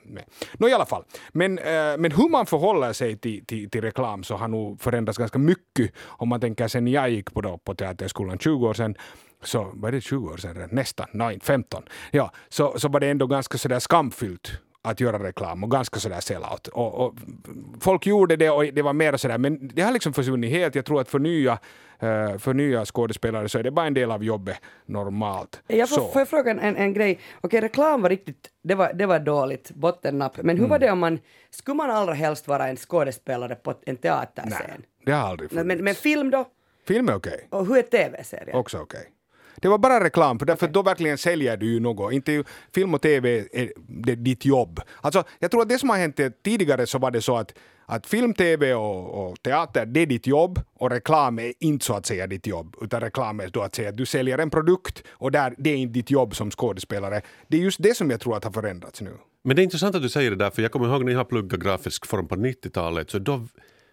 Nå 0.53 0.69
i 0.69 0.73
alla 0.73 0.87
fall. 0.87 1.05
Men, 1.33 1.59
eh, 1.59 1.97
men 1.99 2.13
hur 2.13 2.31
man 2.31 2.47
förhåller 2.47 2.93
sig 2.93 3.17
till, 3.17 3.47
till, 3.47 3.71
till 3.71 3.83
reklam 3.83 4.25
så 4.25 4.37
har 4.37 4.49
nog 4.49 4.81
förändrats 4.81 5.19
ganska 5.19 5.39
mycket 5.39 5.93
om 6.07 6.29
man 6.29 6.41
tänker 6.41 6.69
sen 6.69 6.87
jag 6.87 7.11
gick 7.11 7.35
på, 7.35 7.41
då, 7.41 7.59
på 7.59 7.75
Teaterskolan 7.75 8.39
20 8.39 8.69
år 8.69 8.75
sedan 8.75 8.95
så 9.43 9.71
var 9.75 9.93
det 9.93 10.01
20 10.01 10.29
år 10.33 10.37
sedan, 10.37 10.69
nästan, 10.73 11.07
nej 11.13 11.41
15, 11.43 11.83
ja, 12.11 12.31
så, 12.49 12.79
så 12.79 12.89
var 12.89 13.01
det 13.01 13.07
ändå 13.11 13.27
ganska 13.27 13.59
sådär 13.59 13.79
skamfyllt 13.79 14.51
att 14.83 15.01
göra 15.01 15.23
reklam 15.23 15.65
och 15.65 15.71
ganska 15.71 16.01
sådär 16.01 16.21
sellout. 16.21 16.69
Och, 16.69 16.95
och 16.95 17.15
folk 17.81 18.07
gjorde 18.07 18.37
det 18.37 18.51
och 18.51 18.65
det 18.65 18.83
var 18.83 18.93
mer 18.93 19.17
sådär, 19.17 19.39
men 19.39 19.69
det 19.75 19.83
har 19.83 19.93
liksom 19.93 20.13
försvunnit 20.13 20.51
helt. 20.51 20.75
Jag 20.75 20.85
tror 20.85 21.01
att 21.01 21.09
för 21.09 21.19
nya, 21.19 21.53
eh, 21.99 22.39
för 22.39 22.55
nya 22.55 22.85
skådespelare 22.85 23.49
så 23.49 23.59
är 23.59 23.63
det 23.63 23.71
bara 23.71 23.87
en 23.87 23.95
del 23.95 24.11
av 24.11 24.25
jobbet 24.25 24.57
normalt. 24.87 25.63
Jag 25.67 25.89
får, 25.89 25.97
så. 25.97 26.09
får 26.09 26.21
jag 26.21 26.29
fråga 26.29 26.51
en, 26.51 26.77
en, 26.77 26.93
grej? 26.95 27.21
Okej, 27.41 27.61
reklam 27.61 28.03
var 28.03 28.09
riktigt, 28.11 28.49
det 28.63 28.75
var, 28.75 28.93
det 28.93 29.07
var 29.07 29.19
dåligt, 29.19 29.71
bottennapp. 29.71 30.37
Men 30.37 30.57
hur 30.57 30.65
Mm. 30.67 30.71
var 30.71 30.79
det 30.79 30.91
om 30.91 30.99
man, 30.99 31.19
skulle 31.51 31.75
man 31.75 31.91
allra 31.91 32.15
helst 32.15 32.49
vara 32.49 32.69
en 32.69 32.77
skådespelare 32.77 33.55
på 33.55 33.75
en 33.87 33.97
teaterscen? 33.97 34.51
Nej, 34.69 34.79
det 35.05 35.13
har 35.13 35.29
aldrig 35.29 35.51
funnits. 35.51 35.67
men, 35.67 35.85
men 35.85 35.95
film 35.95 36.31
då? 36.31 36.45
Film 36.87 37.09
är 37.09 37.15
okej. 37.15 37.47
Och 37.51 37.67
hur 37.67 37.77
är 37.77 37.83
tv-serier? 37.83 38.57
Också 38.57 38.79
okej. 38.79 39.11
Det 39.63 39.69
var 39.69 39.79
bara 39.79 40.05
reklam, 40.05 40.39
för 40.39 40.47
därför 40.47 40.69
då 40.69 40.83
verkligen 40.83 41.19
säljer 41.19 41.57
du 41.57 41.73
ju 41.73 41.81
något. 41.81 42.13
Inte 42.13 42.45
film 42.75 42.95
och 42.95 43.03
tv 43.03 43.47
är 43.53 43.73
det, 43.89 44.15
ditt 44.15 44.45
jobb. 44.45 44.81
Alltså, 45.01 45.25
jag 45.39 45.51
tror 45.51 45.63
att 45.63 45.69
det 45.69 45.79
som 45.79 45.91
har 45.91 45.97
hänt 45.97 46.21
tidigare 46.45 46.87
så 46.87 46.99
var 46.99 47.11
det 47.11 47.23
så 47.23 47.37
att, 47.37 47.55
att 47.87 48.07
film, 48.07 48.35
tv 48.35 48.75
och, 48.75 49.29
och 49.29 49.43
teater, 49.43 49.87
det 49.87 50.01
är 50.01 50.07
ditt 50.07 50.27
jobb 50.27 50.61
och 50.79 50.91
reklam 50.91 51.39
är 51.39 51.53
inte 51.61 51.85
så 51.85 51.95
att 51.95 52.07
säga 52.07 52.27
ditt 52.27 52.47
jobb, 52.47 52.77
utan 52.81 53.01
reklam 53.01 53.41
är 53.41 53.49
då 53.49 53.63
att 53.63 53.75
säga 53.75 53.89
att 53.89 53.97
du 53.97 54.07
säljer 54.07 54.39
en 54.39 54.51
produkt 54.51 55.03
och 55.11 55.33
där, 55.33 55.55
det 55.59 55.71
är 55.71 55.77
inte 55.77 55.93
ditt 55.93 56.11
jobb 56.11 56.37
som 56.37 56.51
skådespelare. 56.51 57.23
Det 57.49 57.57
är 57.57 57.61
just 57.61 57.83
det 57.83 57.97
som 57.97 58.11
jag 58.11 58.21
tror 58.21 58.37
att 58.37 58.45
har 58.45 58.53
förändrats 58.53 59.01
nu. 59.01 59.13
Men 59.45 59.57
det 59.57 59.63
är 59.63 59.65
intressant 59.65 59.95
att 59.97 60.03
du 60.03 60.09
säger 60.09 60.31
det 60.31 60.37
där, 60.37 60.51
för 60.51 60.63
jag 60.63 60.73
kommer 60.73 60.89
ihåg 60.89 61.05
när 61.05 61.13
jag 61.13 61.29
pluggade 61.29 61.65
grafisk 61.65 62.07
form 62.07 62.29
på 62.29 62.35
90-talet, 62.35 63.11
så 63.11 63.19
då 63.19 63.47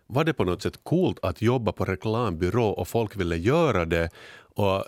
var 0.08 0.23
det 0.23 0.34
på 0.34 0.43
något 0.43 0.62
sätt 0.62 0.80
coolt 0.84 1.19
att 1.21 1.41
jobba 1.41 1.71
på 1.71 1.86
reklambyrå 1.86 2.67
och 2.67 2.88
folk 2.88 3.15
ville 3.15 3.38
göra 3.38 3.86
det. 3.86 4.10
Och 4.56 4.86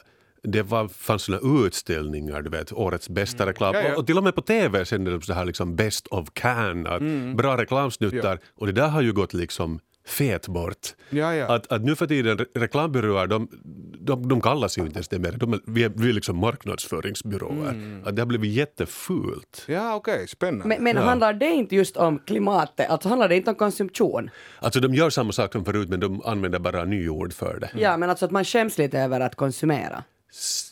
det 0.47 0.61
var, 0.61 0.87
fanns 0.87 1.21
såna 1.23 1.39
utställningar, 1.65 2.41
du 2.41 2.49
vet, 2.49 2.73
årets 2.73 3.09
bästa 3.09 3.45
reklam. 3.45 3.75
Ja, 3.75 3.81
ja. 3.81 3.91
Och, 3.91 3.97
och 3.99 4.07
till 4.07 4.17
och 4.17 4.23
med 4.23 4.35
på 4.35 4.41
tv 4.41 4.85
sände 4.85 5.11
de 5.11 5.21
så 5.21 5.33
här 5.33 5.45
liksom 5.45 5.75
best 5.75 6.07
of 6.07 6.27
can, 6.33 6.87
att 6.87 7.01
bra 7.37 7.57
reklamsnuttar. 7.57 8.39
Och 8.55 8.65
det 8.67 8.73
där 8.73 8.87
har 8.87 9.01
ju 9.01 9.13
gått 9.13 9.33
liksom 9.33 9.79
fet 10.07 10.47
bort. 10.47 10.87
Ja, 11.09 11.35
ja. 11.35 11.55
Att, 11.55 11.71
att 11.71 11.81
nu 11.81 11.95
för 11.95 12.07
tiden, 12.07 12.37
re- 12.37 12.45
reklambyråer, 12.55 13.27
de, 13.27 13.47
de, 13.99 14.27
de 14.27 14.41
kallas 14.41 14.77
ju 14.77 14.81
inte 14.81 14.93
ens 14.97 15.07
det 15.07 15.19
mer. 15.19 15.31
De 15.31 15.53
är, 15.53 15.59
vi, 15.65 15.83
är, 15.83 15.91
vi 15.95 16.09
är 16.09 16.13
liksom 16.13 16.37
marknadsföringsbyråer. 16.37 18.01
Att 18.05 18.15
det 18.15 18.21
har 18.21 18.25
blivit 18.27 18.51
jättefult. 18.53 19.63
Ja, 19.67 19.95
okej, 19.95 20.27
spännande. 20.27 20.67
Men, 20.67 20.83
men 20.83 20.95
Ja. 20.95 21.01
handlar 21.01 21.33
det 21.33 21.49
inte 21.49 21.75
just 21.75 21.97
om 21.97 22.19
klimatet? 22.19 22.89
Alltså 22.89 23.09
handlar 23.09 23.29
det 23.29 23.35
inte 23.35 23.49
om 23.49 23.55
konsumtion? 23.55 24.29
Alltså 24.59 24.79
de 24.79 24.93
gör 24.95 25.09
samma 25.09 25.31
sak 25.31 25.51
som 25.51 25.65
förut 25.65 25.89
men 25.89 25.99
de 25.99 26.21
använder 26.25 26.59
bara 26.59 26.85
nyord 26.85 27.33
för 27.33 27.59
det. 27.59 27.69
Ja, 27.81 27.97
men 27.97 28.09
alltså 28.09 28.25
att 28.25 28.31
man 28.31 28.45
skäms 28.45 28.77
lite 28.77 28.99
över 28.99 29.19
att 29.19 29.35
konsumera. 29.35 30.03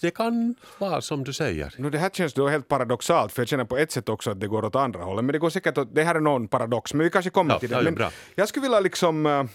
Det 0.02 0.12
kan 0.12 0.56
vara 0.78 1.02
som 1.02 1.24
du 1.24 1.34
säger. 1.34 1.74
No, 1.78 1.90
det 1.90 1.98
här 1.98 2.10
känns 2.10 2.34
då 2.34 2.48
helt 2.48 2.68
paradoxalt, 2.68 3.32
för 3.32 3.42
jag 3.42 3.48
känner 3.50 3.64
på 3.66 3.78
ett 3.78 3.92
sätt 3.92 4.10
också 4.10 4.32
att 4.32 4.40
det 4.40 4.48
går 4.48 4.66
åt 4.66 4.76
andra 4.76 5.04
hållet. 5.04 5.26
Men 5.26 5.34
det 5.34 5.40
går 5.40 5.50
säkert 5.50 5.78
åt, 5.78 5.96
det 5.96 6.04
här 6.04 6.16
är 6.16 6.20
någon 6.20 6.48
paradox, 6.48 6.94
men 6.94 7.04
vi 7.04 7.10
kanske 7.10 7.32
kommer 7.32 7.54
Ja, 7.54 7.60
till 7.60 7.70
det. 7.70 7.76
ja, 7.76 7.82
Men 7.82 7.96
bra. 7.96 8.12
jag 8.36 8.50
skulle 8.50 8.62
vilja 8.64 8.80
liksom... 8.80 9.48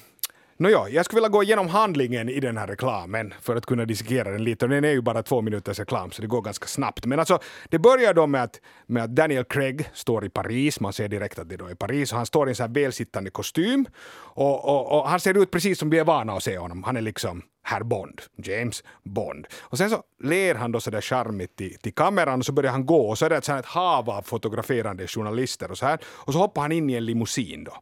Nåja, 0.61 0.89
jag 0.89 1.05
skulle 1.05 1.17
vilja 1.17 1.29
gå 1.29 1.43
igenom 1.43 1.69
handlingen 1.69 2.29
i 2.29 2.41
den 2.41 2.57
här 2.57 2.67
reklamen 2.67 3.35
för 3.41 3.57
att 3.57 3.67
kunna 3.67 3.85
dissekera 3.85 4.31
den 4.31 4.45
lite. 4.45 4.65
Och 4.65 4.69
den 4.69 4.85
är 4.85 4.91
ju 4.91 5.01
bara 5.01 5.23
två 5.23 5.41
minuters 5.41 5.79
reklam, 5.79 6.11
så 6.11 6.23
det 6.23 6.29
går 6.29 6.43
ganska 6.43 6.67
snabbt. 6.67 7.07
Men 7.07 7.19
alltså, 7.19 7.39
det 7.69 7.79
börjar 7.79 8.15
då 8.15 8.27
med 8.27 8.43
att, 8.43 8.61
med 8.87 9.03
att 9.03 9.11
Daniel 9.11 9.45
Craig 9.45 9.91
står 9.95 10.25
i 10.25 10.31
Paris. 10.31 10.81
Man 10.81 10.93
ser 10.93 11.09
direkt 11.09 11.39
att 11.39 11.49
det 11.49 11.57
då 11.57 11.67
är 11.67 11.75
Paris. 11.75 12.13
Och 12.13 12.17
han 12.17 12.27
står 12.27 12.49
i 12.49 12.51
en 12.51 12.55
sån 12.55 12.67
här 12.67 12.75
välsittande 12.75 13.31
kostym. 13.31 13.87
Och, 14.17 14.65
och, 14.65 14.99
och 14.99 15.09
han 15.09 15.21
ser 15.21 15.43
ut 15.43 15.51
precis 15.51 15.79
som 15.79 15.91
vi 15.91 15.99
är 15.99 16.05
vana 16.05 16.33
att 16.33 16.43
se 16.43 16.59
honom. 16.59 16.83
Han 16.83 16.97
är 16.97 17.01
liksom 17.01 17.43
herr 17.63 17.83
Bond, 17.83 18.23
James 18.37 18.85
Bond. 19.05 19.47
Och 19.61 19.79
sen 19.79 19.91
så 19.91 20.03
ler 20.23 20.55
han 20.55 20.73
då 20.73 20.81
sådär 20.81 21.01
charmigt 21.01 21.57
till, 21.57 21.79
till 21.79 21.95
kameran 21.95 22.39
och 22.39 22.47
så 22.47 22.53
börjar 22.53 22.73
han 22.73 22.87
gå 22.87 23.09
och 23.09 23.19
så 23.19 23.25
är 23.25 23.31
det 23.31 23.37
ett, 23.37 23.49
ett 23.49 23.67
hav 23.67 24.11
av 24.11 24.23
fotograferande 24.23 25.07
journalister 25.07 25.71
och 25.71 25.79
så 25.79 25.87
här. 25.87 25.99
Och 26.07 26.33
så 26.33 26.39
hoppar 26.39 26.63
han 26.63 26.73
in 26.73 26.91
i 26.91 26.95
en 26.95 27.07
limousin 27.07 27.65
då. 27.65 27.73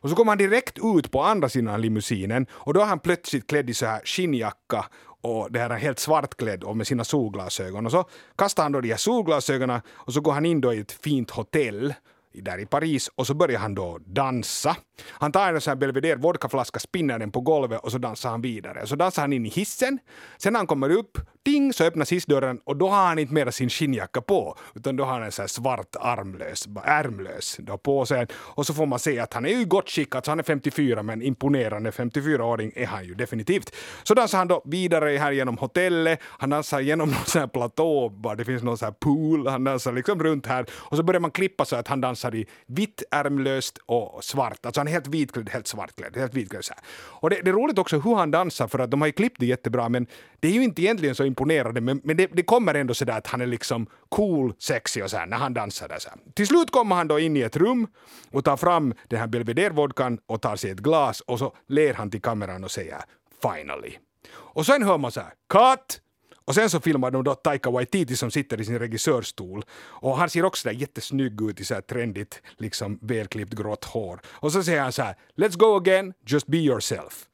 Och 0.00 0.10
så 0.10 0.16
kommer 0.16 0.30
han 0.30 0.38
direkt 0.38 0.78
ut 0.96 1.10
på 1.10 1.22
andra 1.22 1.48
sidan 1.48 1.80
limousinen 1.80 2.46
och 2.52 2.74
då 2.74 2.80
är 2.80 2.84
han 2.84 2.98
plötsligt 2.98 3.46
klädd 3.46 3.70
i 3.70 3.74
så 3.74 3.86
här 3.86 4.00
skinnjacka 4.04 4.84
och 5.22 5.52
det 5.52 5.58
här 5.58 5.70
är 5.70 5.76
helt 5.76 5.98
svartklädd 5.98 6.64
och 6.64 6.76
med 6.76 6.86
sina 6.86 7.04
solglasögon. 7.04 7.86
Och 7.86 7.92
så 7.92 8.04
kastar 8.36 8.62
han 8.62 8.72
då 8.72 8.80
de 8.80 8.88
här 8.88 8.96
solglasögonen 8.96 9.80
och 9.88 10.12
så 10.12 10.20
går 10.20 10.32
han 10.32 10.46
in 10.46 10.60
då 10.60 10.74
i 10.74 10.80
ett 10.80 10.92
fint 10.92 11.30
hotell 11.30 11.94
där 12.34 12.58
i 12.58 12.66
Paris 12.66 13.08
och 13.14 13.26
så 13.26 13.34
börjar 13.34 13.58
han 13.58 13.74
då 13.74 13.98
dansa. 14.06 14.76
Han 15.08 15.32
tar 15.32 15.54
en 15.54 15.60
sån 15.60 15.70
här 15.70 15.76
Belvedere 15.76 16.16
vodkaflaska, 16.16 16.78
spinner 16.78 17.18
den 17.18 17.30
på 17.30 17.40
golvet 17.40 17.80
och 17.80 17.92
så 17.92 17.98
dansar 17.98 18.30
han 18.30 18.40
vidare. 18.40 18.86
Så 18.86 18.96
dansar 18.96 19.22
han 19.22 19.32
in 19.32 19.46
i 19.46 19.48
hissen. 19.48 19.98
Sen 20.38 20.52
när 20.52 20.60
han 20.60 20.66
kommer 20.66 20.90
upp, 20.90 21.18
ding, 21.44 21.72
så 21.72 21.84
öppnas 21.84 22.12
hissdörren 22.12 22.60
och 22.64 22.76
då 22.76 22.88
har 22.88 23.06
han 23.06 23.18
inte 23.18 23.34
mera 23.34 23.52
sin 23.52 23.70
skinnjacka 23.70 24.20
på 24.20 24.56
utan 24.74 24.96
då 24.96 25.04
har 25.04 25.12
han 25.12 25.22
en 25.22 25.32
sån 25.32 25.42
här 25.42 25.48
svart 25.48 25.96
armlös, 26.00 26.68
ärmlös 26.84 27.56
då 27.58 27.78
på 27.78 28.06
sig. 28.06 28.26
Och 28.34 28.66
så 28.66 28.74
får 28.74 28.86
man 28.86 28.98
se 28.98 29.18
att 29.18 29.34
han 29.34 29.46
är 29.46 29.58
ju 29.58 29.64
gott 29.64 29.90
skick, 29.90 30.14
alltså 30.14 30.30
han 30.30 30.38
är 30.38 30.42
54 30.42 31.02
men 31.02 31.22
imponerande 31.22 31.90
54-åring 31.90 32.72
är 32.76 32.86
han 32.86 33.04
ju 33.04 33.14
definitivt. 33.14 33.74
Så 34.02 34.14
dansar 34.14 34.38
han 34.38 34.48
då 34.48 34.62
vidare 34.64 35.16
här 35.18 35.32
genom 35.32 35.58
hotellet, 35.58 36.20
han 36.22 36.50
dansar 36.50 36.80
genom 36.80 37.08
någon 37.10 37.24
sån 37.24 37.40
här 37.40 37.48
platå, 37.48 38.08
bara 38.08 38.34
det 38.34 38.44
finns 38.44 38.62
någon 38.62 38.78
sån 38.78 38.86
här 38.86 38.92
pool, 38.92 39.46
han 39.46 39.64
dansar 39.64 39.92
liksom 39.92 40.22
runt 40.22 40.46
här 40.46 40.66
och 40.72 40.96
så 40.96 41.02
börjar 41.02 41.20
man 41.20 41.30
klippa 41.30 41.64
så 41.64 41.76
att 41.76 41.88
han 41.88 42.00
dansar 42.00 42.34
i 42.34 42.46
vitt, 42.66 43.02
ärmlöst 43.10 43.78
och 43.86 44.24
svart. 44.24 44.66
Alltså 44.66 44.80
han 44.80 44.88
är 44.88 44.92
helt 44.92 45.06
vitklädd, 45.06 45.48
helt 45.48 45.66
svartklädd, 45.66 46.16
helt 46.16 46.34
vitklädd 46.34 46.64
så 46.64 46.72
här. 46.72 46.82
Och 47.20 47.30
det, 47.30 47.40
det 47.44 47.50
är 47.50 47.54
roligt 47.54 47.78
också 47.78 47.98
hur 47.98 48.14
han 48.14 48.30
dansar 48.30 48.68
för 48.68 48.78
att 48.78 48.90
de 48.90 49.00
har 49.00 49.08
ju 49.08 49.12
klippt 49.12 49.40
det 49.40 49.46
jättebra 49.46 49.88
men 49.88 50.06
det 50.40 50.48
är 50.48 50.52
ju 50.52 50.64
inte 50.64 50.82
egentligen 50.82 51.14
så 51.14 51.24
imponerande 51.30 51.80
men, 51.80 52.00
men 52.04 52.16
det, 52.16 52.26
det 52.32 52.42
kommer 52.42 52.74
ändå 52.74 52.94
sådär 52.94 53.18
att 53.18 53.26
han 53.26 53.40
är 53.40 53.46
liksom 53.46 53.86
cool, 54.08 54.54
sexig 54.58 55.04
och 55.04 55.10
så 55.10 55.16
här 55.16 55.26
när 55.26 55.36
han 55.36 55.54
dansar 55.54 55.88
där 55.88 55.98
så 55.98 56.08
här. 56.08 56.18
Till 56.34 56.46
slut 56.46 56.70
kommer 56.70 56.96
han 56.96 57.08
då 57.08 57.18
in 57.18 57.36
i 57.36 57.40
ett 57.40 57.56
rum 57.56 57.86
och 58.30 58.44
tar 58.44 58.56
fram 58.56 58.94
den 59.08 59.20
här 59.20 59.26
Belvedere-vodkan 59.26 60.18
och 60.26 60.42
tar 60.42 60.56
sig 60.56 60.70
ett 60.70 60.78
glas 60.78 61.20
och 61.20 61.38
så 61.38 61.52
ler 61.68 61.94
han 61.94 62.10
till 62.10 62.22
kameran 62.22 62.64
och 62.64 62.70
säger 62.70 62.98
finally. 63.42 63.92
Och 64.32 64.66
sen 64.66 64.82
hör 64.82 64.98
man 64.98 65.12
så 65.12 65.20
här 65.20 65.32
cut! 65.48 66.00
Och 66.44 66.54
sen 66.54 66.70
så 66.70 66.80
filmar 66.80 67.10
de 67.10 67.24
då 67.24 67.34
Taika 67.34 67.70
Waititi 67.70 68.16
som 68.16 68.30
sitter 68.30 68.60
i 68.60 68.64
sin 68.64 68.78
regissörstol. 68.78 69.64
Och 69.80 70.16
han 70.16 70.30
ser 70.30 70.44
också 70.44 70.68
där 70.68 70.74
jättesnygg 70.74 71.42
ut 71.42 71.60
i 71.60 71.64
så 71.64 71.74
här 71.74 71.80
trendigt, 71.80 72.42
liksom 72.56 72.98
välklippt 73.02 73.52
grått 73.52 73.84
hår. 73.84 74.20
Och 74.26 74.52
så 74.52 74.62
säger 74.62 74.80
han 74.80 74.92
så 74.92 75.02
här 75.02 75.16
“Let's 75.36 75.56
go 75.58 75.76
again, 75.76 76.12
just 76.26 76.46
be 76.46 76.56
yourself”. 76.56 77.26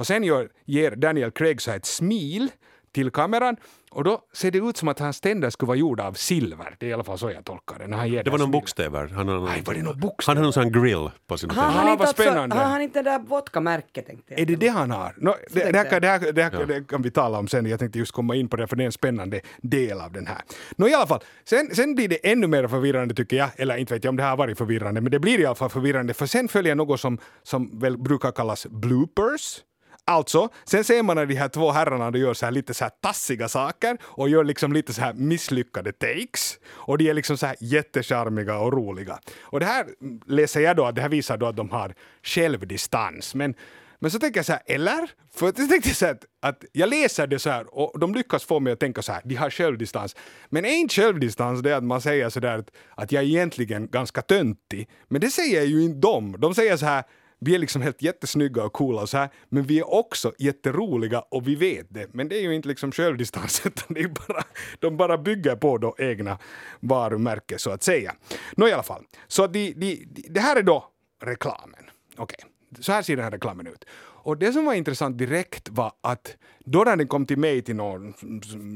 Och 0.00 0.06
sen 0.06 0.24
gör, 0.24 0.50
ger 0.64 0.96
Daniel 0.96 1.30
Craig 1.30 1.62
så 1.62 1.70
här 1.70 1.78
ett 1.78 1.86
smil 1.86 2.50
till 2.92 3.10
kameran 3.10 3.56
och 3.90 4.04
då 4.04 4.20
ser 4.32 4.50
det 4.50 4.58
ut 4.58 4.76
som 4.76 4.88
att 4.88 4.98
hans 4.98 5.20
tänder 5.20 5.50
skulle 5.50 5.66
vara 5.68 5.76
gjorda 5.78 6.04
av 6.06 6.12
silver. 6.12 6.76
Det 6.78 6.86
är 6.86 6.90
i 6.90 6.92
alla 6.92 7.04
fall 7.04 7.18
så 7.18 7.30
jag 7.30 7.44
tolkar 7.44 7.78
det. 7.78 7.86
När 7.86 7.96
han 7.96 8.08
ger 8.08 8.24
Det 8.24 8.30
var 8.30 8.38
någon 8.38 8.50
bokstäver. 8.50 9.08
Han 9.08 9.28
har 9.28 9.34
någon, 9.34 9.44
Nej, 9.44 9.62
var 9.66 9.74
det 9.74 9.80
någon 9.82 9.86
Han 9.92 10.00
bokstäver? 10.00 10.36
har 10.36 10.42
någon 10.42 10.52
sån 10.52 10.72
grill 10.72 11.10
på 11.26 11.38
sina 11.38 11.54
Har 11.54 11.62
tänder. 11.62 11.78
han, 11.78 11.88
Ah, 11.88 11.92
inte 11.92 11.98
vad 12.04 12.08
alltså, 12.08 12.58
har 12.58 12.64
han 12.70 12.82
inte 12.82 13.02
det 13.02 13.10
där 13.10 13.18
vodkamärket 13.18 14.06
tänkte 14.06 14.32
jag? 14.34 14.40
Är 14.40 14.46
det 14.46 14.56
det 14.56 14.68
han 14.68 14.90
har? 14.90 15.14
No, 15.16 15.34
det, 15.50 15.72
det, 15.72 15.78
här, 15.78 15.90
kan- 15.90 16.00
det, 16.02 16.08
här, 16.08 16.32
det, 16.32 16.42
här, 16.42 16.66
det 16.66 16.86
kan 16.88 17.02
vi 17.02 17.10
tala 17.10 17.38
om 17.38 17.48
sen. 17.48 17.66
Jag 17.66 17.78
tänkte 17.78 17.98
just 17.98 18.12
komma 18.12 18.34
in 18.34 18.48
på 18.48 18.56
det, 18.56 18.66
för 18.66 18.76
det 18.76 18.82
är 18.82 18.86
en 18.86 18.92
spännande 18.92 19.40
del 19.62 20.00
av 20.00 20.12
den 20.12 20.26
här. 20.26 20.38
Nå, 20.76 20.88
i 20.88 20.94
alla 20.94 21.06
fall. 21.06 21.20
Sen, 21.44 21.74
sen 21.74 21.94
blir 21.94 22.08
det 22.08 22.30
ännu 22.32 22.46
mer 22.46 22.66
förvirrande 22.68 23.14
tycker 23.14 23.36
jag. 23.36 23.48
Eller 23.56 23.76
inte 23.76 23.94
vet 23.94 24.04
jag 24.04 24.10
om 24.12 24.16
det 24.16 24.22
här 24.22 24.30
har 24.30 24.36
varit 24.36 24.58
förvirrande, 24.58 25.00
men 25.00 25.10
det 25.12 25.18
blir 25.18 25.40
i 25.40 25.46
alla 25.46 25.54
fall 25.54 25.70
förvirrande. 25.70 26.14
För 26.14 26.26
sen 26.26 26.48
följer 26.48 26.74
något 26.74 27.00
som, 27.00 27.18
som 27.42 27.78
väl 27.78 27.98
brukar 27.98 28.32
kallas 28.32 28.66
bloopers. 28.66 29.60
Alltså, 30.04 30.48
sen 30.64 30.84
ser 30.84 31.02
man 31.02 31.16
när 31.16 31.26
de 31.26 31.34
här 31.34 31.48
två 31.48 31.70
herrarna 31.70 32.10
de 32.10 32.18
gör 32.18 32.34
så 32.34 32.46
här 32.46 32.52
lite 32.52 32.74
så 32.74 32.84
här 32.84 32.92
tassiga 33.00 33.48
saker 33.48 33.98
och 34.02 34.28
gör 34.28 34.44
liksom 34.44 34.72
lite 34.72 34.92
så 34.92 35.00
här 35.00 35.12
misslyckade 35.12 35.92
takes. 35.92 36.58
Och 36.68 36.98
de 36.98 37.10
är 37.10 37.14
liksom 37.14 37.38
så 37.38 37.46
här 37.46 37.56
jättecharmiga 37.60 38.58
och 38.58 38.72
roliga. 38.72 39.18
Och 39.42 39.60
det 39.60 39.66
här 39.66 39.86
läser 40.26 40.60
jag 40.60 40.76
då 40.76 40.84
att 40.84 40.94
det 40.94 41.02
här 41.02 41.08
visar 41.08 41.36
då 41.36 41.46
att 41.46 41.56
de 41.56 41.70
har 41.70 41.94
självdistans. 42.22 43.34
Men 43.34 43.54
men 44.02 44.10
så 44.10 44.18
tänker 44.18 44.38
jag 44.38 44.46
så 44.46 44.52
här, 44.52 44.62
eller? 44.66 45.10
För 45.34 45.46
jag 45.46 45.56
tänkte 45.56 45.94
så 45.94 46.06
här 46.06 46.12
att, 46.12 46.24
att 46.40 46.64
jag 46.72 46.88
läser 46.88 47.26
det 47.26 47.38
så 47.38 47.50
här 47.50 47.74
och 47.78 48.00
de 48.00 48.14
lyckas 48.14 48.44
få 48.44 48.60
mig 48.60 48.72
att 48.72 48.80
tänka 48.80 49.02
så 49.02 49.12
här, 49.12 49.22
de 49.24 49.34
har 49.34 49.50
självdistans. 49.50 50.16
Men 50.48 50.64
är 50.64 50.88
självdistans 50.88 51.62
det 51.62 51.76
att 51.76 51.84
man 51.84 52.00
säger 52.00 52.28
så 52.28 52.40
där 52.40 52.58
att, 52.58 52.70
att 52.94 53.12
jag 53.12 53.22
är 53.22 53.26
egentligen 53.26 53.88
ganska 53.88 54.22
töntig? 54.22 54.88
Men 55.08 55.20
det 55.20 55.30
säger 55.30 55.62
ju 55.62 55.82
inte 55.82 55.98
de. 55.98 56.40
De 56.40 56.54
säger 56.54 56.76
så 56.76 56.86
här, 56.86 57.04
vi 57.40 57.54
är 57.54 57.58
liksom 57.58 57.82
helt 57.82 58.02
jättesnygga 58.02 58.64
och 58.64 58.72
coola 58.72 59.02
och 59.02 59.08
så 59.08 59.16
här, 59.16 59.28
men 59.48 59.62
vi 59.62 59.78
är 59.78 59.94
också 59.94 60.32
jätteroliga 60.38 61.20
och 61.20 61.48
vi 61.48 61.54
vet 61.54 61.86
det. 61.88 62.14
Men 62.14 62.28
det 62.28 62.36
är 62.36 62.42
ju 62.42 62.54
inte 62.54 62.68
liksom 62.68 62.92
självdistans, 62.92 63.62
utan 63.66 63.94
det 63.94 64.00
är 64.00 64.08
bara, 64.08 64.42
de 64.78 64.96
bara 64.96 65.18
bygger 65.18 65.56
på 65.56 65.78
då 65.78 65.94
egna 65.98 66.38
varumärke 66.80 67.58
så 67.58 67.70
att 67.70 67.82
säga. 67.82 68.14
Nå 68.56 68.68
i 68.68 68.72
alla 68.72 68.82
fall, 68.82 69.04
så 69.28 69.46
de, 69.46 69.72
de, 69.72 70.06
de, 70.06 70.24
det 70.28 70.40
här 70.40 70.56
är 70.56 70.62
då 70.62 70.84
reklamen. 71.22 71.84
Okej. 72.16 72.36
Okay 72.38 72.50
så 72.78 72.92
här 72.92 73.02
ser 73.02 73.16
den 73.16 73.24
här 73.24 73.30
reklamen 73.30 73.66
ut. 73.66 73.84
Och 74.22 74.38
det 74.38 74.52
som 74.52 74.64
var 74.64 74.74
intressant 74.74 75.18
direkt 75.18 75.68
var 75.68 75.92
att 76.00 76.36
då 76.64 76.84
när 76.84 76.96
den 76.96 77.08
kom 77.08 77.26
till 77.26 77.38
mig 77.38 77.62
till 77.62 77.76
någon 77.76 78.14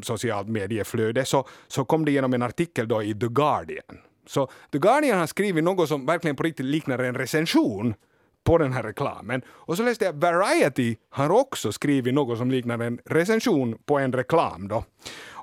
socialt 0.02 0.48
medieflöde 0.48 1.24
så, 1.24 1.48
så 1.68 1.84
kom 1.84 2.04
det 2.04 2.12
genom 2.12 2.34
en 2.34 2.42
artikel 2.42 2.88
då 2.88 3.02
i 3.02 3.14
The 3.14 3.26
Guardian. 3.28 3.98
Så 4.26 4.50
The 4.72 4.78
Guardian 4.78 5.18
har 5.18 5.26
skrivit 5.26 5.64
något 5.64 5.88
som 5.88 6.06
verkligen 6.06 6.36
på 6.36 6.42
riktigt 6.42 6.66
liknar 6.66 6.98
en 6.98 7.14
recension 7.14 7.94
på 8.44 8.58
den 8.58 8.72
här 8.72 8.82
reklamen. 8.82 9.42
Och 9.48 9.76
så 9.76 9.82
läste 9.82 10.04
jag 10.04 10.12
Variety 10.12 10.96
har 11.10 11.30
också 11.30 11.72
skrivit 11.72 12.14
något 12.14 12.38
som 12.38 12.50
liknar 12.50 12.78
en 12.78 12.98
recension 13.04 13.78
på 13.86 13.98
en 13.98 14.12
reklam. 14.12 14.68
Då. 14.68 14.84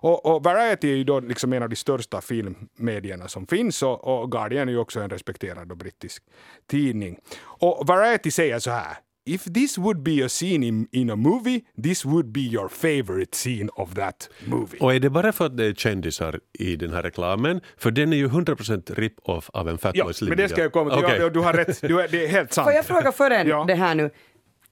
Och, 0.01 0.25
och 0.25 0.43
Variety 0.43 0.91
är 0.91 0.95
ju 0.95 1.03
då 1.03 1.19
liksom 1.19 1.53
en 1.53 1.63
av 1.63 1.69
de 1.69 1.75
största 1.75 2.21
filmmedierna 2.21 3.27
som 3.27 3.47
finns 3.47 3.83
och, 3.83 4.07
och 4.07 4.31
Guardian 4.31 4.67
är 4.67 4.73
ju 4.73 4.79
också 4.79 4.99
en 4.99 5.09
respekterad 5.09 5.71
och 5.71 5.77
brittisk 5.77 6.23
tidning. 6.67 7.19
Och 7.41 7.87
Variety 7.87 8.31
säger 8.31 8.59
så 8.59 8.71
här 8.71 8.97
If 9.25 9.43
this 9.43 9.77
would 9.77 10.03
be 10.03 10.25
a 10.25 10.29
scene 10.29 10.63
in, 10.67 10.87
in 10.91 11.09
a 11.09 11.15
movie, 11.15 11.61
this 11.83 12.05
would 12.05 12.25
be 12.31 12.39
your 12.41 12.69
favorite 12.69 13.35
scene 13.35 13.69
of 13.75 13.93
that 13.95 14.29
movie. 14.45 14.77
Och 14.79 14.93
är 14.93 14.99
det 14.99 15.09
bara 15.09 15.31
för 15.31 15.45
att 15.45 15.57
det 15.57 15.65
är 15.65 15.73
kändisar 15.73 16.39
i 16.59 16.75
den 16.75 16.93
här 16.93 17.03
reklamen? 17.03 17.61
För 17.77 17.91
den 17.91 18.13
är 18.13 18.17
ju 18.17 18.27
100% 18.27 18.95
rip-off 18.95 19.49
av 19.53 19.69
en 19.69 19.77
Fatboys 19.77 20.21
Ja, 20.21 20.27
men 20.27 20.37
det 20.37 20.49
ska 20.49 20.61
jag 20.61 20.71
komma 20.71 20.95
till. 20.95 21.05
Okay. 21.05 21.19
Ja, 21.19 21.29
du 21.29 21.39
har 21.39 21.53
rätt, 21.53 21.81
du 21.81 22.01
är, 22.01 22.07
det 22.07 22.25
är 22.25 22.27
helt 22.29 22.53
sant. 22.53 22.65
Får 22.65 22.73
jag 22.73 22.85
fråga 22.85 23.11
före 23.11 23.43
Ja. 23.47 23.63
det 23.67 23.75
här 23.75 23.95
nu? 23.95 24.09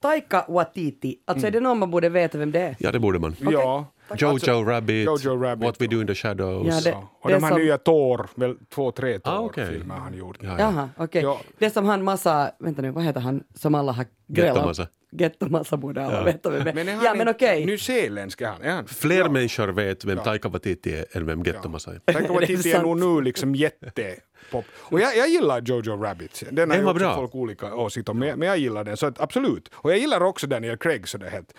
Taika 0.00 0.44
Waititi, 0.48 1.16
alltså 1.26 1.46
är 1.46 1.50
det 1.50 1.60
någon 1.60 1.78
man 1.78 1.90
borde 1.90 2.08
veta 2.08 2.38
vem 2.38 2.52
det 2.52 2.60
är? 2.60 2.76
Ja, 2.78 2.92
det 2.92 2.98
borde 2.98 3.18
man. 3.18 3.36
Ja. 3.40 3.92
Jojo 4.18 4.64
Rabbit, 4.64 5.06
Jojo 5.06 5.36
Rabbit. 5.42 5.64
What 5.64 5.80
We 5.80 5.86
Do 5.86 6.00
In 6.00 6.06
The 6.06 6.14
Shadows. 6.14 6.66
Ja, 6.66 6.80
det- 6.80 6.90
Ja. 6.90 7.10
Och 7.20 7.30
de 7.30 7.42
här 7.42 7.50
som- 7.50 7.58
nya 7.60 7.78
Thor, 7.78 8.28
väl 8.34 8.56
två, 8.74 8.92
tre 8.92 9.20
Ah, 9.24 9.38
okej. 9.38 9.64
Thor-filmer 9.64 9.94
har 9.94 10.00
han 10.00 10.14
gjort. 10.14 10.36
Ja, 10.40 10.48
ja. 10.48 10.58
Jaha, 10.58 10.88
okej. 10.96 11.22
Ja. 11.22 11.40
Det 11.58 11.70
som 11.70 11.84
han 11.84 12.04
massa, 12.04 12.50
vänta 12.58 12.82
nu, 12.82 12.90
vad 12.90 13.04
heter 13.04 13.20
han 13.20 13.42
som 13.54 13.74
alla 13.74 13.92
har 13.92 14.06
grälat 14.28 14.50
om? 14.50 14.56
Gettomassa. 14.56 14.86
Gettomassa 15.12 15.76
borde 15.76 16.04
alla 16.06 16.16
Ja. 16.18 16.22
veta 16.24 16.50
vem 16.50 16.64
det 16.64 16.72
Men 16.74 16.88
är 16.88 16.94
han 16.94 17.04
Ja 17.04 17.14
men 17.14 17.28
okej. 17.28 17.66
nyzeeländsk? 17.66 18.40
Är 18.40 18.46
han? 18.46 18.62
Är 18.62 18.70
han? 18.70 18.86
Fler 18.86 19.28
människor 19.28 19.68
vet 19.68 20.04
vem 20.04 20.18
Taika 20.18 20.48
Waititi 20.48 20.92
är 20.96 21.04
än 21.16 21.26
vem 21.26 21.42
Gettomasa 21.42 21.90
är. 21.94 22.12
Taika 22.12 22.32
Waititi 22.32 22.72
är 22.72 22.82
nog 22.82 22.98
nu 23.00 23.20
liksom 23.20 23.54
jättepop. 23.54 24.64
Och 24.78 25.00
jag, 25.00 25.16
jag 25.16 25.28
gillar 25.28 25.60
Jojo 25.60 25.96
Rabbit. 26.02 26.42
Den 26.50 26.70
har 26.70 26.94
ju 27.00 27.14
folk 27.14 27.34
olika 27.34 27.74
åsikter 27.74 28.12
om, 28.12 28.18
men, 28.18 28.38
men 28.38 28.48
jag 28.48 28.58
gillar 28.58 28.84
den. 28.84 28.96
Så 28.96 29.06
att, 29.06 29.20
absolut. 29.20 29.70
Och 29.74 29.90
jag 29.90 29.98
gillar 29.98 30.20
också 30.22 30.46
Daniel 30.46 30.76
Craig 30.76 31.08
så 31.08 31.18
det 31.18 31.30
helt 31.30 31.54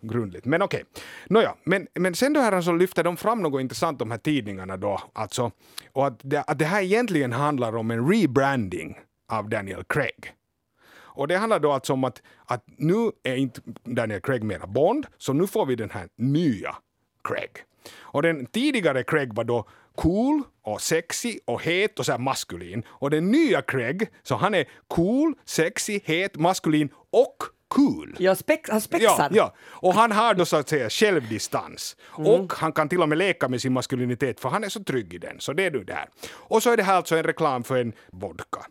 grundligt. 0.00 0.44
Men 0.44 0.62
okej. 0.62 0.84
Nåja, 1.26 1.54
men, 1.64 1.86
men 1.94 2.14
sen 2.14 2.32
då 2.32 2.40
här 2.40 2.60
så 2.60 2.72
lyfter 2.72 3.04
de 3.04 3.16
fram 3.16 3.42
något 3.42 3.60
intressant 3.60 3.98
de 3.98 4.10
här 4.10 4.18
tidningarna 4.18 4.76
då. 4.76 5.00
Alltså, 5.12 5.50
och 5.92 6.06
att 6.06 6.20
det, 6.22 6.42
att 6.42 6.58
det 6.58 6.64
här 6.64 6.82
egentligen 6.82 7.32
handlar 7.32 7.76
om 7.76 7.90
en 7.90 8.08
rebranding 8.12 8.98
av 9.28 9.48
Daniel 9.48 9.84
Craig. 9.84 10.32
Och 11.16 11.28
det 11.28 11.36
handlar 11.36 11.60
då 11.60 11.72
alltså 11.72 11.92
om 11.92 12.04
att, 12.04 12.22
att 12.44 12.64
nu 12.76 13.10
är 13.22 13.36
inte 13.36 13.60
Daniel 13.84 14.20
Craig 14.20 14.42
mera 14.42 14.66
Bond, 14.66 15.06
så 15.18 15.32
nu 15.32 15.46
får 15.46 15.66
vi 15.66 15.76
den 15.76 15.90
här 15.90 16.08
nya 16.16 16.76
Craig. 17.24 17.50
Och 17.98 18.22
den 18.22 18.46
tidigare 18.46 19.04
Craig 19.04 19.34
var 19.34 19.44
då 19.44 19.68
cool 19.94 20.42
och 20.62 20.80
sexy 20.80 21.38
och 21.44 21.62
het 21.62 21.98
och 21.98 22.06
så 22.06 22.12
här 22.12 22.18
maskulin. 22.18 22.82
Och 22.88 23.10
den 23.10 23.30
nya 23.30 23.62
Craig, 23.62 24.08
så 24.22 24.36
han 24.36 24.54
är 24.54 24.68
cool, 24.88 25.34
sexy, 25.44 26.00
het, 26.04 26.36
maskulin 26.36 26.88
och 27.10 27.36
cool. 27.76 28.16
Ja, 28.18 28.34
spex, 28.34 28.70
han 28.70 28.80
spexar. 28.80 29.08
Ja, 29.18 29.28
ja, 29.30 29.54
och 29.88 29.94
han 29.94 30.12
har 30.12 30.34
då 30.34 30.44
så 30.44 30.56
att 30.56 30.68
säga 30.68 30.90
självdistans. 30.90 31.96
Mm. 32.18 32.30
Och 32.30 32.52
han 32.52 32.72
kan 32.72 32.88
till 32.88 33.02
och 33.02 33.08
med 33.08 33.18
leka 33.18 33.48
med 33.48 33.62
sin 33.62 33.72
maskulinitet 33.72 34.40
för 34.40 34.48
han 34.48 34.64
är 34.64 34.68
så 34.68 34.84
trygg 34.84 35.14
i 35.14 35.18
den. 35.18 35.40
Så 35.40 35.52
det 35.52 35.64
är 35.64 35.70
du 35.70 35.84
där. 35.84 36.08
Och 36.32 36.62
så 36.62 36.70
är 36.70 36.76
det 36.76 36.82
här 36.82 36.96
alltså 36.96 37.16
en 37.16 37.22
reklam 37.22 37.64
för 37.64 37.76
en 37.76 37.92
vodka. 38.12 38.66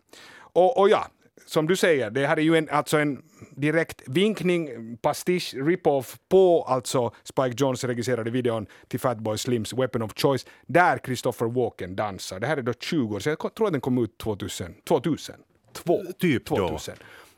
Och, 0.52 0.78
och 0.78 0.88
ja, 0.88 1.06
som 1.46 1.66
du 1.66 1.76
säger, 1.76 2.10
det 2.10 2.26
här 2.26 2.36
är 2.36 2.42
ju 2.42 2.56
en, 2.56 2.68
alltså 2.68 2.98
en 2.98 3.22
direkt 3.50 4.02
vinkning, 4.06 4.96
pastisch, 4.96 5.54
rip-off 5.54 6.16
på 6.28 6.64
alltså 6.68 7.14
Spike 7.24 7.54
Jones 7.56 7.84
regisserade 7.84 8.30
videon 8.30 8.66
till 8.88 9.00
Fatboy 9.00 9.38
Slims 9.38 9.72
Weapon 9.72 10.02
of 10.02 10.12
Choice 10.16 10.46
där 10.66 10.98
Christopher 10.98 11.46
Walken 11.46 11.96
dansar. 11.96 12.40
Det 12.40 12.46
här 12.46 12.56
är 12.56 12.62
då 12.62 12.72
20 12.72 13.16
år 13.16 13.20
sedan, 13.20 13.36
jag 13.42 13.54
tror 13.54 13.66
att 13.66 13.72
den 13.72 13.80
kom 13.80 13.98
ut 13.98 14.18
2000. 14.18 14.74
2000? 14.88 15.34
Två. 15.72 16.02
Typ 16.18 16.46
då. 16.46 16.78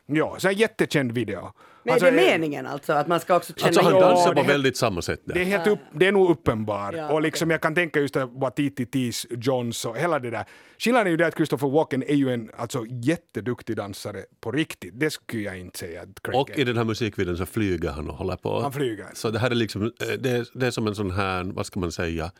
2000. 0.09 0.15
Ja, 0.15 0.35
så 0.39 0.47
en 0.47 0.53
jättekänd 0.53 1.11
video. 1.11 1.51
Men 1.83 1.93
Alltså, 1.93 2.07
är 2.07 2.11
det 2.11 2.19
eh, 2.19 2.31
meningen 2.31 2.65
alltså? 2.67 2.93
Att 2.93 3.07
man 3.07 3.19
ska 3.19 3.35
också 3.35 3.53
känna 3.53 3.67
Alltså 3.67 3.81
han 3.83 3.93
dansar 3.93 4.29
det 4.33 4.41
på 4.41 4.47
är- 4.47 4.51
väldigt 4.53 4.77
samma 4.77 5.01
sätt 5.01 5.21
där. 5.25 5.33
Det 5.33 5.41
är, 5.41 5.45
helt 5.45 5.67
upp, 5.67 5.79
det 5.93 6.07
är 6.07 6.11
nog 6.11 6.29
uppenbart. 6.29 6.93
Ja, 6.97 7.11
och 7.13 7.21
liksom 7.21 7.49
jag 7.49 7.61
kan 7.61 7.75
tänka 7.75 7.99
just 7.99 8.13
det 8.13 8.25
Watiti 8.25 9.11
Johns 9.29 9.85
och 9.85 9.97
hela 9.97 10.19
det 10.19 10.29
där. 10.29 10.45
Skillnaden 10.77 11.07
är 11.07 11.11
ju 11.11 11.17
det 11.17 11.27
att 11.27 11.35
Christopher 11.35 11.67
Walken 11.69 12.03
är 12.03 12.15
ju 12.15 12.33
en 12.33 12.49
alltså, 12.57 12.85
jätteduktig 12.89 13.75
dansare 13.75 14.23
på 14.41 14.51
riktigt. 14.51 14.99
Det 14.99 15.09
skulle 15.09 15.41
jag 15.43 15.59
inte 15.59 15.79
säga 15.79 16.01
att 16.01 16.21
Craig 16.23 16.39
Och 16.41 16.49
är. 16.51 16.59
i 16.59 16.63
den 16.63 16.77
här 16.77 16.83
musikvideon 16.83 17.37
så 17.37 17.45
flyger 17.45 17.89
han 17.89 18.09
och 18.09 18.15
håller 18.15 18.35
på. 18.35 18.61
Han 18.61 18.71
flyger. 18.73 19.07
Så 19.13 19.29
det 19.29 19.39
här 19.39 19.51
är 19.51 19.55
liksom, 19.55 19.83
eh, 19.83 19.89
det 20.19 20.29
är, 20.29 20.45
det 20.59 20.67
är 20.67 20.71
som 20.71 20.87
en 20.87 20.95
sån 20.95 21.11
här, 21.11 21.43
vad 21.43 21.65
ska 21.65 21.79
man 21.79 21.91
säga, 21.91 22.31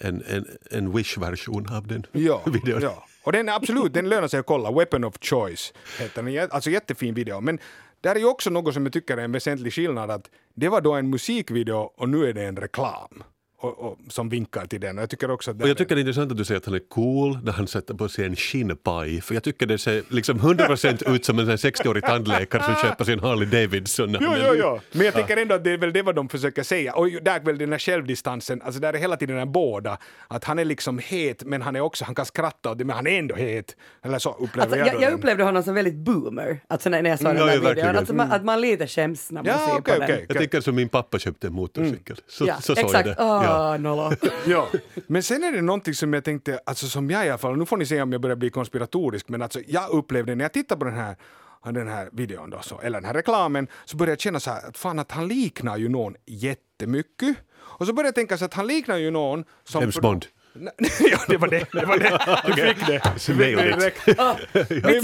en, 0.00 0.22
en, 0.28 0.46
en 0.70 0.92
Wish-version 0.96 1.66
av 1.76 1.86
den 1.86 2.06
Ja, 2.12 2.42
videon. 2.46 2.82
ja. 2.82 3.04
Och 3.22 3.32
den 3.32 3.48
är 3.48 3.52
absolut, 3.52 3.94
den 3.94 4.08
lönar 4.08 4.28
sig 4.28 4.40
att 4.40 4.46
kolla. 4.46 4.72
Weapon 4.72 5.04
of 5.04 5.14
Choice 5.20 5.72
heter 5.98 6.22
den. 6.22 6.48
Alltså 6.50 6.70
jättefin 6.70 7.14
video. 7.14 7.40
Men 7.40 7.58
där 8.00 8.14
är 8.14 8.18
ju 8.18 8.26
också 8.26 8.50
något 8.50 8.74
som 8.74 8.84
jag 8.86 8.92
tycker 8.92 9.16
är 9.16 9.24
en 9.24 9.32
väsentlig 9.32 9.72
skillnad. 9.72 10.10
Att 10.10 10.30
det 10.54 10.68
var 10.68 10.80
då 10.80 10.92
en 10.92 11.10
musikvideo 11.10 11.92
och 11.96 12.08
nu 12.08 12.28
är 12.28 12.32
det 12.32 12.44
en 12.44 12.56
reklam. 12.56 13.22
Och, 13.62 13.78
och, 13.78 13.98
som 14.08 14.28
vinkar 14.28 14.66
till 14.66 14.80
den. 14.80 14.98
Och 14.98 15.02
jag 15.02 15.10
tycker 15.10 15.30
också 15.30 15.50
att 15.50 15.62
Och 15.62 15.68
jag 15.68 15.76
tycker 15.78 15.94
det 15.94 15.98
är 15.98 16.02
intressant 16.02 16.30
att 16.32 16.38
du 16.38 16.44
säger 16.44 16.58
att 16.58 16.64
han 16.66 16.74
är 16.74 16.88
cool 16.88 17.38
när 17.44 17.52
han 17.52 17.66
sätter 17.66 17.94
på 17.94 18.08
sig 18.08 18.24
en 18.24 18.36
skinnpaj. 18.36 19.20
För 19.20 19.34
jag 19.34 19.42
tycker 19.42 19.66
det 19.66 19.78
ser 19.78 20.02
liksom 20.08 20.38
100% 20.38 21.14
ut 21.14 21.24
som 21.24 21.38
en 21.38 21.44
sån 21.44 21.50
här 21.50 21.56
60-årig 21.56 22.04
tandläkare 22.04 22.62
som 22.62 22.74
köper 22.74 23.04
sin 23.04 23.20
Harley 23.20 23.48
Davidson. 23.48 24.16
Jo, 24.20 24.30
jo, 24.46 24.54
jo. 24.58 24.80
Men 24.92 25.04
jag 25.04 25.14
tänker 25.14 25.36
ändå 25.36 25.54
att 25.54 25.64
det 25.64 25.70
är 25.72 25.78
väl 25.78 25.92
det 25.92 26.02
vad 26.02 26.14
de 26.14 26.28
försöker 26.28 26.62
säga. 26.62 26.94
Och 26.94 27.08
där 27.22 27.36
är 27.40 27.44
väl 27.44 27.58
den 27.58 27.72
här 27.72 27.78
självdistansen, 27.78 28.62
alltså 28.62 28.80
där 28.80 28.92
är 28.94 28.98
hela 28.98 29.16
tiden 29.16 29.36
den 29.36 29.52
båda. 29.52 29.98
Att 30.28 30.44
han 30.44 30.58
är 30.58 30.64
liksom 30.64 30.98
het, 30.98 31.44
men 31.44 31.62
han 31.62 31.76
är 31.76 31.80
också, 31.80 32.04
han 32.04 32.14
kan 32.14 32.26
skratta 32.26 32.70
åt 32.70 32.78
det, 32.78 32.84
men 32.84 32.96
han 32.96 33.06
är 33.06 33.18
ändå 33.18 33.34
het. 33.34 33.76
Eller 34.04 34.18
så 34.18 34.30
upplever 34.30 34.60
Alltså, 34.62 34.76
jag, 34.78 34.86
jag, 34.88 35.02
jag 35.02 35.12
upplevde 35.12 35.44
honom 35.44 35.62
som 35.62 35.74
väldigt 35.74 35.94
boomer, 35.96 36.60
alltså 36.68 36.90
när 36.90 37.02
när 37.02 37.10
jag 37.10 37.18
såg 37.18 37.30
Mm, 37.30 37.38
den 37.38 37.46
ja, 37.48 37.52
videon. 37.54 37.64
verkligen. 37.64 37.96
Alltså, 37.96 38.14
man, 38.14 38.32
att 38.32 38.44
man 38.44 38.60
lite 38.60 38.86
skäms 38.86 39.30
när 39.30 39.42
man 39.42 39.52
Ja, 39.52 39.66
ser 39.66 39.78
okej, 39.78 39.98
på 39.98 40.04
okej. 40.04 40.16
den. 40.16 40.26
Jag 40.28 40.38
tycker 40.38 40.60
som 40.60 40.74
min 40.74 40.88
pappa 40.88 41.18
köpte 41.18 41.46
en 41.46 41.52
motorcykel. 41.52 42.16
Så, 42.28 42.44
Ja, 42.46 42.56
så 42.60 42.74
såg 42.74 42.84
exakt. 42.84 43.06
jag 43.06 43.16
det. 43.16 43.22
Åh, 43.22 43.42
Ja. 43.44 43.51
Nolla. 43.78 44.16
Ja. 44.46 44.68
Men 45.06 45.22
sen 45.22 45.44
är 45.44 45.52
det 45.52 45.62
någonting 45.62 45.94
som 45.94 46.12
jag 46.12 46.24
tänkte, 46.24 46.60
alltså 46.66 46.86
som 46.86 47.10
jag 47.10 47.26
i 47.26 47.28
alla 47.28 47.38
fall, 47.38 47.56
nu 47.56 47.66
får 47.66 47.76
ni 47.76 47.86
se 47.86 48.02
om 48.02 48.12
jag 48.12 48.20
börjar 48.20 48.36
bli 48.36 48.50
konspiratorisk, 48.50 49.28
men 49.28 49.42
alltså 49.42 49.60
jag 49.66 49.90
upplevde 49.90 50.34
när 50.34 50.44
jag 50.44 50.52
tittade 50.52 50.78
på 50.78 50.84
den 50.84 50.94
här 50.96 51.16
den 51.64 51.88
här 51.88 52.08
videon 52.12 52.50
då, 52.50 52.58
så, 52.62 52.80
eller 52.80 53.00
den 53.00 53.06
här 53.06 53.14
reklamen, 53.14 53.66
så 53.84 53.96
började 53.96 54.12
jag 54.12 54.20
känna 54.20 54.40
så 54.40 54.50
här 54.50 54.68
att 54.68 54.78
fan 54.78 54.98
att 54.98 55.12
han 55.12 55.28
liknar 55.28 55.76
ju 55.76 55.88
någon 55.88 56.14
jättemycket. 56.26 57.36
Och 57.60 57.86
så 57.86 57.92
började 57.92 58.08
jag 58.08 58.14
tänka 58.14 58.38
så 58.38 58.44
att 58.44 58.54
han 58.54 58.66
liknar 58.66 58.96
ju 58.96 59.10
någon 59.10 59.44
som... 59.64 59.80
James 59.80 60.00
Bond. 60.00 60.26
Nej, 60.54 60.72
ja, 61.00 61.18
det 61.28 61.36
var 61.36 61.48
det. 61.48 61.66
Det 61.72 61.84
var 61.86 61.98
det. 61.98 62.20
Du 62.46 62.52
fick 62.68 62.86
det. 62.86 63.02
Du 63.14 63.20
fick 63.20 63.36
det 63.38 63.78
direkt. 63.78 64.04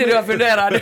Du 0.08 0.14
har 0.14 0.22
funderat 0.22 0.72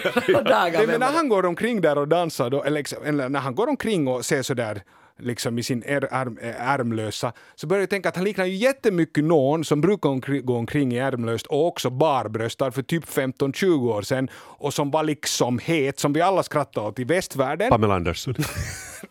dagar. 0.44 0.72
Nej, 0.72 0.86
men 0.86 1.00
när 1.00 1.12
han 1.12 1.28
går 1.28 1.46
omkring 1.46 1.80
där 1.80 1.98
och 1.98 2.08
dansar, 2.08 2.50
då, 2.50 2.62
eller, 2.62 2.78
liksom- 2.80 3.04
eller 3.04 3.28
när 3.28 3.40
han 3.40 3.54
går 3.54 3.68
omkring 3.68 4.08
och 4.08 4.24
ser 4.24 4.42
sådär 4.42 4.82
liksom 5.18 5.58
i 5.58 5.62
sin 5.62 5.82
är, 5.86 6.14
arm, 6.14 6.38
ärmlösa, 6.58 7.32
så 7.54 7.66
börjar 7.66 7.82
jag 7.82 7.90
tänka 7.90 8.08
att 8.08 8.16
han 8.16 8.24
liknar 8.24 8.44
ju 8.44 8.54
jättemycket 8.54 9.24
någon 9.24 9.64
som 9.64 9.80
brukar 9.80 10.08
omkring, 10.08 10.46
gå 10.46 10.56
omkring 10.56 10.92
i 10.92 10.98
ärmlöst 10.98 11.46
och 11.46 11.66
också 11.66 11.90
barbröstar 11.90 12.70
för 12.70 12.82
typ 12.82 13.04
15-20 13.04 13.90
år 13.90 14.02
sedan 14.02 14.28
och 14.34 14.74
som 14.74 14.90
var 14.90 15.02
liksom 15.02 15.58
het, 15.58 16.00
som 16.00 16.12
vi 16.12 16.20
alla 16.20 16.42
skrattade 16.42 16.86
åt 16.86 16.98
i 16.98 17.04
västvärlden. 17.04 17.70
Pamela 17.70 17.94
Andersson. 17.94 18.34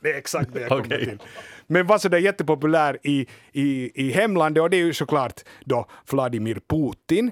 Det 0.02 0.12
är 0.12 0.18
exakt 0.18 0.54
det 0.54 0.60
jag 0.60 0.70
kommer 0.70 0.86
Okej. 0.86 1.06
till. 1.06 1.20
Men 1.68 1.88
var 1.88 1.98
sådär 1.98 2.18
jättepopulär 2.18 2.98
i, 3.04 3.28
i, 3.52 3.92
i 4.06 4.12
hemlandet 4.12 4.64
och 4.64 4.70
det 4.70 4.78
är 4.78 4.84
ju 4.86 4.94
såklart 4.94 5.42
då 5.66 5.86
Vladimir 6.12 6.60
Putin. 6.70 7.32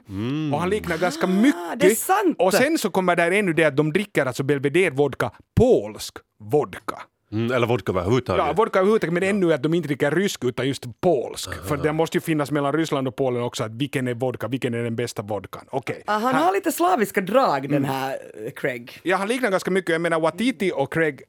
Och 0.54 0.60
han 0.60 0.70
liknar 0.70 0.98
ganska 0.98 1.28
mycket. 1.28 1.56
Ah, 1.72 1.76
det 1.76 1.86
är 1.86 1.96
sant. 1.96 2.36
Och 2.40 2.54
sen 2.54 2.78
så 2.78 2.90
kommer 2.90 3.16
där 3.16 3.32
ännu 3.32 3.54
det 3.54 3.64
att 3.64 3.78
de 3.78 3.94
dricker 3.94 4.26
alltså 4.26 4.44
Belvedere-vodka, 4.44 5.32
polsk 5.56 6.18
vodka. 6.40 7.02
Mm, 7.34 7.52
eller 7.52 7.68
vodka 7.68 7.92
överhuvudtaget. 7.92 8.46
Ja, 8.46 8.54
vodka 8.54 8.80
överhuvudtaget, 8.80 9.14
men 9.14 9.24
ännu 9.24 9.54
att 9.54 9.64
de 9.64 9.74
inte 9.74 9.88
dricker 9.88 10.12
rysk 10.12 10.44
utan 10.44 10.68
just 10.68 11.02
polsk. 11.02 11.54
För 11.68 11.78
det 11.78 11.94
måste 11.94 12.18
ju 12.18 12.22
finnas 12.22 12.52
mellan 12.52 12.74
Ryssland 12.74 13.08
och 13.08 13.16
Polen 13.16 13.44
också 13.44 13.64
att 13.64 13.72
vilken 13.72 14.08
är 14.08 14.14
vodka, 14.14 14.48
vilken 14.48 14.74
är 14.74 14.84
den 14.84 14.96
bästa 14.96 15.22
vodkan. 15.22 15.66
Okej. 15.70 16.04
Ah, 16.06 16.18
han 16.18 16.36
har 16.36 16.54
lite 16.54 16.72
slaviska 16.72 17.22
drag 17.22 17.70
den 17.70 17.86
här 17.86 18.18
eh, 18.46 18.52
Craig. 18.52 19.00
Ja, 19.04 19.18
han 19.18 19.28
liknar 19.28 19.52
ganska 19.52 19.72
mycket. 19.72 19.92
Jag 19.92 20.02
menar, 20.02 20.20
Watiti 20.20 20.72
och 20.76 20.94
Craig 20.94 21.22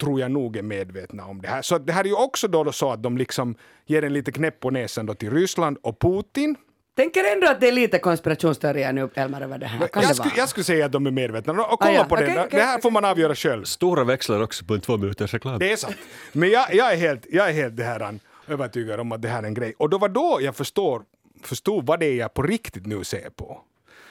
tror 0.00 0.20
jag 0.20 0.30
nog 0.30 0.56
är 0.56 0.62
medvetna 0.62 1.24
om 1.24 1.42
det 1.42 1.48
här. 1.48 1.62
Så 1.62 1.78
det 1.78 1.92
här 1.92 2.04
är 2.04 2.08
ju 2.08 2.14
också 2.14 2.48
då 2.48 2.72
så 2.72 2.92
att 2.92 3.02
de 3.02 3.18
liksom 3.18 3.54
ger 3.86 4.04
en 4.04 4.12
lite 4.12 4.32
knäpp 4.32 4.60
på 4.60 4.70
näsan 4.70 5.06
då 5.06 5.14
till 5.14 5.30
Ryssland 5.30 5.78
och 5.82 5.98
Putin. 5.98 6.56
Tänker 6.96 7.24
ändå 7.32 7.46
att 7.46 7.60
det 7.60 7.68
är 7.68 7.72
lite 7.72 7.98
konspirationsteorier 7.98 8.92
nu, 8.92 9.08
Elmar, 9.14 9.40
över 9.40 9.58
det 9.58 9.66
här. 9.66 9.88
Kan 9.88 10.02
Jag, 10.02 10.10
det 10.10 10.14
skulle, 10.14 10.28
vara? 10.30 10.38
jag 10.38 10.48
skulle 10.48 10.64
säga 10.64 10.86
att 10.86 10.92
de 10.92 11.06
är 11.06 11.10
medvetna. 11.10 11.52
Och 11.52 11.80
kolla 11.80 11.90
Ah, 11.90 11.94
ja. 11.94 12.04
på 12.04 12.14
Okej, 12.14 12.26
det. 12.26 12.32
okej, 12.40 12.48
det 12.50 12.64
här 12.64 12.72
okej. 12.74 12.82
får 12.82 12.90
man 12.90 13.04
avgöra 13.04 13.34
själv. 13.34 13.64
Stora 13.64 14.04
växlar 14.04 14.42
också 14.42 14.64
på 14.64 14.74
en 14.74 14.80
två 14.80 14.96
minuters 14.96 15.32
reklam. 15.34 15.58
Det 15.58 15.72
är 15.72 15.76
sant. 15.76 15.96
Men 16.32 16.50
jag, 16.50 16.74
jag 16.74 16.92
är 16.92 16.96
helt, 16.96 17.26
jag 17.30 17.48
är 17.48 17.52
helt 17.52 17.76
det 17.76 17.84
här, 17.84 18.14
övertygad 18.48 19.00
om 19.00 19.12
att 19.12 19.22
det 19.22 19.28
här 19.28 19.42
är 19.42 19.46
en 19.46 19.54
grej. 19.54 19.74
Och 19.78 19.90
då 19.90 19.98
var 19.98 20.08
då 20.08 20.38
jag 20.40 20.56
förstår, 20.56 21.02
förstod 21.42 21.86
vad 21.86 22.00
det 22.00 22.06
är 22.06 22.14
jag 22.16 22.34
på 22.34 22.42
riktigt 22.42 22.86
nu 22.86 23.04
ser 23.04 23.30
på. 23.30 23.60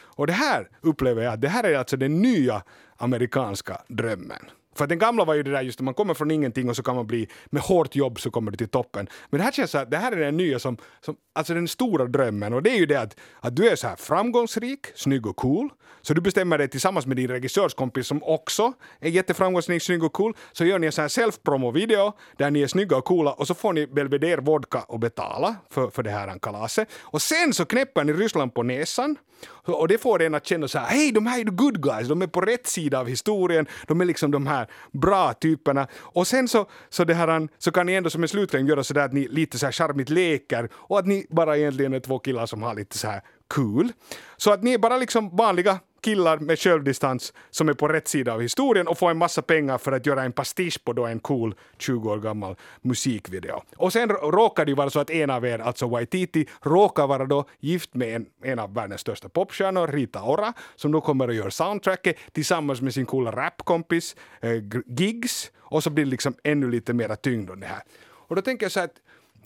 Och 0.01 0.27
det 0.27 0.33
här 0.33 0.67
upplever 0.81 1.23
jag 1.23 1.39
det 1.39 1.47
här 1.49 1.63
är 1.63 1.77
alltså 1.77 1.97
den 1.97 2.21
nya 2.21 2.63
amerikanska 2.97 3.81
drömmen. 3.87 4.39
För 4.75 4.87
den 4.87 4.99
gamla 4.99 5.25
var 5.25 5.33
ju 5.33 5.43
det 5.43 5.51
där 5.51 5.61
just 5.61 5.79
att 5.79 5.83
man 5.85 5.93
kommer 5.93 6.13
från 6.13 6.31
ingenting 6.31 6.69
och 6.69 6.75
så 6.75 6.83
kan 6.83 6.95
man 6.95 7.07
bli, 7.07 7.27
med 7.45 7.61
hårt 7.61 7.95
jobb 7.95 8.19
så 8.19 8.31
kommer 8.31 8.51
du 8.51 8.57
till 8.57 8.67
toppen. 8.69 9.07
Men 9.29 9.37
det 9.37 9.43
här 9.43 9.51
känns 9.51 9.71
så 9.71 9.77
att 9.77 9.91
det 9.91 9.97
här 9.97 10.11
är 10.11 10.15
den 10.15 10.37
nya 10.37 10.59
som, 10.59 10.77
som 11.05 11.15
alltså 11.39 11.53
den 11.53 11.67
stora 11.67 12.05
drömmen 12.05 12.53
och 12.53 12.63
det 12.63 12.69
är 12.69 12.77
ju 12.77 12.85
det 12.85 13.01
att, 13.01 13.15
att 13.39 13.55
du 13.55 13.69
är 13.69 13.75
så 13.75 13.87
här 13.87 13.95
framgångsrik, 13.95 14.87
snygg 14.95 15.25
och 15.25 15.35
cool. 15.35 15.69
Så 16.01 16.13
du 16.13 16.21
bestämmer 16.21 16.57
dig 16.57 16.67
tillsammans 16.67 17.05
med 17.05 17.17
din 17.17 17.27
regissörskompis 17.27 18.07
som 18.07 18.23
också 18.23 18.73
är 18.99 19.09
jätteframgångsrik, 19.09 19.83
snygg 19.83 20.03
och 20.03 20.13
cool. 20.13 20.33
Så 20.51 20.65
gör 20.65 20.79
ni 20.79 20.85
en 20.85 20.91
sån 20.91 21.01
här 21.01 21.09
self-promo-video 21.09 22.13
där 22.37 22.51
ni 22.51 22.61
är 22.61 22.67
snygga 22.67 22.97
och 22.97 23.05
coola 23.05 23.33
och 23.33 23.47
så 23.47 23.53
får 23.53 23.73
ni 23.73 23.87
Belvedere 23.87 24.41
vodka 24.41 24.79
och 24.79 24.99
betala 24.99 25.55
för, 25.69 25.89
för 25.89 26.03
det 26.03 26.09
här 26.09 26.39
kalaset. 26.39 26.89
Och 27.01 27.21
sen 27.21 27.53
så 27.53 27.65
knäpper 27.65 28.03
ni 28.03 28.13
Ryssland 28.13 28.53
på 28.53 28.63
näsan 28.63 29.17
och 29.65 29.87
det 29.87 29.97
får 29.97 30.21
en 30.21 30.35
att 30.35 30.45
känna 30.45 30.67
så 30.67 30.79
här, 30.79 30.85
hej 30.87 31.11
de 31.11 31.25
här 31.25 31.39
är 31.39 31.43
the 31.43 31.51
good 31.51 31.83
guys, 31.83 32.07
de 32.07 32.21
är 32.21 32.27
på 32.27 32.41
rätt 32.41 32.67
sida 32.67 32.99
av 32.99 33.07
historien, 33.07 33.67
de 33.87 34.01
är 34.01 34.05
liksom 34.05 34.31
de 34.31 34.47
här 34.47 34.67
bra 34.91 35.33
typerna. 35.33 35.87
Och 35.95 36.27
sen 36.27 36.47
så, 36.47 36.65
så, 36.89 37.03
det 37.03 37.13
här, 37.13 37.47
så 37.57 37.71
kan 37.71 37.85
ni 37.85 37.93
ändå 37.93 38.09
som 38.09 38.23
en 38.23 38.29
slutkläm 38.29 38.67
göra 38.67 38.83
så 38.83 38.93
där 38.93 39.05
att 39.05 39.13
ni 39.13 39.27
lite 39.27 39.59
så 39.59 39.65
här 39.65 39.73
charmigt 39.73 40.09
leker 40.09 40.69
och 40.73 40.99
att 40.99 41.07
ni 41.07 41.25
bara 41.29 41.57
egentligen 41.57 41.93
är 41.93 41.99
två 41.99 42.19
killar 42.19 42.45
som 42.45 42.63
har 42.63 42.75
lite 42.75 42.97
så 42.97 43.07
här 43.07 43.21
cool. 43.47 43.91
Så 44.37 44.51
att 44.51 44.63
ni 44.63 44.73
är 44.73 44.77
bara 44.77 44.97
liksom 44.97 45.35
vanliga 45.35 45.79
killar 46.01 46.37
med 46.37 46.59
självdistans 46.59 47.33
som 47.49 47.69
är 47.69 47.73
på 47.73 47.87
rätt 47.87 48.07
sida 48.07 48.33
av 48.33 48.41
historien 48.41 48.87
och 48.87 48.97
får 48.97 49.11
en 49.11 49.17
massa 49.17 49.41
pengar 49.41 49.77
för 49.77 49.91
att 49.91 50.05
göra 50.05 50.23
en 50.23 50.31
pastisch 50.31 50.83
på 50.83 50.93
då 50.93 51.05
en 51.05 51.19
cool 51.19 51.55
20 51.77 52.11
år 52.11 52.17
gammal 52.17 52.55
musikvideo. 52.81 53.63
Och 53.77 53.93
sen 53.93 54.09
råkar 54.09 54.65
det 54.65 54.71
ju 54.71 54.75
vara 54.75 54.89
så 54.89 54.99
att 54.99 55.09
en 55.09 55.29
av 55.29 55.45
er, 55.45 55.59
alltså 55.59 55.87
Waititi, 55.87 56.47
råkar 56.61 57.07
vara 57.07 57.25
då 57.25 57.45
gift 57.59 57.93
med 57.93 58.15
en, 58.15 58.25
en 58.43 58.59
av 58.59 58.73
världens 58.73 59.01
största 59.01 59.29
popstjärnor, 59.29 59.87
Rita 59.87 60.23
Ora, 60.23 60.53
som 60.75 60.91
då 60.91 61.01
kommer 61.01 61.27
att 61.27 61.35
göra 61.35 61.51
soundtracket 61.51 62.17
tillsammans 62.31 62.81
med 62.81 62.93
sin 62.93 63.05
coola 63.05 63.31
rapkompis 63.31 64.15
eh, 64.41 64.51
Gigs 64.85 65.51
och 65.57 65.83
så 65.83 65.89
blir 65.89 66.05
det 66.05 66.11
liksom 66.11 66.33
ännu 66.43 66.69
lite 66.69 66.93
mera 66.93 67.15
tyngd 67.15 67.49
om 67.49 67.59
det 67.59 67.67
här. 67.67 67.81
Och 68.01 68.35
då 68.35 68.41
tänker 68.41 68.65
jag 68.65 68.71
så 68.71 68.79
här 68.79 68.87
att 68.87 68.95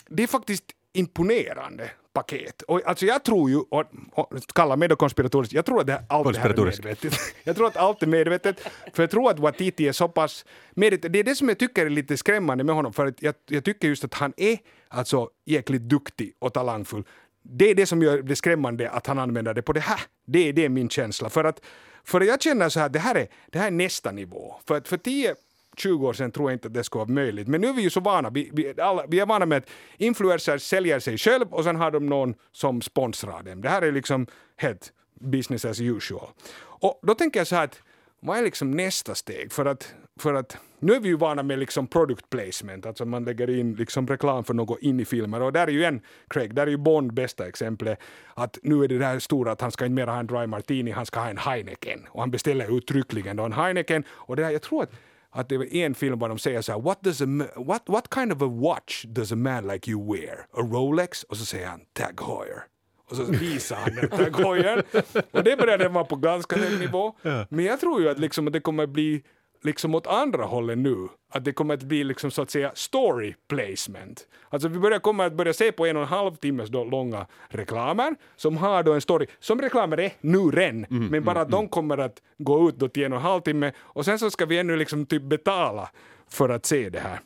det 0.10 0.24
är 0.24 0.28
faktiskt 0.28 0.66
imponerande 0.94 1.92
paket. 2.14 2.62
Och 2.62 2.82
alltså 2.86 3.06
jag 3.06 3.24
tror 3.24 3.50
ju, 3.50 3.58
och, 3.58 3.86
och 4.12 4.34
kalla 4.56 4.76
mig 4.76 4.88
då 4.88 4.96
konspiratorisk, 4.96 5.54
jag 5.54 5.66
tror 5.66 5.80
att 5.82 5.88
det 5.88 5.94
här, 5.94 6.04
allt 6.10 6.34
det 6.34 6.40
här 6.40 6.50
är 6.50 6.66
medvetet. 6.66 7.14
Jag 7.44 7.56
tror 7.56 7.68
att 7.68 7.78
allt 7.78 8.04
är 8.04 8.08
medvetet, 8.08 8.60
för 8.94 9.04
jag 9.04 9.12
tror 9.12 9.30
att 9.30 9.40
Watiti 9.40 9.88
är 9.88 9.92
så 9.92 10.08
pass 10.08 10.46
medvetet. 10.72 11.14
Det 11.14 11.20
är 11.20 11.24
det 11.24 11.36
som 11.36 11.50
jag 11.50 11.58
tycker 11.58 11.86
är 11.86 11.90
lite 11.90 12.18
skrämmande 12.18 12.64
med 12.64 12.76
honom, 12.76 12.94
för 12.94 13.06
att 13.06 13.22
jag, 13.22 13.36
jag 13.50 13.64
tycker 13.64 13.88
just 13.88 14.04
att 14.04 14.14
han 14.14 14.34
är 14.38 14.58
alltså 14.88 15.30
jäkligt 15.46 15.82
duktig 15.82 16.34
och 16.40 16.54
talangfull. 16.54 17.04
Det 17.42 17.70
är 17.70 17.76
det 17.76 17.86
som 17.86 18.02
gör 18.02 18.22
det 18.22 18.36
skrämmande 18.36 18.90
att 18.90 19.08
han 19.08 19.20
använder 19.20 19.54
det 19.54 19.62
på 19.62 19.74
det 19.74 19.80
här. 19.80 20.00
Det 20.26 20.50
är 20.50 20.54
det 20.54 20.70
min 20.70 20.90
känsla. 20.90 21.30
För 21.30 21.44
att 21.44 21.62
för 22.04 22.22
jag 22.22 22.42
känner 22.42 22.70
så 22.70 22.80
här, 22.80 22.90
det 22.90 23.00
här 23.00 23.16
är, 23.16 23.28
det 23.48 23.60
här 23.60 23.68
är 23.68 23.72
nästa 23.72 24.12
nivå. 24.12 24.56
För 24.68 24.78
att 24.78 24.88
för 24.88 24.98
10 24.98 25.36
20 25.78 26.08
år 26.08 26.14
sedan 26.14 26.32
tror 26.32 26.52
jag 26.52 26.56
inte 26.56 26.68
att 26.68 26.74
det 26.74 26.84
skulle 26.84 27.00
vara 27.00 27.14
möjligt. 27.14 27.48
Men 27.48 27.62
nu 27.62 27.68
är 27.68 27.74
vi 27.74 27.82
ju 27.82 27.90
så 27.90 28.00
vana. 28.00 28.30
Vi, 28.30 28.50
vi, 28.54 28.82
alla, 28.82 29.06
vi 29.08 29.20
är 29.20 29.26
vana 29.26 29.46
med 29.46 29.58
att 29.58 29.70
influencers 29.98 30.62
säljer 30.62 31.00
sig 31.00 31.18
själv 31.18 31.54
och 31.54 31.64
sen 31.64 31.76
har 31.76 31.92
de 31.92 32.06
någon 32.06 32.36
som 32.52 32.82
sponsrar 32.82 33.44
dem. 33.44 33.62
Det 33.62 33.70
här 33.70 33.82
är 33.82 33.92
liksom 33.92 34.28
helt 34.58 34.94
business 35.20 35.66
as 35.66 35.82
usual. 35.82 36.28
Och 36.62 37.00
då 37.04 37.16
tänker 37.16 37.40
jag 37.40 37.48
så 37.48 37.56
här 37.56 37.64
att 37.64 37.82
vad 38.20 38.38
är 38.38 38.44
liksom 38.44 38.72
nästa 38.72 39.16
steg? 39.16 39.52
För 39.52 39.66
att, 39.66 39.96
för 40.20 40.34
att 40.34 40.58
nu 40.80 40.94
är 40.94 41.00
vi 41.00 41.10
ju 41.10 41.16
vana 41.16 41.44
med 41.44 41.60
liksom 41.60 41.88
product 41.88 42.30
placement, 42.30 42.86
alltså 42.86 43.06
man 43.06 43.24
lägger 43.24 43.50
in 43.50 43.76
liksom 43.76 44.08
reklam 44.08 44.44
för 44.44 44.54
något 44.54 44.82
in 44.82 45.00
i 45.00 45.06
filmer 45.06 45.42
och 45.42 45.54
där 45.54 45.68
är 45.68 45.72
ju 45.72 45.84
en, 45.84 46.02
Craig, 46.28 46.56
där 46.56 46.68
är 46.68 46.72
ju 46.72 46.78
Bond 46.78 47.14
bästa 47.14 47.48
exemplet, 47.48 48.00
att 48.34 48.58
nu 48.64 48.84
är 48.84 48.88
det 48.88 48.98
där 48.98 49.20
stora 49.20 49.52
att 49.52 49.62
han 49.62 49.72
ska 49.72 49.86
inte 49.86 49.96
mera 49.96 50.12
ha 50.12 50.20
en 50.20 50.28
dry 50.28 50.48
martini, 50.48 50.92
han 50.92 51.06
ska 51.06 51.20
ha 51.20 51.30
en 51.30 51.38
Heineken 51.38 52.08
och 52.08 52.20
han 52.20 52.32
beställer 52.32 52.78
uttryckligen 52.78 53.38
då 53.38 53.44
en 53.44 53.54
Heineken 53.54 54.04
och 54.10 54.36
det 54.36 54.44
där, 54.44 54.50
jag 54.50 54.62
tror 54.62 54.84
att 54.84 54.92
att 55.34 55.50
det 55.50 55.58
var 55.58 55.76
en 55.76 55.96
film 55.96 56.20
där 56.20 56.30
de 56.30 56.38
säger 56.38 56.62
så 56.62 56.72
här, 56.72 56.80
what, 56.80 57.04
does 57.04 57.22
a, 57.22 57.26
what, 57.56 57.84
what 57.86 58.14
kind 58.14 58.34
of 58.34 58.42
a 58.42 58.48
watch 58.48 59.06
does 59.06 59.32
a 59.32 59.36
man 59.36 59.68
like 59.68 59.92
you 59.92 60.14
wear? 60.14 60.38
A 60.54 60.62
Rolex? 60.62 61.24
Och 61.24 61.38
så 61.38 61.46
säger 61.46 61.68
han 61.68 61.80
Tag 61.94 62.22
Heuer. 62.28 62.64
Och 63.10 63.16
så 63.16 63.24
visar 63.24 63.76
han 63.76 63.96
den 63.96 64.10
Tag 64.10 64.46
Heuer. 64.46 64.84
Och 65.32 65.44
det 65.44 65.58
började 65.58 65.90
vara 65.90 66.04
på 66.04 66.16
ganska 66.16 66.56
hög 66.58 66.80
nivå. 66.80 67.16
Men 67.50 67.66
jag 67.66 67.80
tror 67.80 68.02
ju 68.02 68.10
att, 68.10 68.20
liksom, 68.20 68.46
det 68.46 68.60
kommer 68.60 68.88
bli 68.88 69.24
liksom 69.66 69.96
åt 69.96 70.08
andra 70.08 70.46
hållet 70.46 70.78
nu. 70.78 71.08
Att 71.34 71.46
det 71.46 71.52
kommer 71.52 71.74
att 71.74 71.84
bli 71.84 72.04
liksom 72.04 72.32
så 72.32 72.42
att 72.42 72.52
säga 72.52 72.72
story 72.76 73.34
placement. 73.48 74.28
Alltså 74.50 74.68
vi 74.68 74.80
börjar, 74.80 75.00
kommer 75.00 75.26
att 75.26 75.34
börja 75.34 75.54
se 75.54 75.72
på 75.72 75.86
en 75.86 75.96
och 75.96 76.02
en 76.02 76.08
halv 76.08 76.36
timmes 76.36 76.72
långa 76.72 77.28
reklamer 77.50 78.16
som 78.36 78.58
har 78.58 78.84
då 78.84 78.94
en 78.94 79.02
story, 79.02 79.28
som 79.40 79.62
reklamer 79.62 80.00
är 80.00 80.14
nu 80.22 80.40
redan, 80.40 80.86
men 80.90 81.24
bara 81.24 81.42
att 81.42 81.50
de 81.50 81.68
kommer 81.68 81.98
att 81.98 82.22
gå 82.38 82.70
ut 82.70 82.76
då 82.76 82.88
till 82.88 83.04
en 83.04 83.14
och 83.14 83.20
en 83.20 83.26
halv 83.26 83.42
timme 83.42 83.72
och 83.80 84.06
sen 84.06 84.20
så 84.20 84.30
ska 84.30 84.46
vi 84.46 84.60
ännu 84.60 84.76
liksom 84.76 85.06
typ 85.06 85.24
betala 85.24 85.90
för 86.30 86.50
att 86.50 86.66
se 86.66 86.90
det 86.90 87.00
här. 87.00 87.20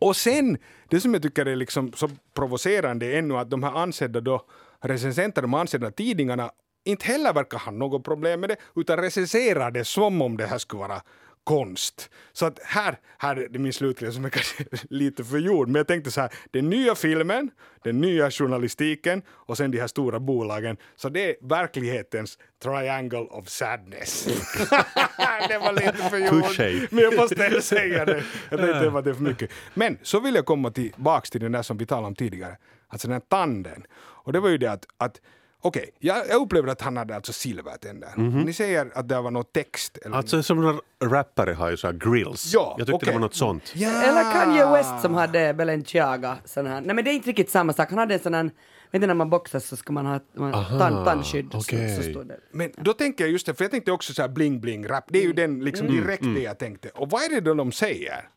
Och 0.00 0.16
sen, 0.16 0.58
det 0.88 1.00
som 1.00 1.14
jag 1.14 1.22
tycker 1.22 1.46
är 1.46 1.56
liksom 1.56 1.92
så 1.92 2.10
provocerande 2.34 3.06
är 3.06 3.18
ännu 3.18 3.36
att 3.36 3.50
de 3.50 3.62
här 3.62 3.72
ansedda 3.72 4.20
då 4.20 4.42
recensenter, 4.80 5.42
de 5.42 5.54
ansedda 5.54 5.90
tidningarna 5.90 6.50
inte 6.84 7.06
heller 7.06 7.32
verkar 7.32 7.58
ha 7.58 7.72
något 7.72 8.04
problem 8.04 8.40
med 8.40 8.48
det, 8.48 8.56
utan 8.76 8.96
recenserar 8.96 9.70
det 9.70 9.84
som 9.84 10.22
om 10.22 10.36
det 10.36 10.46
här 10.46 10.58
skulle 10.58 10.80
vara 10.80 11.02
konst. 11.46 12.10
Så 12.32 12.46
att 12.46 12.58
här, 12.62 12.96
här 13.18 13.36
är 13.36 13.58
min 13.58 13.72
slutkläm 13.72 14.12
som 14.12 14.24
är 14.24 14.28
kanske 14.38 14.64
lite 14.90 15.24
för 15.24 15.38
jord, 15.38 15.68
men 15.68 15.74
jag 15.74 15.86
tänkte 15.86 16.10
så 16.10 16.20
här, 16.20 16.30
den 16.50 16.70
nya 16.70 16.94
filmen, 16.94 17.50
den 17.82 18.00
nya 18.00 18.30
journalistiken 18.30 19.22
och 19.28 19.56
sen 19.56 19.70
de 19.70 19.80
här 19.80 19.86
stora 19.86 20.20
bolagen, 20.20 20.76
så 20.96 21.08
det 21.08 21.30
är 21.30 21.36
verklighetens 21.48 22.38
triangle 22.62 23.18
of 23.18 23.48
sadness. 23.48 24.24
det 25.48 25.58
var 25.58 25.72
lite 25.72 26.10
för 26.10 26.18
jord, 26.18 26.28
Touché. 26.28 26.86
men 26.90 27.04
jag 27.04 27.16
måste 27.16 27.62
säga 27.62 28.04
det. 28.04 28.24
Jag 28.50 28.60
tänkte 28.60 29.00
det 29.00 29.10
är 29.10 29.14
för 29.14 29.22
mycket. 29.22 29.50
Men 29.74 29.98
så 30.02 30.20
vill 30.20 30.34
jag 30.34 30.46
komma 30.46 30.70
tillbaks 30.70 31.30
till 31.30 31.40
den 31.40 31.52
där 31.52 31.62
som 31.62 31.76
vi 31.76 31.86
talade 31.86 32.06
om 32.06 32.14
tidigare, 32.14 32.56
alltså 32.88 33.08
den 33.08 33.12
här 33.12 33.20
tanden. 33.28 33.86
Och 33.96 34.32
det 34.32 34.40
var 34.40 34.48
ju 34.48 34.58
det 34.58 34.72
att, 34.72 34.86
att 34.98 35.20
Okej, 35.62 35.90
jag, 35.98 36.28
jag 36.28 36.42
upplever 36.42 36.68
att 36.68 36.80
han 36.80 36.96
hade 36.96 37.16
alltså 37.16 37.32
silvertänder. 37.32 38.08
Ni 38.16 38.52
säger 38.52 38.90
att 38.94 39.08
det 39.08 39.20
var 39.20 39.30
något 39.30 39.52
text? 39.52 39.98
Eller 40.04 40.16
Alltså 40.16 40.42
som 40.42 40.60
några 40.60 40.78
rappare 41.04 41.52
har 41.52 41.70
ju 41.70 41.76
så 41.76 41.86
här 41.86 41.94
grills. 41.94 42.52
Ja, 42.54 42.74
jag 42.78 42.86
tyckte 42.86 42.96
okej. 42.96 43.06
det 43.06 43.12
var 43.12 43.20
något 43.20 43.34
sånt. 43.34 43.72
Ja. 43.74 44.02
Eller 44.02 44.32
Kanye 44.32 44.70
West 44.72 45.02
som 45.02 45.14
hade 45.14 45.54
Balenciaga. 45.54 46.36
Sån 46.44 46.66
här. 46.66 46.80
Nej 46.80 46.94
men 46.94 47.04
det 47.04 47.10
är 47.10 47.14
inte 47.14 47.28
riktigt 47.28 47.50
samma 47.50 47.72
sak. 47.72 47.90
Han 47.90 47.98
hade 47.98 48.14
en 48.14 48.20
sån 48.20 48.34
här, 48.34 48.50
vet 48.90 49.00
du 49.00 49.06
när 49.06 49.14
man 49.14 49.30
boxas 49.30 49.66
så 49.66 49.76
ska 49.76 49.92
man 49.92 50.06
ha 50.06 50.20
man, 50.34 50.54
Aha, 50.54 50.78
tand, 50.78 51.04
tandskydd. 51.06 51.52
Så, 51.52 51.60
så 51.60 52.22
det. 52.22 52.40
Men 52.52 52.70
då 52.76 52.92
tänker 52.92 53.24
jag 53.24 53.30
just 53.30 53.46
det, 53.46 53.54
för 53.54 53.64
jag 53.64 53.70
tänkte 53.70 53.92
också 53.92 54.14
så 54.14 54.22
här 54.22 54.28
bling 54.28 54.60
bling 54.60 54.88
rap, 54.88 55.04
det 55.08 55.18
är 55.18 55.22
ju 55.24 55.32
den 55.32 55.64
liksom 55.64 55.86
direkt 55.86 56.24
det 56.34 56.42
jag 56.42 56.58
tänkte. 56.58 56.88
Och 56.88 57.10
vad 57.10 57.22
är 57.22 57.28
det 57.28 57.40
då 57.40 57.54
de 57.54 57.72
säger? 57.72 58.28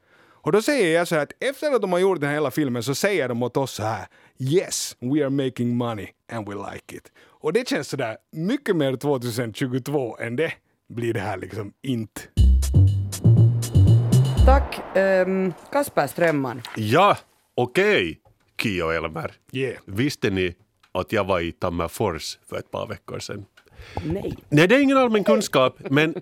Och 0.42 0.52
då 0.52 0.62
säger 0.62 0.96
jag 0.98 1.08
så 1.08 1.16
här 1.16 1.24
att 1.24 1.32
efter 1.40 1.76
att 1.76 1.82
de 1.82 1.92
har 1.92 2.00
gjort 2.00 2.20
den 2.20 2.28
här 2.30 2.36
hela 2.36 2.52
filmen 2.52 2.84
så 2.84 2.96
säger 2.96 3.28
de 3.28 3.44
åt 3.44 3.58
oss 3.58 3.72
så 3.72 3.84
här 3.84 4.08
Yes, 4.40 4.96
we 5.00 5.22
are 5.22 5.30
making 5.30 5.78
money 5.78 6.08
and 6.30 6.50
we 6.50 6.56
like 6.56 6.96
it. 6.96 7.12
Och 7.18 7.54
det 7.54 7.68
känns 7.68 7.88
sådär 7.88 8.18
mycket 8.32 8.76
mer 8.76 8.96
2022 8.96 10.18
än 10.18 10.36
det 10.36 10.54
blir 10.90 11.14
det 11.14 11.20
här 11.20 11.38
liksom 11.38 11.74
inte. 11.82 12.22
Tack 14.46 14.98
um, 14.98 15.54
Kasper 15.72 16.08
Strömman. 16.08 16.62
Ja, 16.76 17.18
okej, 17.56 18.20
Kio 18.62 18.84
och 18.84 18.94
Elmer. 18.94 19.32
Yeah. 19.52 19.78
Visste 19.86 20.30
ni 20.30 20.56
att 20.92 21.12
jag 21.12 21.24
var 21.24 21.40
i 21.40 21.52
Tammerfors 21.52 22.38
för 22.50 22.58
ett 22.58 22.72
par 22.72 22.88
veckor 22.88 23.20
sedan? 23.20 23.46
Nej. 24.04 24.38
Nej, 24.50 24.68
det 24.68 24.76
är 24.76 24.80
ingen 24.80 24.98
allmän 24.98 25.24
kunskap, 25.24 25.78
men 25.90 26.16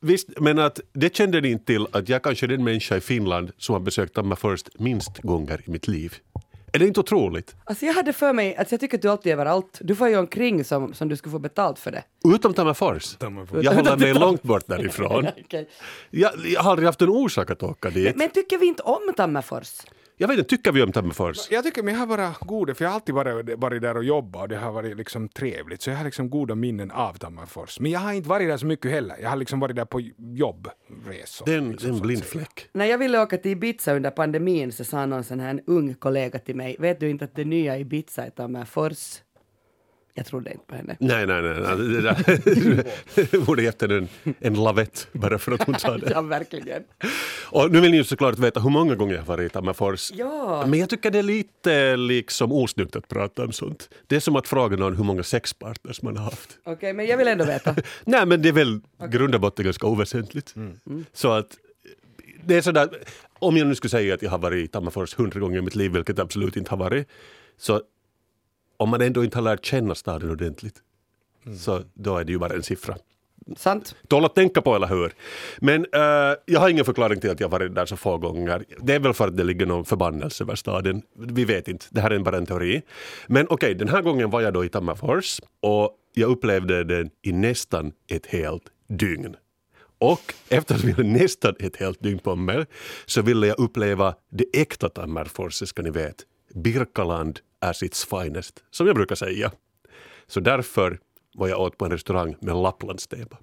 visst, 0.00 0.28
men 0.40 0.58
att 0.58 0.80
det 0.92 1.16
kände 1.16 1.40
ni 1.40 1.50
inte 1.50 1.64
till 1.64 1.86
att 1.92 2.08
jag 2.08 2.22
kanske 2.22 2.46
är 2.46 2.48
den 2.48 2.64
människa 2.64 2.96
i 2.96 3.00
Finland 3.00 3.52
som 3.56 3.72
har 3.72 3.80
besökt 3.80 4.14
Tammerfors 4.14 4.64
minst 4.74 5.18
gånger 5.18 5.62
i 5.66 5.70
mitt 5.70 5.88
liv. 5.88 6.14
Är 6.74 6.78
det 6.78 6.86
inte 6.86 7.00
otroligt? 7.00 7.56
Alltså 7.64 7.86
jag 7.86 7.94
hade 7.94 8.12
för 8.12 8.32
mig, 8.32 8.56
alltså 8.56 8.72
jag 8.72 8.80
tycker 8.80 8.98
att 8.98 9.02
du 9.02 9.08
alltid 9.08 9.30
är 9.32 9.36
överallt. 9.36 9.78
Du 9.80 9.94
får 9.94 10.08
ju 10.08 10.16
omkring 10.16 10.64
som, 10.64 10.94
som 10.94 11.08
du 11.08 11.16
skulle 11.16 11.32
få 11.32 11.38
betalt 11.38 11.78
för 11.78 11.90
det. 11.90 12.04
Utom 12.34 12.54
Tammerfors. 12.54 13.16
Tammerfors. 13.16 13.64
Jag 13.64 13.72
håller 13.72 13.96
mig 13.96 14.14
långt 14.14 14.42
bort 14.42 14.66
därifrån. 14.66 15.28
Okej. 15.44 15.68
Jag, 16.10 16.32
jag 16.46 16.62
har 16.62 16.70
aldrig 16.70 16.86
haft 16.86 17.02
en 17.02 17.08
orsak 17.08 17.50
att 17.50 17.62
åka 17.62 17.90
dit. 17.90 18.16
Men 18.16 18.30
tycker 18.30 18.58
vi 18.58 18.66
inte 18.66 18.82
om 18.82 19.12
Tammerfors? 19.16 19.72
Jag 20.22 20.28
vet 20.28 20.38
inte, 20.38 20.50
tycker 20.50 20.72
vi 20.72 20.82
om 20.82 20.92
Tammerfors? 20.92 21.50
Jag 21.50 21.64
tycker 21.64 21.82
men 21.82 21.94
jag 21.94 22.00
har 22.00 22.06
bara 22.06 22.34
goda, 22.40 22.74
för 22.74 22.84
jag 22.84 22.90
har 22.90 22.94
alltid 22.94 23.14
varit, 23.14 23.58
varit 23.58 23.82
där 23.82 23.96
och 23.96 24.04
jobbat 24.04 24.42
och 24.42 24.48
det 24.48 24.56
har 24.56 24.72
varit 24.72 24.96
liksom 24.96 25.28
trevligt. 25.28 25.82
Så 25.82 25.90
jag 25.90 25.96
har 25.96 26.04
liksom 26.04 26.30
goda 26.30 26.54
minnen 26.54 26.90
av 26.90 27.14
Tammerfors. 27.14 27.80
Men 27.80 27.90
jag 27.90 28.00
har 28.00 28.12
inte 28.12 28.28
varit 28.28 28.48
där 28.48 28.56
så 28.56 28.66
mycket 28.66 28.90
heller. 28.90 29.16
Jag 29.22 29.30
har 29.30 29.36
liksom 29.36 29.60
varit 29.60 29.76
där 29.76 29.84
på 29.84 30.00
jobbresor. 30.18 31.46
Det 31.46 31.52
är 31.52 31.58
en, 31.58 31.70
liksom, 31.70 31.90
en 31.90 32.00
blind 32.00 32.24
fläck. 32.24 32.68
När 32.72 32.84
jag 32.84 32.98
ville 32.98 33.22
åka 33.22 33.38
till 33.38 33.50
Ibiza 33.50 33.94
under 33.94 34.10
pandemin 34.10 34.72
så 34.72 34.84
sa 34.84 35.06
någon 35.06 35.24
sån 35.24 35.40
här 35.40 35.50
en 35.50 35.60
ung 35.66 35.94
kollega 35.94 36.38
till 36.38 36.56
mig, 36.56 36.76
vet 36.78 37.00
du 37.00 37.10
inte 37.10 37.24
att 37.24 37.34
det 37.34 37.44
nya 37.44 37.78
Ibiza 37.78 38.26
är 38.26 38.30
Tammerfors? 38.30 39.20
Jag 40.14 40.26
trodde 40.26 40.52
inte 40.52 40.64
på 40.66 40.74
henne. 40.74 40.96
Nej, 41.00 41.26
nej, 41.26 41.42
nej. 41.42 41.54
nej. 41.60 41.76
Det 41.76 42.00
där 42.02 43.44
borde 43.46 43.62
gett 43.62 43.82
henne 43.82 43.94
en, 43.94 44.08
en 44.40 44.54
lavett 44.54 45.08
bara 45.12 45.38
för 45.38 45.52
att 45.52 45.62
hon 45.62 45.78
sa 45.78 45.98
det. 45.98 46.10
Ja, 46.10 46.22
verkligen. 46.22 46.82
Och 47.44 47.70
nu 47.70 47.80
vill 47.80 47.90
ni 47.90 47.96
ju 47.96 48.04
såklart 48.04 48.38
veta 48.38 48.60
hur 48.60 48.70
många 48.70 48.94
gånger 48.94 49.14
jag 49.14 49.20
har 49.20 49.26
varit 49.26 49.50
i 49.50 49.54
Tammerfors. 49.54 50.12
Ja. 50.14 50.66
Men 50.66 50.78
jag 50.78 50.90
tycker 50.90 51.10
det 51.10 51.18
är 51.18 51.22
lite 51.22 51.96
liksom 51.96 52.52
osnyggt 52.52 52.96
att 52.96 53.08
prata 53.08 53.44
om 53.44 53.52
sånt. 53.52 53.88
Det 54.06 54.16
är 54.16 54.20
som 54.20 54.36
att 54.36 54.48
fråga 54.48 54.76
någon 54.76 54.96
hur 54.96 55.04
många 55.04 55.22
sexpartners 55.22 56.02
man 56.02 56.16
har 56.16 56.24
haft. 56.24 56.58
Okej, 56.64 56.92
men 56.92 57.06
jag 57.06 57.16
vill 57.16 57.28
ändå 57.28 57.44
veta. 57.44 57.76
Nej, 58.04 58.26
men 58.26 58.42
det 58.42 58.48
är 58.48 58.52
väl 58.52 58.80
grund 59.08 59.34
och 59.34 59.40
botten 59.40 59.64
ganska 59.64 59.86
oväsentligt. 59.86 60.54
Så 61.12 61.32
att 61.32 61.56
det 62.44 62.56
är 62.56 62.62
sådär, 62.62 62.88
om 63.38 63.56
jag 63.56 63.66
nu 63.66 63.74
skulle 63.74 63.90
säga 63.90 64.14
att 64.14 64.22
jag 64.22 64.30
har 64.30 64.38
varit 64.38 64.64
i 64.64 64.68
Tammerfors 64.68 65.14
hundra 65.18 65.40
gånger 65.40 65.58
i 65.58 65.62
mitt 65.62 65.76
liv, 65.76 65.92
vilket 65.92 66.18
jag 66.18 66.24
absolut 66.24 66.56
inte 66.56 66.70
har 66.70 66.76
varit, 66.76 67.08
så 67.58 67.82
om 68.82 68.88
man 68.88 69.00
ändå 69.00 69.24
inte 69.24 69.38
har 69.38 69.42
lärt 69.42 69.64
känna 69.64 69.94
staden 69.94 70.30
ordentligt, 70.30 70.74
så 71.58 71.82
då 71.94 72.16
är 72.16 72.24
det 72.24 72.32
ju 72.32 72.38
bara 72.38 72.54
en 72.54 72.62
siffra. 72.62 72.96
Sant? 73.56 73.94
Tål 74.08 74.24
att 74.24 74.34
tänka 74.34 74.62
på, 74.62 74.74
eller 74.74 74.86
hur? 74.86 75.12
Men 75.58 75.86
eh, 75.92 76.36
jag 76.46 76.60
har 76.60 76.68
ingen 76.68 76.84
förklaring 76.84 77.20
till 77.20 77.30
att 77.30 77.40
jag 77.40 77.48
varit 77.48 77.74
där 77.74 77.86
så 77.86 77.96
få 77.96 78.18
gånger. 78.18 78.64
Det 78.80 78.94
är 78.94 79.00
väl 79.00 79.12
för 79.12 79.28
att 79.28 79.36
det 79.36 79.44
ligger 79.44 79.66
någon 79.66 79.84
förbannelse 79.84 80.44
över 80.44 80.54
staden. 80.54 81.02
Vi 81.16 81.44
vet 81.44 81.68
inte, 81.68 81.86
det 81.90 82.00
här 82.00 82.10
är 82.10 82.18
bara 82.18 82.36
en 82.36 82.46
teori. 82.46 82.82
Men 83.26 83.46
okej, 83.50 83.74
den 83.74 83.88
här 83.88 84.02
gången 84.02 84.30
var 84.30 84.40
jag 84.40 84.54
då 84.54 84.64
i 84.64 84.68
Tammerfors 84.68 85.40
och 85.60 85.96
jag 86.14 86.30
upplevde 86.30 86.84
den 86.84 87.10
i 87.22 87.32
nästan 87.32 87.92
ett 88.08 88.26
helt 88.26 88.64
dygn. 88.88 89.36
Och 89.98 90.34
eftersom 90.48 90.88
jag 90.88 90.96
hade 90.96 91.08
nästan 91.08 91.54
ett 91.58 91.76
helt 91.76 92.02
dygn 92.02 92.18
på 92.18 92.36
mig 92.36 92.66
så 93.06 93.22
ville 93.22 93.46
jag 93.46 93.58
uppleva 93.58 94.14
det 94.30 94.44
äkta 94.52 94.88
Tammerfors, 94.88 95.68
ska 95.68 95.82
ni 95.82 95.90
vet. 95.90 96.16
Birkaland 96.54 97.40
är 97.62 97.84
its 97.84 98.04
finest, 98.04 98.64
som 98.70 98.86
jag 98.86 98.96
brukar 98.96 99.14
säga. 99.14 99.52
Så 100.26 100.40
därför 100.40 100.98
var 101.34 101.48
jag 101.48 101.60
åt 101.60 101.78
på 101.78 101.84
en 101.84 101.90
restaurang 101.90 102.36
med 102.40 102.56
Lapplandstema. 102.56 103.36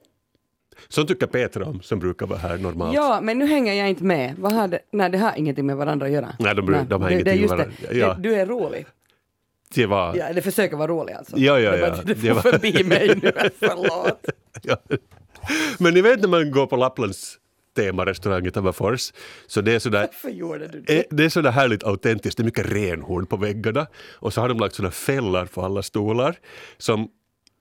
Så 0.87 1.03
tycker 1.05 1.27
Petra 1.27 1.65
om, 1.65 1.81
som 1.81 1.99
brukar 1.99 2.25
vara 2.27 2.39
här 2.39 2.57
normalt. 2.57 2.95
Ja, 2.95 3.19
men 3.21 3.39
nu 3.39 3.45
hänger 3.45 3.73
jag 3.73 3.89
inte 3.89 4.03
med. 4.03 4.35
Vad 4.37 4.51
har 4.53 4.67
det? 4.67 4.79
Nej, 4.91 5.09
det 5.09 5.17
har 5.17 5.33
ingenting 5.37 5.65
med 5.65 5.77
varandra 5.77 6.05
att 6.05 6.11
göra. 6.11 6.35
Nej, 6.39 6.55
de 6.55 6.61
bru- 6.69 6.85
de 6.87 7.01
har 7.01 7.09
det, 7.09 7.15
det 7.23 7.35
ingenting 7.35 7.49
med 7.57 7.57
det. 7.59 7.63
varandra- 7.63 7.93
ja. 7.99 8.13
Det- 8.13 8.21
Du 8.21 8.35
är 8.35 8.45
rolig. 8.45 8.85
Det 9.73 9.85
var... 9.85 10.15
Ja, 10.15 10.33
det 10.33 10.41
försöker 10.41 10.77
vara 10.77 10.87
rolig 10.87 11.13
alltså. 11.13 11.37
Ja, 11.37 11.59
ja, 11.59 11.71
det, 11.71 11.77
ja. 11.79 11.95
det 12.05 12.13
Det 12.13 12.15
får 12.15 12.33
var- 12.33 12.41
förbi 12.41 12.83
mig 12.83 13.07
nu, 13.23 13.31
förlåt. 13.59 14.25
Ja. 14.61 14.77
Men 15.79 15.93
ni 15.93 16.01
vet 16.01 16.21
när 16.21 16.27
man 16.27 16.51
går 16.51 16.67
på 16.67 16.75
Lapplands 16.75 17.37
temarestaurang 17.79 18.45
i 18.47 18.51
Tammerfors, 18.51 19.13
så 19.47 19.61
det 19.61 19.73
är 19.75 19.79
sådär 19.79 19.99
Varför 20.11 20.29
gjorde 20.29 20.67
du 20.67 20.81
det? 20.81 20.97
Eh, 20.99 21.03
Det 21.09 21.25
är 21.25 21.29
sådär 21.29 21.51
härligt 21.51 21.83
autentiskt, 21.83 22.37
det 22.37 22.43
är 22.43 22.45
mycket 22.45 22.71
renhorn 22.71 23.25
på 23.25 23.37
väggarna 23.37 23.87
och 24.13 24.33
så 24.33 24.41
har 24.41 24.49
de 24.49 24.57
lagt 24.59 24.75
sådana 24.75 24.91
fällor 24.91 25.45
på 25.45 25.61
alla 25.61 25.81
stolar 25.83 26.35
som 26.77 27.09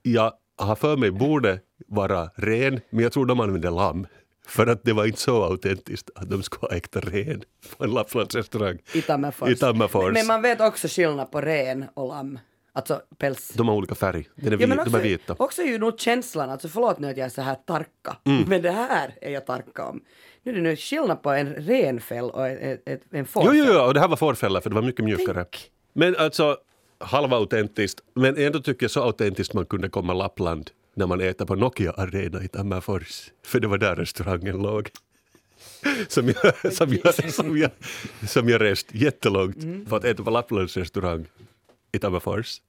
jag 0.03 0.33
har 0.57 0.75
för 0.75 0.97
mig 0.97 1.11
borde 1.11 1.59
vara 1.87 2.29
ren, 2.35 2.79
men 2.89 3.03
jag 3.03 3.11
tror 3.11 3.25
de 3.25 3.39
använder 3.39 3.71
lamm. 3.71 4.07
För 4.47 4.67
att 4.67 4.83
det 4.83 4.93
var 4.93 5.05
inte 5.05 5.19
så 5.19 5.43
autentiskt 5.43 6.09
att 6.15 6.29
de 6.29 6.43
skulle 6.43 6.69
ha 6.69 6.77
äkta 6.77 6.99
ren 6.99 7.41
på 7.77 7.83
en 7.83 7.91
Lapplandsrestaurang. 7.91 8.77
I 8.93 9.01
Tammerfors. 9.01 9.49
I 9.49 9.55
Tammerfors. 9.55 10.03
Men, 10.03 10.13
men 10.13 10.27
man 10.27 10.41
vet 10.41 10.61
också 10.61 10.87
skillnad 10.87 11.31
på 11.31 11.41
ren 11.41 11.85
och 11.93 12.07
lamm. 12.07 12.39
Alltså 12.73 13.01
päls. 13.17 13.49
De 13.55 13.67
har 13.67 13.75
olika 13.75 13.95
färg, 13.95 14.29
den 14.35 14.47
är 14.47 14.51
Ja, 14.51 14.57
vit, 14.57 14.67
men 14.69 14.77
de 14.77 14.81
också, 14.83 14.97
är 14.97 15.01
vita. 15.03 15.35
också 15.39 15.61
ju 15.61 15.77
nog 15.77 15.99
känslan, 15.99 16.49
alltså 16.49 16.67
förlåt 16.67 16.99
nu 16.99 17.07
att 17.09 17.17
jag 17.17 17.25
är 17.25 17.29
så 17.29 17.41
här 17.41 17.55
tarka, 17.55 18.17
Mm. 18.25 18.43
men 18.49 18.61
det 18.61 18.71
här 18.71 19.15
är 19.21 19.31
jag 19.31 19.45
tarka 19.45 19.85
om. 19.85 20.01
Nu 20.43 20.51
är 20.51 20.55
det 20.55 20.61
nu 20.61 20.75
skillnad 20.75 21.21
på 21.23 21.29
en 21.31 21.53
renfäll 21.53 22.25
och 22.29 22.47
ett, 22.47 22.81
en 22.85 23.01
Jo, 23.11 23.25
fårfäll. 23.25 23.57
jo, 23.57 23.65
jo, 23.73 23.79
och 23.79 23.93
det 23.93 23.99
här 23.99 24.07
var 24.07 24.17
fårfälla 24.17 24.61
för 24.61 24.69
det 24.69 24.75
var 24.75 24.81
mycket 24.81 25.05
mjukare. 25.05 25.33
Tänk. 25.51 25.71
Men 25.93 26.15
alltså, 26.15 26.57
halvautentiskt, 26.99 28.01
men 28.15 28.37
ändå 28.37 28.59
tycker 28.59 28.83
jag 28.83 28.91
så 28.91 29.03
autentiskt 29.03 29.53
man 29.53 29.65
kunde 29.65 29.89
komma 29.89 30.13
Lappland 30.13 30.69
när 30.95 31.07
man 31.07 31.21
äter 31.21 31.45
på 31.45 31.55
Nokia 31.55 31.91
Arena 31.91 32.43
i 32.43 32.47
Tammerfors. 32.47 33.31
För 33.45 33.59
det 33.59 33.67
var 33.67 33.77
där 33.77 33.95
restaurangen 33.95 34.61
låg. 34.61 34.89
Som 36.07 36.27
jag, 36.27 36.73
som 36.73 36.93
jag, 37.03 37.33
som 37.33 37.57
jag, 37.57 37.71
som 38.27 38.49
jag 38.49 38.61
rest 38.61 38.87
jättelångt 38.91 39.57
för 39.89 39.97
att 39.97 40.03
äta 40.05 40.23
på 40.23 40.29
Lapplands 40.29 40.77
restaurang 40.77 41.25
i 41.91 41.99
Tammerfors. 41.99 42.61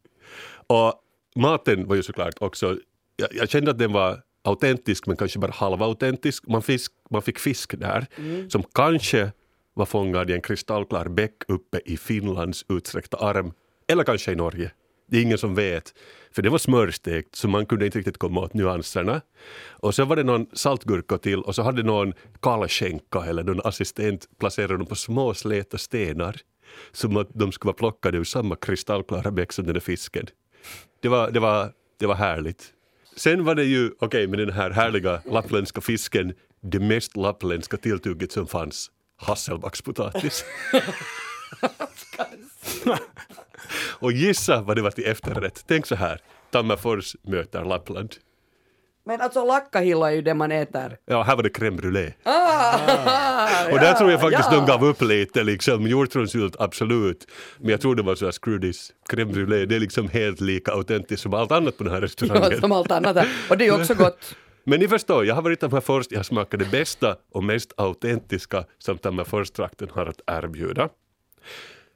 Och 0.66 0.94
maten 1.36 1.86
var 1.88 1.96
ju 1.96 2.02
såklart 2.02 2.34
också, 2.40 2.78
jag, 3.16 3.28
jag 3.32 3.50
kände 3.50 3.70
att 3.70 3.78
den 3.78 3.92
var 3.92 4.22
autentisk 4.42 5.06
men 5.06 5.16
kanske 5.16 5.38
bara 5.38 5.52
halvautentisk. 5.52 6.46
Man, 6.46 6.62
fisk, 6.62 6.92
man 7.10 7.22
fick 7.22 7.38
fisk 7.38 7.78
där 7.78 8.06
som 8.48 8.62
kanske 8.62 9.32
var 9.74 9.86
fångad 9.86 10.30
i 10.30 10.32
en 10.32 10.40
kristallklar 10.40 11.08
bäck 11.08 11.36
uppe 11.48 11.80
i 11.84 11.96
Finlands 11.96 12.64
utsträckta 12.68 13.16
arm. 13.16 13.52
Eller 13.88 14.04
kanske 14.04 14.32
i 14.32 14.36
Norge. 14.36 14.70
Det 15.10 15.18
är 15.18 15.22
ingen 15.22 15.38
som 15.38 15.54
vet. 15.54 15.94
För 16.32 16.42
det 16.42 16.48
var 16.48 16.58
smörstekt 16.58 17.34
så 17.34 17.48
man 17.48 17.66
kunde 17.66 17.86
inte 17.86 17.98
riktigt 17.98 18.18
komma 18.18 18.40
åt 18.40 18.54
nyanserna. 18.54 19.20
Och 19.68 19.94
så 19.94 20.04
var 20.04 20.16
det 20.16 20.22
någon 20.22 20.46
saltgurka 20.52 21.18
till 21.18 21.42
och 21.42 21.54
så 21.54 21.62
hade 21.62 21.82
någon 21.82 22.12
kallskänka 22.42 23.24
eller 23.24 23.44
någon 23.44 23.60
assistent 23.64 24.28
placerat 24.38 24.78
dem 24.78 24.86
på 24.86 24.94
små 24.94 25.34
släta 25.34 25.78
stenar. 25.78 26.36
Som 26.92 27.16
att 27.16 27.28
de 27.32 27.52
skulle 27.52 27.68
vara 27.68 27.76
plockade 27.76 28.18
ur 28.18 28.24
samma 28.24 28.56
kristallklara 28.56 29.30
bäck 29.30 29.52
som 29.52 29.64
den 29.64 29.74
där 29.74 29.80
fisken. 29.80 30.26
Det 31.02 31.08
var, 31.08 31.30
det 31.30 31.40
var, 31.40 31.72
det 31.98 32.06
var 32.06 32.14
härligt. 32.14 32.72
Sen 33.16 33.44
var 33.44 33.54
det 33.54 33.64
ju, 33.64 33.90
okej 33.98 34.26
med 34.26 34.38
den 34.38 34.50
här 34.50 34.70
härliga 34.70 35.22
lappländska 35.30 35.80
fisken, 35.80 36.34
det 36.60 36.80
mest 36.80 37.16
lappländska 37.16 37.76
tilltugget 37.76 38.32
som 38.32 38.46
fanns, 38.46 38.90
hasselbackspotatis. 39.16 40.44
Och 44.00 44.12
gissa 44.12 44.62
vad 44.62 44.76
det 44.76 44.82
var 44.82 44.90
till 44.90 45.06
efterrätt. 45.06 45.64
Tänk 45.66 45.86
så 45.86 45.94
här, 45.94 46.20
Tammerfors 46.50 47.16
möter 47.22 47.64
Lappland. 47.64 48.16
Men 49.10 49.20
alltså 49.20 49.44
lakkahilla 49.44 50.10
är 50.10 50.14
ju 50.14 50.22
det 50.22 50.34
man 50.34 50.52
äter. 50.52 50.96
Ja, 51.06 51.22
här 51.22 51.36
var 51.36 51.42
det 51.42 51.48
crème 51.48 51.80
brûlée. 51.80 52.12
Ah, 52.22 53.72
Och 53.72 53.78
där 53.78 53.94
tror 53.94 54.10
jag 54.10 54.20
faktiskt 54.20 54.48
ja. 54.52 54.56
de 54.56 54.66
gav 54.66 54.84
upp 54.84 55.02
lite, 55.02 55.44
liksom 55.44 55.86
hjortronsylt 55.86 56.56
absolut. 56.58 57.26
Men 57.58 57.70
jag 57.70 57.80
tror 57.80 57.94
det 57.94 58.02
var 58.02 58.14
så 58.14 58.24
här 58.24 58.32
screw 58.32 58.60
this, 58.68 58.92
crème 59.12 59.32
brûlée, 59.32 59.66
det 59.66 59.76
är 59.76 59.80
liksom 59.80 60.08
helt 60.08 60.40
lika 60.40 60.72
autentiskt 60.72 61.22
som 61.22 61.34
allt 61.34 61.52
annat 61.52 61.78
på 61.78 61.84
den 61.84 61.92
här 61.92 62.00
restaurangen. 62.06 62.50
Ja, 62.52 62.60
som 62.60 62.72
allt 62.72 62.90
annat 62.90 63.16
här. 63.16 63.28
Och 63.50 63.58
det 63.58 63.64
är 63.64 63.66
ju 63.66 63.80
också 63.80 63.94
gott. 63.94 64.36
Men 64.64 64.80
ni 64.80 64.88
förstår, 64.88 65.26
jag 65.26 65.34
har 65.34 65.42
varit 65.42 65.60
Tammerfors, 65.60 66.06
jag 66.10 66.18
har 66.18 66.24
smakat 66.24 66.60
det 66.60 66.70
bästa 66.70 67.16
och 67.32 67.44
mest 67.44 67.72
autentiska 67.76 68.64
som 68.78 68.98
Tammerfors-trakten 68.98 69.88
har 69.92 70.06
att 70.06 70.20
erbjuda. 70.26 70.88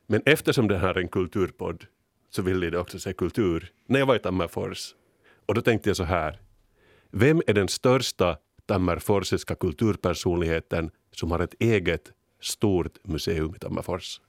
Men 0.06 0.22
eftersom 0.26 0.68
det 0.68 0.78
här 0.78 0.94
är 0.94 0.98
en 0.98 1.08
kulturpodd 1.08 1.84
så 2.30 2.42
vill 2.42 2.62
jag 2.62 2.80
också 2.80 2.98
se 2.98 3.12
kultur 3.12 3.70
när 3.88 3.98
jag 3.98 4.06
var 4.06 4.16
i 4.16 4.18
Tammerfors. 4.18 4.94
Och 5.46 5.54
då 5.54 5.60
tänkte 5.60 5.88
jag 5.90 5.96
så 5.96 6.04
här, 6.04 6.38
vem 7.14 7.42
är 7.46 7.52
den 7.52 7.68
största 7.68 8.36
tammerforsiska 8.66 9.54
kulturpersonligheten 9.54 10.90
som 11.10 11.30
har 11.30 11.38
ett 11.38 11.54
eget 11.58 12.12
stort 12.40 12.98
museum 13.04 13.54
i 13.54 13.58
Tammerfors? 13.58 14.20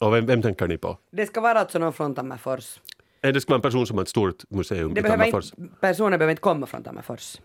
Och 0.00 0.14
vem, 0.14 0.26
vem 0.26 0.42
tänker 0.42 0.68
ni 0.68 0.78
på? 0.78 0.98
Det 1.10 1.26
ska 1.26 1.40
vara 1.40 1.58
alltså 1.58 1.78
någon 1.78 1.92
från 1.92 2.14
Tammerfors. 2.14 2.80
Är 3.20 3.32
det 3.32 3.40
ska 3.40 3.50
vara 3.50 3.58
en 3.58 3.62
person 3.62 3.86
som 3.86 3.96
har 3.96 4.02
ett 4.02 4.08
stort 4.08 4.50
museum 4.50 4.94
Det 4.94 5.00
i 5.00 5.02
Tammerfors? 5.02 5.52
inte, 5.58 5.74
personen 5.80 6.18
behöver 6.18 6.30
inte 6.30 6.42
komma 6.42 6.66
från 6.66 6.82
Tammerfors. 6.82 7.36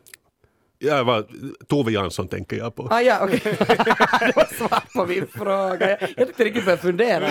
Ja, 0.84 1.04
vad, 1.04 1.28
Tove 1.68 1.92
Jansson 1.92 2.28
tänker 2.28 2.58
jag 2.58 2.76
på. 2.76 2.88
Ah, 2.92 3.02
ja, 3.02 3.20
okej. 3.24 3.40
det 3.46 4.34
var 4.36 4.58
svar 4.58 4.84
på 4.94 5.06
min 5.06 5.28
fråga. 5.28 5.90
Jag, 5.90 6.10
jag 6.18 6.28
tyckte 6.28 6.44
riktigt 6.44 6.66
började 6.66 6.82
fundera. 6.82 7.30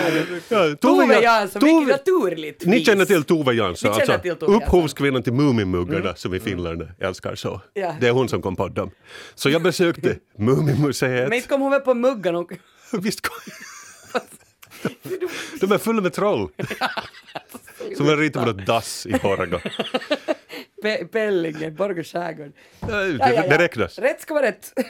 Ja, 0.49 0.75
Tove 0.81 1.15
Ja- 1.15 1.23
Jansson, 1.23 1.63
Tove- 1.63 1.79
vilket 1.79 2.07
naturligt 2.07 2.65
Ni 2.67 2.77
vis. 2.77 2.87
känner 2.87 3.05
till 3.05 3.25
Tove 3.25 3.53
Jansson, 3.55 3.91
alltså 3.93 4.19
till 4.19 4.37
Tove 4.37 4.53
Jansson. 4.53 4.63
upphovskvinnan 4.63 5.23
till 5.23 5.33
Mumimuggarna 5.33 6.15
som 6.15 6.31
vi 6.33 6.41
finländare 6.41 6.93
älskar 7.01 7.35
så. 7.35 7.61
Ja. 7.75 7.95
Det 8.01 8.09
är 8.09 8.13
hon 8.13 8.29
som 8.29 8.43
kom 8.43 8.57
på 8.57 8.69
dem. 8.69 8.91
Så 9.35 9.51
jag 9.51 9.63
besökte 9.63 10.17
Mumimuseet. 10.39 11.29
Men 11.29 11.37
inte 11.37 11.49
kom 11.49 11.61
hon 11.61 11.71
väl 11.71 11.81
på 11.81 11.95
muggen 11.95 12.37
och... 12.37 12.53
Visst 13.03 13.21
kom... 13.21 13.37
De 15.61 15.73
är 15.73 15.79
fulla 15.79 16.03
med 16.03 16.13
troll. 16.13 16.49
Som 17.97 18.17
ritade 18.17 18.47
på 18.47 18.53
något 18.53 18.67
dass 18.67 19.07
i 19.07 19.13
Håraga. 19.13 19.59
Pe- 20.83 21.05
Pellinge, 21.05 21.71
Borgå 21.71 22.03
skärgård. 22.03 22.53
Ja, 22.81 23.05
ja, 23.07 23.33
ja. 23.33 23.43
det 23.49 23.59
räknas. 23.59 23.99
Rätt 23.99 24.21
ska 24.21 24.35
vara 24.35 24.47
rätt. 24.47 24.73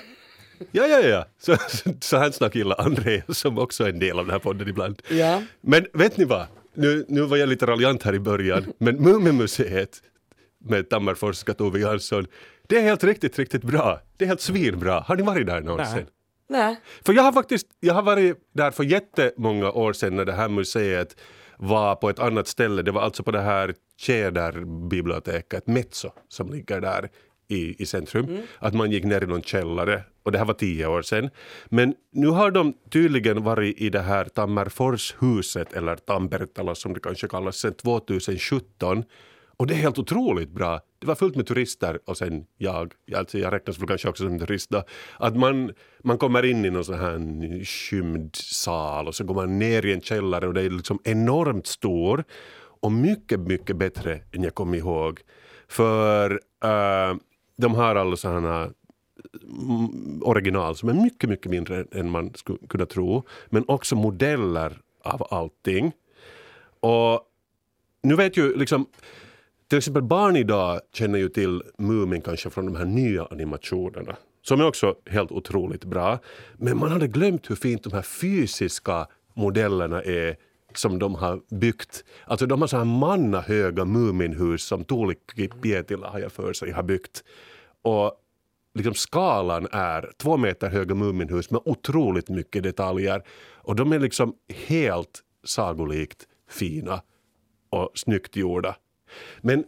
Ja, 0.72 0.86
ja, 0.86 1.01
ja. 1.01 1.26
Så, 1.38 1.57
så, 1.68 1.91
så 2.01 2.16
här 2.16 2.30
snack 2.30 2.55
gillar 2.55 2.80
Andreas 2.80 3.38
som 3.38 3.59
också 3.59 3.84
är 3.84 3.88
en 3.88 3.99
del 3.99 4.18
av 4.18 4.24
den 4.24 4.32
här 4.32 4.38
podden 4.38 4.68
ibland. 4.68 5.03
Ja. 5.09 5.43
Men 5.61 5.86
vet 5.93 6.16
ni 6.16 6.24
vad? 6.24 6.47
Nu, 6.74 7.05
nu 7.09 7.20
var 7.20 7.36
jag 7.36 7.49
lite 7.49 7.66
raljant 7.66 8.03
här 8.03 8.14
i 8.14 8.18
början, 8.18 8.72
men 8.78 8.97
Muminmuseet 8.97 10.03
med 10.64 10.88
Tammerforska 10.91 11.55
Tove 11.55 11.78
Jansson, 11.80 12.26
det 12.66 12.76
är 12.76 12.82
helt 12.82 13.05
riktigt, 13.05 13.38
riktigt 13.38 13.62
bra. 13.62 14.01
Det 14.16 14.24
är 14.24 14.28
helt 14.28 14.41
svinbra. 14.41 15.01
Har 15.01 15.16
ni 15.16 15.22
varit 15.22 15.47
där 15.47 15.61
någonsin? 15.61 15.95
Nej. 15.97 16.07
Nej. 16.64 16.80
För 17.07 17.12
jag 17.12 17.22
har 17.22 17.32
faktiskt 17.32 17.66
jag 17.80 17.95
har 17.95 18.03
varit 18.03 18.36
där 18.53 18.70
för 18.70 18.84
jättemånga 18.84 19.70
år 19.70 19.93
sedan 19.93 20.16
när 20.16 20.24
det 20.24 20.32
här 20.32 20.49
museet 20.49 21.16
var 21.61 21.96
på 21.96 22.11
ett 22.11 22.18
annat 22.18 22.48
ställe. 22.48 22.82
Det 22.82 22.90
var 22.90 23.02
alltså 23.02 23.22
på 23.22 23.30
det 23.30 23.40
här 23.40 23.74
Tjäderbiblioteket, 23.96 25.66
Metso, 25.66 26.11
som 26.28 26.50
ligger 26.50 26.80
där 26.80 27.08
i, 27.48 27.82
i 27.82 27.86
centrum. 27.86 28.38
Att 28.58 28.74
man 28.74 28.90
gick 28.90 29.04
ner 29.04 29.22
i 29.24 29.26
någon 29.26 29.42
källare 29.42 30.02
och 30.22 30.32
det 30.32 30.38
här 30.38 30.44
var 30.44 30.54
tio 30.54 30.86
år 30.86 31.02
sedan. 31.02 31.30
Men 31.68 31.94
nu 32.12 32.26
har 32.26 32.50
de 32.50 32.74
tydligen 32.90 33.42
varit 33.42 33.80
i 33.80 33.90
det 33.90 34.00
här 34.00 34.24
Tammerforshuset 34.24 35.72
eller 35.72 35.96
Tambertala 35.96 36.74
som 36.74 36.94
det 36.94 37.00
kanske 37.00 37.28
kallas 37.28 37.56
sedan 37.56 37.74
2017 37.74 39.04
och 39.61 39.66
det 39.66 39.74
är 39.74 39.78
helt 39.78 39.98
otroligt 39.98 40.50
bra. 40.50 40.80
Det 40.98 41.06
var 41.06 41.14
fullt 41.14 41.36
med 41.36 41.46
turister 41.46 41.98
och 42.04 42.16
sen 42.16 42.46
jag, 42.56 42.92
alltså 43.16 43.38
jag 43.38 43.52
räknas 43.52 43.78
väl 43.78 43.88
kanske 43.88 44.08
också 44.08 44.24
som 44.24 44.38
turist 44.38 44.70
då, 44.70 44.82
att 45.18 45.36
man, 45.36 45.72
man 46.04 46.18
kommer 46.18 46.44
in 46.44 46.64
i 46.64 46.70
någon 46.70 46.84
sån 46.84 46.98
här 46.98 47.64
skymd 47.64 48.36
sal 48.36 49.08
och 49.08 49.14
så 49.14 49.24
går 49.24 49.34
man 49.34 49.58
ner 49.58 49.86
i 49.86 49.92
en 49.92 50.00
källare 50.00 50.46
och 50.46 50.54
det 50.54 50.62
är 50.62 50.70
liksom 50.70 50.98
enormt 51.04 51.66
stor 51.66 52.24
och 52.80 52.92
mycket, 52.92 53.40
mycket 53.40 53.76
bättre 53.76 54.20
än 54.32 54.42
jag 54.42 54.54
kom 54.54 54.74
ihåg. 54.74 55.20
För 55.68 56.30
uh, 56.64 57.16
de 57.56 57.74
har 57.74 57.94
alla 57.96 58.16
sådana 58.16 58.70
mm, 59.42 60.22
original 60.22 60.76
som 60.76 60.88
är 60.88 60.94
mycket, 60.94 61.30
mycket 61.30 61.50
mindre 61.50 61.84
än 61.92 62.11
man 62.11 62.34
skulle 62.34 62.58
kunna 62.68 62.86
tro. 62.86 63.26
Men 63.46 63.64
också 63.68 63.96
modeller 63.96 64.80
av 65.04 65.26
allting. 65.30 65.92
Och 66.80 67.20
nu 68.02 68.16
vet 68.16 68.36
ju 68.36 68.56
liksom 68.56 68.86
till 69.71 69.79
exempel 69.79 70.03
barn 70.03 70.37
idag 70.37 70.81
känner 70.93 71.18
ju 71.18 71.29
till 71.29 71.62
Mumin 71.79 72.21
kanske 72.23 72.51
från 72.51 72.66
de 72.66 72.77
här 72.77 72.85
nya 72.85 73.25
animationerna 73.25 74.16
som 74.43 74.61
är 74.61 74.66
också 74.66 74.95
helt 75.07 75.33
otroligt 75.33 75.85
bra. 75.85 76.18
Men 76.57 76.79
man 76.79 76.91
hade 76.91 77.09
glömt 77.09 77.51
hur 77.51 77.55
fint 77.57 77.83
de 77.83 77.93
här 77.93 78.03
fysiska 78.03 79.07
modellerna 79.35 80.03
är 80.03 80.37
som 80.75 80.99
de 80.99 81.14
har 81.14 81.41
byggt. 81.55 82.05
Alltså 82.25 82.47
de 82.47 82.61
har 82.61 82.68
så 82.68 82.77
här 82.77 82.85
mannahöga 82.85 83.85
Muminhus 83.85 84.62
som 84.62 84.85
Tuulikki 84.85 85.49
Pietila 85.49 86.09
har 86.09 86.18
jag 86.18 86.33
för 86.33 86.53
sig 86.53 86.71
har 86.71 86.83
byggt. 86.83 87.25
Och 87.83 88.12
liksom 88.75 88.95
skalan 88.95 89.68
är 89.73 90.12
två 90.16 90.37
meter 90.37 90.68
höga 90.68 90.95
Muminhus 90.95 91.51
med 91.51 91.61
otroligt 91.64 92.29
mycket 92.29 92.62
detaljer. 92.62 93.23
Och 93.55 93.77
de 93.77 93.93
är 93.93 93.99
liksom 93.99 94.35
helt 94.49 95.23
sagolikt 95.45 96.27
fina 96.49 97.03
och 97.71 97.91
snyggt 97.95 98.37
gjorda. 98.37 98.77
Men 99.40 99.64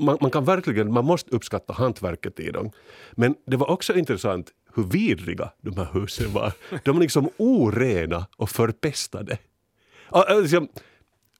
man, 0.00 0.18
man, 0.20 0.30
kan 0.30 0.44
verkligen, 0.44 0.92
man 0.92 1.04
måste 1.04 1.30
uppskatta 1.36 1.72
hantverket 1.72 2.40
i 2.40 2.50
dem. 2.50 2.70
Men 3.12 3.34
det 3.46 3.56
var 3.56 3.70
också 3.70 3.94
intressant 3.94 4.50
hur 4.74 4.82
vidriga 4.82 5.52
de 5.60 5.76
här 5.76 5.88
husen 5.92 6.32
var. 6.32 6.52
De 6.84 6.94
var 6.94 7.00
liksom 7.00 7.28
orena 7.36 8.26
och 8.36 8.50
förpestade. 8.50 9.38
Alltså, 10.08 10.66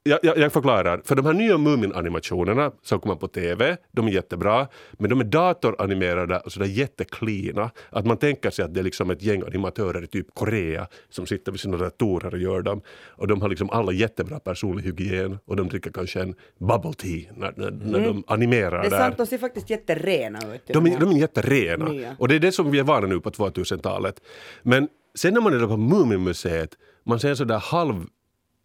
jag, 0.04 0.18
jag, 0.22 0.38
jag, 0.38 0.52
förklarar. 0.52 1.00
För 1.04 1.14
de 1.16 1.26
här 1.26 1.32
nya 1.32 1.56
Mumin-animationerna 1.58 2.72
som 2.82 3.00
kommer 3.00 3.14
på 3.16 3.28
TV, 3.28 3.76
de 3.92 4.06
är 4.08 4.12
jättebra. 4.12 4.68
Men 4.92 5.10
de 5.10 5.20
är 5.20 5.24
datoranimerade 5.24 6.38
och 6.38 6.52
sådär 6.52 6.66
jätteklina. 6.66 7.70
Att 7.90 8.06
man 8.06 8.16
tänker 8.16 8.50
sig 8.50 8.64
att 8.64 8.74
det 8.74 8.80
är 8.80 8.84
liksom 8.84 9.10
ett 9.10 9.22
gäng 9.22 9.42
animatörer 9.46 10.04
i 10.04 10.06
typ 10.06 10.34
Korea 10.34 10.86
som 11.10 11.26
sitter 11.26 11.52
vid 11.52 11.60
sina 11.60 11.76
datorer 11.76 12.34
och 12.34 12.40
gör 12.40 12.62
dem. 12.62 12.82
Och 13.08 13.28
de 13.28 13.42
har 13.42 13.48
liksom 13.48 13.70
alla 13.70 13.92
jättebra 13.92 14.38
personlig 14.40 14.84
hygien 14.84 15.38
och 15.44 15.56
de 15.56 15.68
dricker 15.68 15.90
kanske 15.90 16.20
en 16.22 16.34
bubble 16.58 16.92
tea 16.92 17.32
när, 17.36 17.52
när, 17.56 17.70
när 17.70 17.98
Mm. 17.98 18.04
de 18.04 18.24
animerar 18.26 18.80
Det 18.80 18.86
är 18.86 18.90
där. 18.90 18.98
sant, 18.98 19.16
de 19.16 19.26
ser 19.26 19.38
faktiskt 19.38 19.70
jätterena 19.70 20.38
ut. 20.54 20.62
De 20.66 20.86
är, 20.86 21.00
de 21.00 21.10
är 21.10 21.18
jätterena. 21.18 21.84
Nya. 21.88 22.16
Och 22.18 22.28
det 22.28 22.34
är 22.34 22.38
det 22.40 22.52
som 22.52 22.70
vi 22.70 22.78
är 22.78 22.82
vana 22.84 23.06
nu 23.06 23.20
på 23.20 23.30
2000-talet. 23.30 24.20
Men 24.62 24.88
sen 25.14 25.34
när 25.34 25.40
man 25.40 25.54
är 25.54 25.58
där 25.58 25.66
på 25.66 25.76
Muminmuseet, 25.76 26.70
man 27.06 27.20
ser 27.20 27.34
sådär 27.34 27.58
halv 27.58 28.04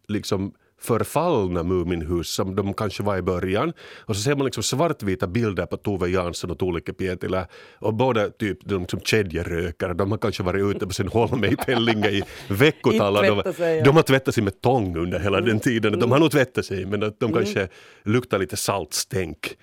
liksom 0.08 0.52
förfallna 0.80 1.62
Muminhus 1.62 2.28
som 2.28 2.56
de 2.56 2.74
kanske 2.74 3.02
var 3.02 3.16
i 3.16 3.22
början. 3.22 3.72
Och 4.00 4.16
så 4.16 4.22
ser 4.22 4.34
man 4.34 4.44
liksom 4.44 4.62
svartvita 4.62 5.26
bilder 5.26 5.66
på 5.66 5.76
Tove 5.76 6.08
Jansson 6.08 6.50
och 6.50 6.58
Tuulikki 6.58 6.92
Pietilä. 6.92 7.46
Och 7.78 7.94
båda 7.94 8.30
typ 8.30 8.58
de 8.64 8.88
som 8.88 9.00
kedjerökare, 9.00 9.94
de 9.94 10.10
har 10.10 10.18
kanske 10.18 10.42
varit 10.42 10.76
ute 10.76 10.86
på 10.86 10.92
sin 10.92 11.08
holme 11.08 11.46
i 11.46 11.56
Pellinge 11.66 12.10
i 12.10 12.22
veckotal. 12.48 13.14
de, 13.14 13.42
de 13.84 13.96
har 13.96 14.02
tvättat 14.02 14.34
sig 14.34 14.44
med 14.44 14.60
tång 14.60 14.96
under 14.96 15.18
hela 15.18 15.40
den 15.40 15.60
tiden. 15.60 15.98
De 16.00 16.12
har 16.12 16.18
nog 16.18 16.30
tvättat 16.30 16.64
sig 16.64 16.86
men 16.86 17.02
att 17.02 17.20
de 17.20 17.32
kanske 17.32 17.68
luktar 18.04 18.38
lite 18.38 18.56
saltstänk. 18.56 19.56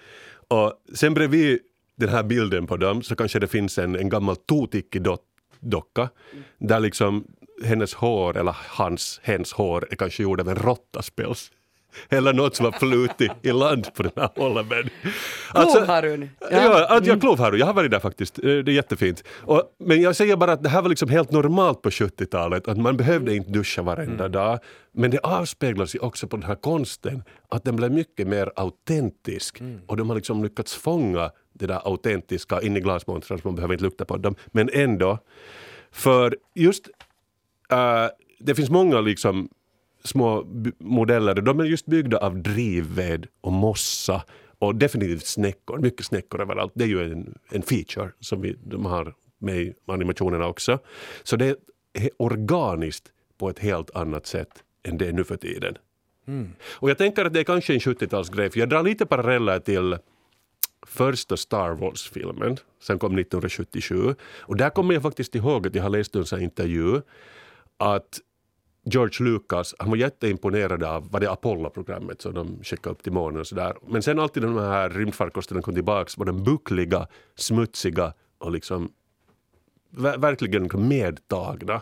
Och 0.47 0.73
sen 0.93 1.13
bredvid 1.13 1.59
den 1.97 2.09
här 2.09 2.23
bilden 2.23 2.67
på 2.67 2.77
dem 2.77 3.01
så 3.03 3.15
kanske 3.15 3.39
det 3.39 3.47
finns 3.47 3.77
en, 3.77 3.95
en 3.95 4.09
gammal 4.09 4.35
Tuutikki-docka 4.35 6.09
där 6.59 6.79
liksom 6.79 7.25
hennes 7.63 7.93
hår, 7.93 8.37
eller 8.37 8.55
hans, 8.69 9.19
hens 9.23 9.53
hår 9.53 9.87
är 9.91 9.95
kanske 9.95 10.23
gjord 10.23 10.41
av 10.41 10.49
en 10.49 10.55
råttaspäls. 10.55 11.51
Eller 12.09 12.33
något 12.33 12.55
som 12.55 12.65
har 12.65 12.71
flutit 12.71 13.31
i 13.41 13.51
land 13.51 13.93
på 13.93 14.03
den 14.03 14.11
här 14.15 14.29
holmen. 14.35 14.89
Klovharun. 15.53 16.29
Ja, 16.39 16.47
Ja. 16.51 16.79
ja, 16.79 16.97
att 16.97 17.05
jag 17.05 17.21
Klovharun, 17.21 17.59
jag 17.59 17.65
har 17.65 17.73
varit 17.73 17.91
där 17.91 17.99
faktiskt. 17.99 18.37
Eh, 18.39 18.43
Det 18.43 18.71
är 18.71 18.75
jättefint. 18.75 19.23
Och, 19.41 19.63
men 19.79 20.01
jag 20.01 20.15
säger 20.15 20.35
bara 20.35 20.51
att 20.51 20.63
det 20.63 20.69
här 20.69 20.81
var 20.81 20.89
liksom 20.89 21.09
helt 21.09 21.31
normalt 21.31 21.81
på 21.81 21.89
70-talet. 21.89 22.67
Att 22.67 22.77
man 22.77 22.97
behövde 22.97 23.35
inte 23.35 23.51
duscha 23.51 23.81
varenda 23.81 24.27
dag. 24.27 24.59
Men 24.93 25.11
det 25.11 25.19
avspeglas 25.19 25.95
ju 25.95 25.99
också 25.99 26.27
på 26.27 26.37
den 26.37 26.45
här 26.45 26.55
konsten. 26.55 27.23
Att 27.49 27.63
den 27.63 27.75
blev 27.75 27.91
mycket 27.91 28.27
mer 28.27 28.51
autentisk. 28.55 29.61
Och 29.87 29.97
de 29.97 30.09
har 30.09 30.15
liksom 30.15 30.43
lyckats 30.43 30.75
fånga 30.75 31.31
det 31.53 31.65
där 31.67 31.87
autentiska 31.87 32.61
in 32.61 32.77
i 32.77 32.79
glasmontrar 32.79 33.37
så 33.37 33.47
man 33.47 33.55
behöver 33.55 33.73
inte 33.73 33.83
lukta 33.83 34.05
på 34.05 34.17
dem. 34.17 34.35
Men 34.47 34.69
ändå. 34.73 35.17
För 35.91 36.37
just 36.55 36.89
eh, 37.71 38.09
det 38.39 38.55
finns 38.55 38.69
många 38.69 39.01
liksom 39.01 39.49
små 40.03 40.47
modeller. 40.79 41.35
De 41.35 41.59
är 41.59 41.63
just 41.63 41.85
byggda 41.85 42.17
av 42.17 42.37
drivved 42.37 43.27
och 43.41 43.51
mossa 43.51 44.23
och 44.59 44.75
definitivt 44.75 45.25
snäckor. 45.25 45.79
Mycket 45.79 46.05
snäckor 46.05 46.41
överallt. 46.41 46.71
Det 46.75 46.83
är 46.83 46.87
ju 46.87 47.11
en, 47.11 47.37
en 47.49 47.61
feature 47.61 48.11
som 48.19 48.41
vi, 48.41 48.55
de 48.63 48.85
har 48.85 49.13
med 49.37 49.57
i 49.57 49.73
animationerna 49.85 50.47
också. 50.47 50.79
Så 51.23 51.35
det 51.35 51.59
är 51.93 52.09
organiskt 52.17 53.11
på 53.37 53.49
ett 53.49 53.59
helt 53.59 53.95
annat 53.95 54.25
sätt 54.25 54.63
än 54.83 54.97
det 54.97 55.07
är 55.07 55.13
nu 55.13 55.23
för 55.23 55.37
tiden. 55.37 55.77
Och 56.67 56.89
jag 56.89 56.97
tänker 56.97 57.25
att 57.25 57.33
det 57.33 57.39
är 57.39 57.43
kanske 57.43 57.73
en 57.73 57.79
70-talsgrej 57.79 58.49
för 58.49 58.59
jag 58.59 58.69
drar 58.69 58.83
lite 58.83 59.05
paralleller 59.05 59.59
till 59.59 59.97
första 60.85 61.37
Star 61.37 61.69
Wars-filmen 61.69 62.57
som 62.79 62.99
kom 62.99 63.17
1977. 63.17 64.15
Och 64.39 64.57
där 64.57 64.69
kommer 64.69 64.93
jag 64.93 65.03
faktiskt 65.03 65.35
ihåg 65.35 65.67
att 65.67 65.75
jag 65.75 65.83
har 65.83 65.89
läst 65.89 66.15
en 66.15 66.41
intervju 66.41 67.01
att 67.77 68.19
George 68.85 69.25
Lucas 69.25 69.75
han 69.79 69.89
var 69.89 69.97
jätteimponerad 69.97 70.83
av 70.83 71.11
vad 71.11 71.21
det 71.21 71.31
Apollo-programmet 71.31 72.21
som 72.21 72.33
de 72.33 72.63
skickade 72.63 72.93
upp 72.93 73.03
till 73.03 73.11
månen 73.11 73.39
och 73.39 73.47
sådär. 73.47 73.73
Men 73.87 74.01
sen 74.03 74.19
alltid 74.19 74.43
när 74.43 74.49
de 74.49 74.59
här 74.59 74.89
rymdfarkosterna 74.89 75.61
kom 75.61 75.73
tillbaks 75.73 76.17
var 76.17 76.25
de 76.25 76.43
buckliga, 76.43 77.07
smutsiga 77.35 78.13
och 78.37 78.51
liksom 78.51 78.91
ver- 79.91 80.17
verkligen 80.17 80.63
liksom 80.63 80.87
medtagna. 80.87 81.81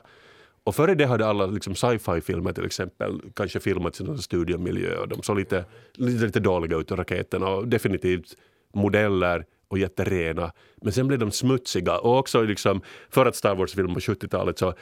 Och 0.63 0.75
före 0.75 0.95
det 0.95 1.05
hade 1.05 1.25
alla 1.25 1.45
liksom 1.45 1.75
sci-fi-filmer 1.75 2.53
till 2.53 2.65
exempel 2.65 3.21
kanske 3.35 3.59
filmats 3.59 4.01
i 4.01 4.03
någon 4.03 4.17
studiomiljö 4.17 4.97
och 4.97 5.07
de 5.07 5.23
såg 5.23 5.37
lite, 5.37 5.65
lite, 5.93 6.25
lite 6.25 6.39
dåliga 6.39 6.77
ut, 6.77 6.91
raketerna 6.91 7.47
och 7.47 7.67
definitivt 7.67 8.37
modeller 8.73 9.45
och 9.67 9.79
jätterena. 9.79 10.51
Men 10.81 10.93
sen 10.93 11.07
blev 11.07 11.19
de 11.19 11.31
smutsiga 11.31 11.99
och 11.99 12.17
också 12.17 12.41
liksom, 12.41 12.81
för 13.09 13.25
att 13.25 13.35
Star 13.35 13.55
Wars-film 13.55 13.93
på 13.93 13.99
70-talet 13.99 14.59
så 14.59 14.73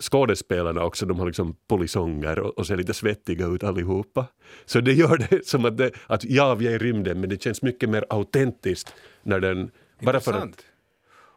skådespelarna 0.00 0.84
också, 0.84 1.06
de 1.06 1.18
har 1.18 1.26
liksom 1.26 1.56
polisonger 1.68 2.38
och, 2.38 2.58
och 2.58 2.66
ser 2.66 2.76
lite 2.76 2.94
svettiga 2.94 3.46
ut 3.46 3.64
allihopa. 3.64 4.26
Så 4.64 4.80
det 4.80 4.92
gör 4.92 5.26
det 5.30 5.46
som 5.46 5.64
att, 5.64 5.76
det, 5.76 5.90
att 6.06 6.24
ja, 6.24 6.54
vi 6.54 6.66
är 6.66 6.70
i 6.70 6.78
rymden 6.78 7.20
men 7.20 7.28
det 7.30 7.42
känns 7.42 7.62
mycket 7.62 7.88
mer 7.88 8.04
autentiskt 8.10 8.94
när 9.22 9.40
den... 9.40 9.70
Bara 10.02 10.20
för 10.20 10.32
att. 10.32 10.64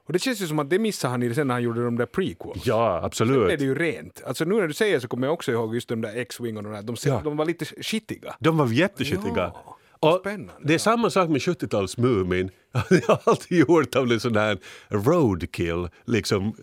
Och 0.08 0.14
det 0.14 0.20
känns 0.20 0.41
ju 0.41 0.48
som 0.48 0.60
att 0.60 0.70
det 0.70 0.80
missade 0.80 1.12
han 1.12 1.24
i 1.24 1.34
sen 1.34 1.48
när 1.48 1.54
han 1.56 1.64
gjorde 1.64 1.84
de 1.84 1.98
där 1.98 2.06
prequels. 2.06 2.66
ja, 2.66 2.89
Nu 2.93 2.98
är 3.02 3.06
absolut. 3.06 3.60
det 3.60 3.66
ju 3.66 3.76
rent. 3.76 4.24
Alltså 4.26 4.45
nu 4.45 4.56
när 4.56 4.68
du 4.68 4.74
säger 4.74 5.00
så 5.00 5.08
kommer 5.08 5.28
jag 5.28 5.34
också 5.34 5.52
ihåg 5.52 5.76
just 5.76 5.89
de 5.89 6.02
där 6.02 6.16
X-Wing 6.18 6.58
och 6.58 6.64
de 6.64 6.72
där. 6.72 6.82
De, 6.82 6.95
Ja. 7.06 7.22
de 7.24 7.38
var 7.38 7.45
lite 7.45 7.66
skitiga. 7.66 8.36
De 8.39 8.58
var 8.58 8.68
jätteskitiga. 8.68 9.52
Ja, 9.54 9.77
Och 10.00 10.20
spännande. 10.20 10.54
det 10.64 10.74
är 10.74 10.78
samma 10.78 11.10
sak 11.10 11.30
med 11.30 11.41
70-tals 11.41 11.98
Mumin. 11.98 12.50
Jag 12.89 13.08
har 13.08 13.20
alltid 13.24 13.58
gjort 13.58 13.95
av 13.95 14.12
en 14.12 14.20
sån 14.20 14.36
här 14.36 14.58
roadkill. 14.89 15.89
Liksom, 16.06 16.56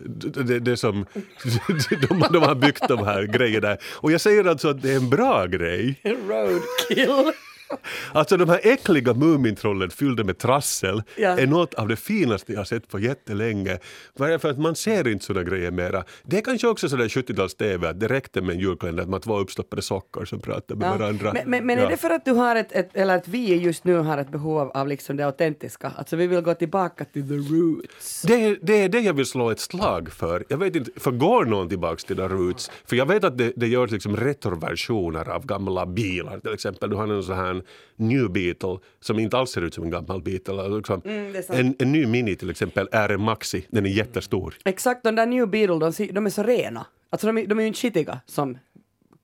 det, 0.46 0.60
det 0.60 0.76
som, 0.76 1.06
de, 2.08 2.24
de 2.32 2.42
har 2.42 2.54
byggt 2.54 2.88
de 2.88 2.98
här 2.98 3.22
grejerna. 3.22 3.76
Och 3.84 4.12
jag 4.12 4.20
säger 4.20 4.44
alltså 4.44 4.68
att 4.68 4.82
det 4.82 4.92
är 4.92 4.96
en 4.96 5.10
bra 5.10 5.46
grej. 5.46 6.00
Roadkill. 6.04 7.32
Alltså 8.12 8.36
de 8.36 8.48
här 8.48 8.60
äckliga 8.62 9.14
Mumintrollen 9.14 9.90
fyllda 9.90 10.24
med 10.24 10.38
trassel 10.38 11.02
Ja. 11.16 11.38
är 11.38 11.46
något 11.46 11.74
av 11.74 11.88
det 11.88 11.96
finaste 11.96 12.52
jag 12.52 12.60
har 12.60 12.64
sett 12.64 12.88
på 12.88 12.98
jättelänge. 12.98 13.78
Bara 14.18 14.38
för 14.38 14.50
att 14.50 14.58
man 14.58 14.74
ser 14.74 15.08
inte 15.08 15.24
sådana 15.24 15.50
grejer 15.50 15.70
mera. 15.70 16.04
Det 16.22 16.36
är 16.38 16.40
kanske 16.40 16.68
också 16.68 16.88
sådär 16.88 17.08
70-tals-TV 17.08 17.88
att 17.88 18.00
det 18.00 18.08
räckte 18.08 18.40
med 18.42 18.54
en 18.54 18.60
julkalender 18.60 19.02
att 19.02 19.08
man 19.08 19.20
två 19.20 19.38
uppstoppade 19.38 19.82
sockor 19.82 20.24
som 20.24 20.40
pratar 20.40 20.74
med 20.74 20.88
Ja. 20.88 20.96
varandra. 20.96 21.32
Men, 21.32 21.50
men, 21.50 21.66
men 21.66 21.78
Ja. 21.78 21.84
är 21.84 21.90
det 21.90 21.96
för 21.96 22.10
att 22.10 22.24
du 22.24 22.32
har 22.32 22.56
ett, 22.56 22.72
ett, 22.72 22.90
eller 22.96 23.16
att 23.16 23.28
vi 23.28 23.54
just 23.54 23.84
nu 23.84 23.94
har 23.96 24.18
ett 24.18 24.30
behov 24.30 24.70
av, 24.74 24.88
liksom 24.88 25.16
det 25.16 25.26
autentiska? 25.26 25.92
Alltså 25.96 26.16
vi 26.16 26.26
vill 26.26 26.40
gå 26.40 26.54
tillbaka 26.54 27.04
till 27.04 27.28
the 27.28 27.34
roots. 27.54 28.22
Det, 28.22 28.34
är- 28.34 28.88
det 28.88 29.00
jag 29.00 29.14
vill 29.14 29.26
slå 29.26 29.50
ett 29.50 29.60
slag 29.60 30.12
för. 30.12 30.44
Jag 30.48 30.56
vet 30.58 30.76
inte, 30.76 30.90
för 31.00 31.10
går 31.10 31.44
någon 31.44 31.68
tillbaks 31.68 32.04
till 32.04 32.16
the 32.16 32.28
roots? 32.28 32.70
För 32.86 32.96
jag 32.96 33.06
vet 33.06 33.24
att 33.24 33.38
det, 33.38 33.52
det 33.56 33.66
görs 33.66 33.90
liksom 33.90 34.16
retroversioner 34.16 35.28
av 35.30 35.46
gamla 35.46 35.86
bilar. 35.86 36.38
Till 36.40 36.54
exempel, 36.54 36.90
du 36.90 36.96
har 36.96 37.08
en 37.08 37.22
sån 37.22 37.36
här 37.36 37.53
new 37.96 38.30
Beetle 38.32 38.78
som 39.00 39.18
inte 39.18 39.36
alls 39.38 39.50
ser 39.50 39.62
ut 39.62 39.74
som 39.74 39.84
en 39.84 39.90
gammal 39.90 40.22
Beetle. 40.22 40.54
Alltså 40.62 40.76
Liksom, 40.76 41.02
Mm, 41.04 41.34
en, 41.48 41.74
en 41.78 41.92
ny 41.92 42.06
Mini 42.06 42.36
till 42.36 42.50
exempel 42.50 42.88
är 42.92 43.08
en 43.08 43.20
Maxi, 43.20 43.66
den 43.68 43.86
är 43.86 43.90
jättestor. 43.90 44.54
Exakt, 44.64 45.04
de 45.04 45.14
där 45.16 45.26
New 45.26 45.48
Beetle, 45.48 45.78
de, 45.78 46.12
de 46.12 46.26
är 46.26 46.30
så 46.30 46.42
rena. 46.42 46.86
Alltså 47.10 47.26
de, 47.26 47.38
är- 47.38 47.46
de 47.46 47.58
är 47.58 47.62
ju 47.62 47.66
inte 47.68 47.78
skitiga 47.80 48.20
som 48.26 48.58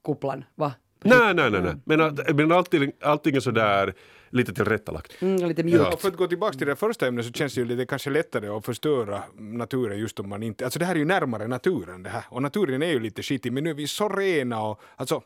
kupplan, 0.04 0.44
va? 0.54 0.72
Nej, 1.02 1.34
nej, 1.34 1.50
nej. 1.50 1.60
nej. 1.62 1.74
Men, 1.84 2.16
men 2.36 2.52
allting, 2.52 2.92
allting 3.02 3.36
är 3.36 3.40
sådär 3.40 3.94
lite 4.30 4.54
tillrättalagt. 4.54 5.22
Mm, 5.22 5.48
lite 5.48 5.62
mjukt. 5.62 5.84
Ja, 5.90 5.96
för 5.96 6.08
att 6.08 6.16
gå 6.16 6.26
tillbaka 6.26 6.58
till 6.58 6.66
det 6.66 6.76
första 6.76 7.06
ämnet 7.06 7.26
så 7.26 7.32
känns 7.32 7.54
det 7.54 7.60
ju 7.60 7.64
lite 7.66 7.86
kanske 7.86 8.10
lättare 8.10 8.48
att 8.48 8.64
förstöra 8.64 9.22
naturen 9.38 9.98
just 9.98 10.20
om 10.20 10.28
man 10.28 10.42
inte... 10.42 10.64
Alltså 10.64 10.78
det 10.78 10.84
här 10.84 10.94
är 10.94 10.98
ju 10.98 11.04
närmare 11.04 11.46
naturen 11.46 12.02
det 12.02 12.10
här. 12.10 12.24
Och 12.28 12.42
naturen 12.42 12.82
är 12.82 12.86
ju 12.90 13.00
lite 13.00 13.22
skitig 13.22 13.52
men 13.52 13.64
nu 13.64 13.70
är 13.70 13.74
vi 13.74 13.86
så 13.86 14.08
rena 14.08 14.62
och 14.62 14.80
alltså... 14.96 15.22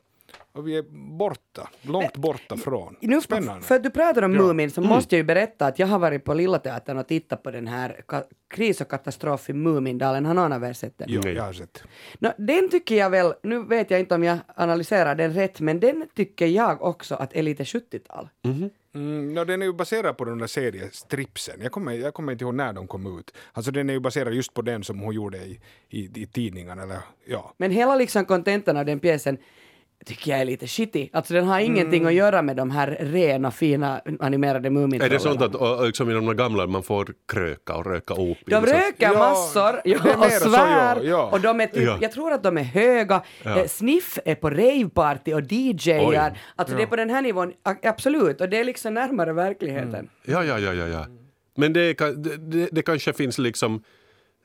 Och 0.53 0.69
vi 0.69 0.77
är 0.77 0.85
borta, 1.19 1.69
långt 1.83 2.17
borta 2.17 2.57
från. 2.57 2.97
Nu, 3.01 3.21
Spännande. 3.21 3.63
för 3.63 3.75
att 3.75 3.83
du 3.83 3.91
pratar 3.91 4.23
om 4.23 4.33
Ja. 4.33 4.39
Mm. 4.41 4.47
Mumin 4.47 4.71
så 4.71 4.81
måste 4.81 5.15
jag 5.15 5.19
ju 5.19 5.25
berätta 5.25 5.67
att 5.67 5.79
jag 5.79 5.87
har 5.87 5.99
varit 5.99 6.25
på 6.25 6.35
Lilla 6.35 6.59
Teatern 6.59 6.99
och 6.99 7.09
tittat 7.09 7.43
på 7.43 7.51
den 7.51 7.67
här 7.67 8.05
kris 8.51 8.81
och 8.81 8.89
katastrof 8.89 9.51
i 9.51 9.53
Mumindalen. 9.53 10.27
Har 10.27 10.35
någon 10.35 10.53
av 10.53 10.65
er 10.65 10.73
sett 10.73 10.99
den? 10.99 11.21
Nej. 11.25 11.35
jag 11.35 11.43
har 11.43 11.53
sett. 11.53 11.85
Nå, 12.19 12.33
den 12.39 12.71
tycker 12.71 12.95
jag 12.95 13.11
väl, 13.11 13.35
nu 13.43 13.63
vet 13.63 13.91
jag 13.91 14.01
inte 14.01 14.15
om 14.15 14.25
jag 14.25 14.39
analyserar 14.57 15.15
den 15.15 15.33
rätt, 15.35 15.61
men 15.61 15.81
den 15.81 16.09
tycker 16.15 16.47
jag 16.47 16.83
också 16.83 17.15
att 17.15 17.37
är 17.37 17.43
lite 17.43 17.65
70-tal. 17.65 18.29
Mm, 18.95 19.35
no, 19.35 19.45
den 19.45 19.63
är 19.63 19.67
ju 19.67 19.73
baserad 19.73 20.17
på 20.17 20.25
den 20.25 20.39
där 20.39 20.47
seriestripsen. 20.47 21.55
Jag 21.63 21.73
kommer, 21.73 21.93
jag 21.93 22.15
kommer 22.15 22.33
inte 22.33 22.45
ihåg 22.45 22.55
när 22.55 22.73
de 22.73 22.87
kom 22.87 23.19
ut. 23.19 23.35
Alltså 23.53 23.71
den 23.71 23.91
är 23.91 23.95
ju 23.95 24.01
baserad 24.01 24.35
just 24.35 24.55
på 24.55 24.63
den 24.63 24.85
som 24.85 24.99
hon 25.01 25.15
gjorde 25.15 25.39
i, 25.39 25.61
i, 25.89 26.23
i 26.23 26.27
tidningarna. 26.27 26.83
Eller, 26.83 26.99
ja. 27.25 27.55
Men 27.57 27.71
hela 27.71 27.97
liksom 27.97 28.25
kontentan 28.25 28.77
av 28.77 28.85
den 28.87 29.01
pjäsen 29.01 29.39
tycker 30.05 30.31
jag 30.31 30.41
är 30.41 30.45
lite 30.45 30.67
shitty. 30.67 31.09
Alltså 31.13 31.35
den 31.35 31.47
har 31.47 31.61
Mm. 31.61 31.73
ingenting 31.73 32.07
att 32.07 32.13
göra 32.15 32.43
med 32.43 32.57
de 32.57 32.71
här 32.71 32.97
rena, 33.01 33.51
fina 33.51 34.01
animerade 34.21 34.69
Är 34.69 34.71
Mumintrollen. 34.71 35.13
det 35.13 35.21
sånt 35.21 35.43
att 35.43 35.55
och, 35.55 35.87
liksom 35.87 36.11
i 36.11 36.15
de 36.15 36.37
gamla 36.37 36.67
man 36.67 36.83
får 36.83 37.09
kröka 37.33 37.75
och 37.77 37.87
röka 37.87 38.15
opium? 38.15 38.37
De 38.47 38.67
så- 38.67 38.73
röker 38.73 39.13
Ja, 39.13 39.19
massor 39.19 39.61
är 39.75 39.81
ja, 39.85 39.99
och 40.15 40.21
mera 40.21 40.31
så, 40.31 40.51
svär 40.51 40.97
ja, 40.97 41.03
ja. 41.05 41.29
och 41.33 41.41
de 41.41 41.61
är 41.61 41.67
typ, 41.67 41.83
Ja. 41.87 41.99
jag 42.01 42.13
tror 42.13 42.33
att 42.33 42.43
de 42.43 42.59
är 42.59 42.63
höga. 42.63 43.23
Eh, 43.45 43.65
Sniff 43.67 44.19
är 44.25 44.35
på 44.35 44.51
raveparty 44.51 45.35
och 45.35 45.53
DJar. 45.53 46.09
Oj. 46.09 46.33
Alltså 46.57 46.77
det 46.77 46.83
är 46.83 46.87
på 46.87 46.97
den 46.97 47.11
här 47.11 47.23
nivån, 47.23 47.53
absolut, 47.83 48.41
och 48.41 48.49
det 48.49 48.61
är 48.61 48.65
liksom 48.65 48.95
närmare 48.95 49.33
verkligheten. 49.33 50.09
Ja, 50.25 50.45
ja, 50.45 50.59
ja, 50.59 50.73
ja, 50.75 50.87
ja. 50.87 51.07
Men 51.57 51.73
det, 51.73 51.95
kan- 51.95 52.23
det, 52.23 52.37
det, 52.37 52.69
det 52.73 52.83
kanske 52.83 53.13
finns 53.13 53.39
liksom 53.39 53.83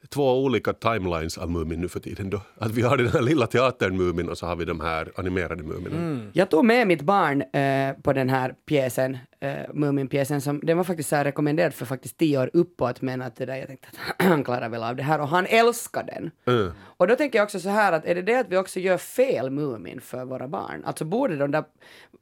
två 0.09 0.43
olika 0.43 0.73
timelines 0.73 1.37
av 1.37 1.51
Mumin 1.51 1.81
nu 1.81 1.87
för 1.87 1.99
tiden 1.99 2.29
då. 2.29 2.41
Att 2.57 2.71
vi 2.71 2.81
har 2.81 2.97
den 2.97 3.07
här 3.07 3.21
lilla 3.21 3.47
teatern 3.47 3.97
Mumin 3.97 4.29
och 4.29 4.37
så 4.37 4.45
har 4.45 4.55
vi 4.55 4.65
de 4.65 4.79
här 4.79 5.11
animerade 5.15 5.63
Muminen. 5.63 5.97
Mm. 5.97 6.31
Jag 6.33 6.49
tog 6.49 6.65
med 6.65 6.87
mitt 6.87 7.01
barn 7.01 7.41
eh, 7.41 8.01
på 8.01 8.13
den 8.13 8.29
här 8.29 8.53
pjäsen, 8.65 9.17
eh, 9.39 9.73
Muminpjäsen, 9.73 10.41
som 10.41 10.59
den 10.63 10.77
var 10.77 10.83
faktiskt 10.83 11.09
så 11.09 11.15
här 11.15 11.23
rekommenderad 11.23 11.73
för 11.73 11.85
faktiskt 11.85 12.17
tio 12.17 12.41
år 12.41 12.49
uppåt, 12.53 13.01
men 13.01 13.21
att 13.21 13.35
det 13.35 13.45
där, 13.45 13.55
jag 13.55 13.67
tänkte 13.67 13.87
att 13.87 14.15
han 14.25 14.43
klarar 14.43 14.69
väl 14.69 14.83
av 14.83 14.95
det 14.95 15.03
här 15.03 15.21
och 15.21 15.27
han 15.27 15.45
älskar 15.45 16.03
den. 16.03 16.31
Mm. 16.45 16.71
Och 16.81 17.07
då 17.07 17.15
tänker 17.15 17.39
jag 17.39 17.43
också 17.43 17.59
så 17.59 17.69
här 17.69 17.91
att 17.93 18.05
är 18.05 18.15
det 18.15 18.21
det 18.21 18.35
att 18.35 18.49
vi 18.49 18.57
också 18.57 18.79
gör 18.79 18.97
fel 18.97 19.49
Mumin 19.49 20.01
för 20.01 20.25
våra 20.25 20.47
barn? 20.47 20.83
Alltså 20.85 21.05
borde 21.05 21.35
de 21.35 21.51
där, 21.51 21.63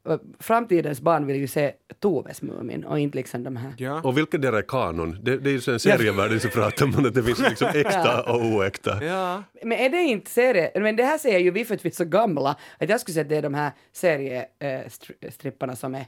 eh, 0.08 0.18
framtidens 0.38 1.00
barn 1.00 1.26
vill 1.26 1.36
ju 1.36 1.46
se 1.46 1.72
Toves 2.00 2.42
Mumin 2.42 2.84
och 2.84 2.98
inte 2.98 3.16
liksom 3.16 3.44
de 3.44 3.56
här. 3.56 3.72
Ja. 3.76 4.00
Och 4.04 4.18
vilken 4.18 4.40
där 4.40 4.52
är 4.52 4.62
kanon? 4.62 5.18
Det, 5.22 5.36
det 5.36 5.50
är 5.50 5.52
ju 5.52 5.60
så 5.60 5.72
en 5.72 5.80
serievärld 5.80 6.42
så 6.42 6.48
pratar 6.48 6.86
man 6.86 7.06
att 7.06 7.14
det 7.14 7.22
finns 7.22 7.38
liksom 7.38 7.68
äkta 7.74 8.22
och 8.22 8.44
oäkta. 8.44 9.04
Ja. 9.04 9.42
Men 9.62 9.78
är 9.78 9.88
det 9.88 10.02
inte 10.02 10.30
serie, 10.30 10.80
men 10.80 10.96
det 10.96 11.04
här 11.04 11.18
säger 11.18 11.38
ju 11.38 11.50
vi 11.50 11.64
för 11.64 11.74
att 11.74 11.84
vi 11.84 11.88
är 11.88 11.94
så 11.94 12.04
gamla, 12.04 12.56
att 12.78 12.88
jag 12.88 13.00
skulle 13.00 13.12
säga 13.12 13.22
att 13.22 13.28
det 13.28 13.36
är 13.36 13.42
de 13.42 13.54
här 13.54 13.72
seriestripparna 13.92 15.76
som 15.76 15.94
är 15.94 15.98
eh, 15.98 16.06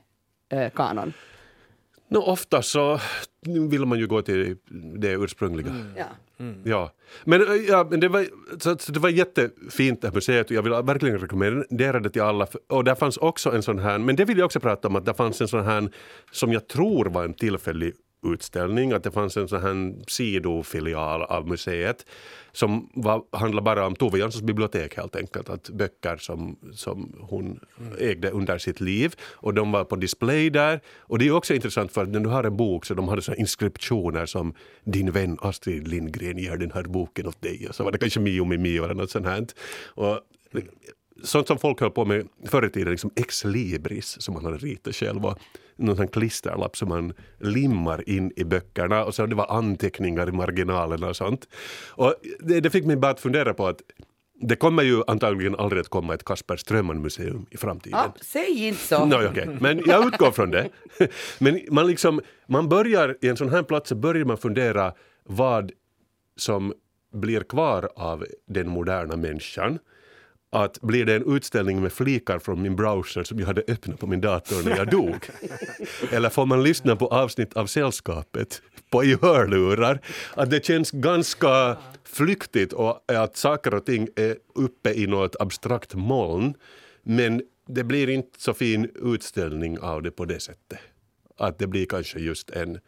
kanon. 0.74 1.12
No, 2.09 2.18
ofta 2.18 2.62
så 2.62 3.01
vill 3.70 3.86
man 3.86 3.98
ju 3.98 4.07
gå 4.07 4.22
till 4.22 4.57
det 4.98 5.12
ursprungliga. 5.12 5.74
Ja. 5.96 6.07
Ja. 6.64 6.92
Men, 7.24 7.42
äh, 7.42 7.55
ja, 7.68 7.86
men 7.90 8.01
det, 8.01 8.09
var, 8.09 8.26
så, 8.59 8.78
så 8.78 8.92
det 8.92 9.01
var 9.01 9.09
jättefint 9.09 10.01
det 10.01 10.09
här 10.09 10.14
museet 10.14 10.46
och 10.46 10.57
jag 10.57 10.62
vill 10.62 10.72
verkligen 10.72 11.18
rekommendera 11.18 12.01
det 12.01 12.11
till 12.11 12.22
alla. 12.22 12.46
Och 12.68 12.84
där 12.84 12.94
fanns 12.94 13.16
också 13.16 13.53
en 13.53 13.62
sån 13.62 13.78
här, 13.78 13.98
men 13.98 14.16
det 14.16 14.24
vill 14.24 14.38
jag 14.38 14.46
också 14.46 14.61
prata 14.61 14.88
om, 14.88 14.96
att 14.96 15.07
det 15.07 15.14
fanns 15.14 15.40
en 15.40 15.48
sån 15.48 15.64
här 15.64 15.90
som 16.30 16.53
jag 16.53 16.68
tror 16.68 17.07
var 17.07 17.24
en 17.24 17.34
tillfällig 17.34 17.94
utställning, 18.22 18.92
att 18.92 19.02
det 19.02 19.10
fanns 19.10 19.36
en 19.36 19.48
sån 19.48 19.62
här 19.62 19.94
sidofilial 20.08 21.22
av 21.22 21.48
museet 21.48 22.06
som 22.52 22.90
var, 22.94 23.22
handlade 23.32 23.64
bara 23.64 23.86
om 23.86 23.96
Tove 23.96 24.18
Janssons 24.18 24.42
bibliotek 24.42 24.96
helt 24.96 25.16
enkelt, 25.16 25.48
att 25.48 25.70
böcker 25.70 26.16
som, 26.16 26.56
som 26.74 27.16
hon 27.20 27.60
ägde 27.98 28.30
under 28.30 28.58
sitt 28.58 28.80
liv 28.80 29.14
och 29.32 29.54
de 29.54 29.72
var 29.72 29.84
på 29.84 29.96
display 29.96 30.50
där 30.50 30.80
och 30.98 31.18
det 31.18 31.26
är 31.26 31.32
också 31.32 31.54
intressant 31.54 31.92
för 31.92 32.02
att 32.02 32.08
när 32.08 32.20
du 32.20 32.28
har 32.28 32.44
en 32.44 32.56
bok 32.56 32.86
så 32.86 32.94
de 32.94 33.08
hade 33.08 33.22
så 33.22 33.34
inskriptioner 33.34 34.26
som 34.26 34.54
din 34.84 35.10
vän 35.10 35.38
Astrid 35.40 35.88
Lindgren 35.88 36.38
ger 36.38 36.56
den 36.56 36.70
här 36.70 36.82
boken 36.82 37.26
åt 37.26 37.42
dig 37.42 37.66
och 37.68 37.74
så 37.74 37.84
var 37.84 37.92
det 37.92 37.98
kanske 37.98 38.20
Mio 38.20 38.44
med 38.44 38.60
Mio 38.60 38.84
eller 38.84 38.94
något 38.94 39.10
sånt 39.10 39.26
här. 39.26 39.46
Och, 39.84 40.20
sånt 41.22 41.46
som 41.46 41.58
folk 41.58 41.80
höll 41.80 41.90
på 41.90 42.04
med 42.04 42.28
förr 42.46 42.66
i 42.66 42.70
tiden, 42.70 42.90
liksom 42.90 43.10
ex 43.16 43.44
libris 43.44 44.16
som 44.22 44.34
man 44.34 44.44
hade 44.44 44.56
ritat 44.56 44.94
själv 44.94 45.26
och 45.26 45.38
någon 45.80 45.96
sån 45.96 46.08
klisterlapp 46.08 46.76
som 46.76 46.88
man 46.88 47.12
limmar 47.38 48.08
in 48.08 48.32
i 48.36 48.44
böckerna 48.44 49.04
och 49.04 49.14
så 49.14 49.26
det 49.26 49.34
var 49.34 49.50
anteckningar 49.50 50.28
i 50.28 50.32
marginalerna 50.32 51.08
och 51.08 51.16
sånt. 51.16 51.48
Och 51.88 52.14
det, 52.40 52.60
det 52.60 52.70
fick 52.70 52.84
mig 52.84 52.96
bara 52.96 53.10
att 53.10 53.20
fundera 53.20 53.54
på 53.54 53.66
att 53.66 53.82
det 54.42 54.56
kommer 54.56 54.82
ju 54.82 55.02
antagligen 55.06 55.56
aldrig 55.56 55.80
att 55.80 55.88
komma 55.88 56.14
ett 56.14 56.24
Kasper 56.24 56.56
Strömman-museum 56.56 57.46
i 57.50 57.56
framtiden. 57.56 57.98
Ah, 57.98 58.12
säg 58.20 58.66
inte 58.68 58.80
så. 58.80 59.04
No, 59.04 59.28
okay. 59.30 59.46
Men 59.60 59.82
jag 59.86 60.06
utgår 60.06 60.30
från 60.30 60.50
det. 60.50 60.68
Men 61.38 61.60
man, 61.70 61.86
liksom, 61.86 62.20
man 62.46 62.68
börjar, 62.68 63.16
i 63.20 63.28
en 63.28 63.36
sån 63.36 63.48
här 63.48 63.62
plats 63.62 63.88
så 63.88 63.94
börjar 63.94 64.24
man 64.24 64.38
fundera 64.38 64.92
vad 65.24 65.72
som 66.36 66.74
blir 67.12 67.40
kvar 67.40 67.88
av 67.96 68.26
den 68.48 68.68
moderna 68.68 69.16
människan. 69.16 69.78
Att 70.53 70.80
blir 70.80 71.05
det 71.05 71.14
en 71.14 71.36
utställning 71.36 71.82
med 71.82 71.92
flikar 71.92 72.38
från 72.38 72.62
min 72.62 72.76
browser 72.76 73.22
som 73.22 73.38
jag 73.38 73.46
hade 73.46 73.62
öppnat 73.68 74.01
på 74.01 74.07
min 74.07 74.20
dator 74.20 74.62
när 74.64 74.76
jag 74.76 74.90
dog? 74.90 75.28
Eller 76.12 76.28
får 76.28 76.46
man 76.46 76.62
lyssna 76.62 76.96
på 76.96 77.07
avsnitt 77.07 77.57
av 77.57 77.66
Sällskapet 77.66 78.62
på 78.90 79.05
i 79.05 79.16
hörlurar? 79.22 80.01
Att 80.34 80.51
det 80.51 80.64
känns 80.64 80.90
ganska 80.90 81.76
flyktigt 82.05 82.72
och 82.72 83.03
att 83.07 83.36
saker 83.36 83.74
och 83.74 83.86
ting 83.86 84.09
är 84.16 84.36
uppe 84.55 84.92
i 84.92 85.07
något 85.07 85.36
abstrakt 85.40 85.94
moln. 85.94 86.55
Men 87.03 87.42
det 87.66 87.84
blir 87.84 88.09
inte 88.09 88.40
så 88.40 88.55
fin 88.55 88.90
utställning 88.94 89.78
av 89.78 90.03
det 90.03 90.11
på 90.11 90.24
det 90.24 90.40
sättet. 90.40 90.78
Att 91.38 91.59
det 91.59 91.66
blir 91.66 91.86
kanske 91.86 92.18
just 92.18 92.51
en, 92.51 92.80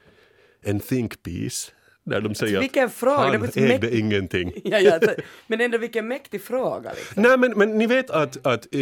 en 0.62 0.80
think 0.80 1.22
piece 1.22 1.72
där 2.04 2.20
de 2.20 2.34
säger 2.34 2.60
vilken 2.60 2.90
fråga, 2.90 3.30
det 3.30 3.38
han 3.38 3.52
så 3.52 3.60
ägde 3.60 3.86
mäkt- 3.88 3.98
ingenting. 3.98 4.52
Ja, 4.64 4.78
ja, 4.78 4.98
det- 4.98 5.16
men 5.46 5.60
ändå 5.60 5.78
vilken 5.78 6.08
mäktig 6.08 6.42
fråga. 6.42 6.90
Liksom. 6.92 7.22
Nej, 7.22 7.38
men, 7.38 7.52
men 7.58 7.78
ni 7.78 7.86
vet 7.86 8.10
att, 8.10 8.46
att 8.46 8.74
eh, 8.74 8.80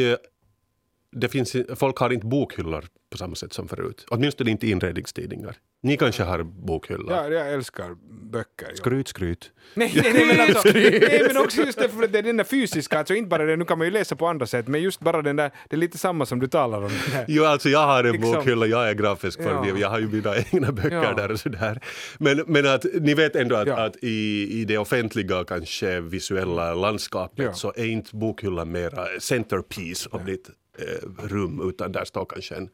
det 1.13 1.29
finns, 1.29 1.57
folk 1.77 1.97
har 1.99 2.13
inte 2.13 2.27
bokhyllor 2.27 2.85
på 3.11 3.19
samma 3.19 3.35
sätt 3.35 3.53
som 3.53 3.69
förut. 3.69 4.07
Åtminstone 4.11 4.51
inte 4.51 4.67
inredningstidningar. 4.67 5.57
Ni 5.83 5.97
kanske 5.97 6.23
har 6.23 6.43
bokhyllor. 6.43 7.13
Ja, 7.13 7.29
jag 7.29 7.53
älskar 7.53 7.97
böcker. 8.31 8.67
Ja. 8.71 8.75
Skryt, 8.77 9.09
skryt. 9.09 9.51
Nej, 9.75 9.93
nej, 9.95 10.13
nej, 10.15 10.27
men 10.27 10.41
alltså, 10.41 10.69
nej, 10.75 11.25
men 11.27 11.37
också 11.37 11.63
just 11.63 11.79
det, 11.79 11.89
för 11.89 12.09
det 12.09 12.19
är 12.19 12.23
den 12.23 12.37
där 12.37 12.45
fysiska, 12.45 12.99
alltså 12.99 13.15
inte 13.15 13.29
bara 13.29 13.45
det, 13.45 13.57
nu 13.57 13.65
kan 13.65 13.79
man 13.79 13.87
ju 13.87 13.91
läsa 13.91 14.17
på 14.17 14.27
andra 14.27 14.47
sätt, 14.47 14.69
men 14.69 14.83
just 14.83 15.01
bara 15.01 15.23
den 15.23 15.37
där, 15.37 15.51
det 15.69 15.77
är 15.77 15.79
lite 15.81 15.99
samma 15.99 16.27
som 16.27 16.41
du 16.41 16.47
talar 16.47 16.83
om. 16.83 16.91
Jo, 17.29 17.45
alltså 17.45 17.69
jag 17.69 17.87
har 17.87 18.05
en 18.05 18.13
Liksom. 18.13 18.33
bokhylla, 18.33 18.67
jag 18.67 18.91
är 18.91 18.95
grafisk 18.95 19.43
för 19.43 19.51
Ja. 19.51 19.79
jag 19.79 19.89
har 19.89 19.99
ju 19.99 20.09
mina 20.09 20.37
egna 20.53 20.73
böcker 20.73 21.03
Ja. 21.03 21.13
där 21.15 21.31
och 21.31 21.41
sådär. 21.41 21.81
Men, 22.19 22.43
men 22.47 22.67
att 22.67 22.85
ni 23.01 23.15
vet 23.15 23.37
ändå 23.37 23.57
att, 23.57 23.69
Ja. 23.69 23.77
att 23.85 23.97
i, 24.03 24.49
i 24.61 24.65
det 24.65 24.79
offentliga, 24.79 25.45
kanske 25.45 26.01
visuella 26.01 26.75
landskapet 26.75 27.45
Ja. 27.45 27.53
så 27.53 27.73
är 27.77 27.87
inte 27.87 28.17
bokhyllan 28.17 28.73
mera 28.73 29.07
centerpiece 29.21 30.07
av 30.07 30.25
ditt 30.25 30.51
eh, 30.81 31.29
rum 31.29 31.69
utan 31.69 31.93
där 31.93 32.05
står 32.05 32.25
kanske 32.25 32.55
en, 32.55 32.69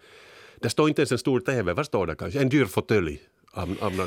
där 0.57 0.69
står 0.69 0.89
inte 0.89 1.03
ens 1.03 1.13
en 1.13 1.19
stor 1.19 1.41
TV, 1.41 1.73
vad 1.73 1.87
står 1.87 2.07
det 2.07 2.15
kanske? 2.15 2.41
En 2.41 2.49
dyr 2.49 2.65
fåtölj. 2.65 3.21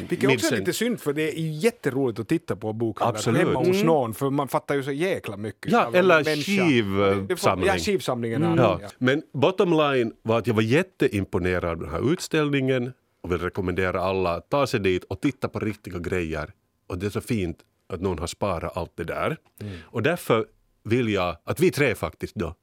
Vilket 0.10 0.30
också 0.32 0.56
är 0.56 0.60
lite 0.60 0.74
synd 0.74 1.00
för 1.00 1.14
det 1.14 1.40
är 1.40 1.64
jätteroligt 1.64 2.20
att 2.20 2.28
titta 2.28 2.56
på 2.56 2.74
bokhandlar 2.74 3.34
hemma 3.34 3.60
hos 3.60 3.84
någon 3.84 4.14
för 4.14 4.30
man 4.30 4.48
fattar 4.48 4.76
ju 4.76 4.84
så 4.84 4.92
jäkla 4.92 5.38
mycket. 5.38 5.72
Ja, 5.72 5.92
eller 5.94 6.24
skivsamling. 6.24 7.68
Ja, 7.68 7.78
skivsamlingen. 7.78 8.42
Ja. 8.42 8.56
Ja. 8.58 8.80
Ja. 8.82 8.88
Men 8.98 9.24
bottom 9.34 9.74
line 9.74 10.14
var 10.22 10.38
att 10.38 10.48
jag 10.48 10.54
var 10.54 10.62
jätteimponerad 10.62 11.66
av 11.66 11.80
den 11.80 11.90
här 11.90 12.14
utställningen 12.14 12.94
och 13.22 13.32
vill 13.32 13.40
rekommendera 13.40 14.02
alla 14.02 14.36
att 14.36 14.50
ta 14.50 14.68
sig 14.68 14.80
dit 14.80 15.04
och 15.04 15.22
titta 15.22 15.48
på 15.48 15.60
riktiga 15.60 16.00
grejer. 16.00 16.54
Och 16.88 16.98
det 16.98 17.06
är 17.06 17.10
så 17.10 17.22
fint 17.22 17.58
att 17.94 18.02
någon 18.02 18.20
har 18.20 18.28
sparat 18.28 18.78
allt 18.78 18.92
det 18.96 19.04
där. 19.04 19.38
Och 19.82 20.04
därför 20.04 20.46
vill 20.84 21.10
jag 21.10 21.38
att 21.44 21.60
vi 21.60 21.72
tre 21.72 21.96
faktiskt 21.96 22.36
då 22.36 22.56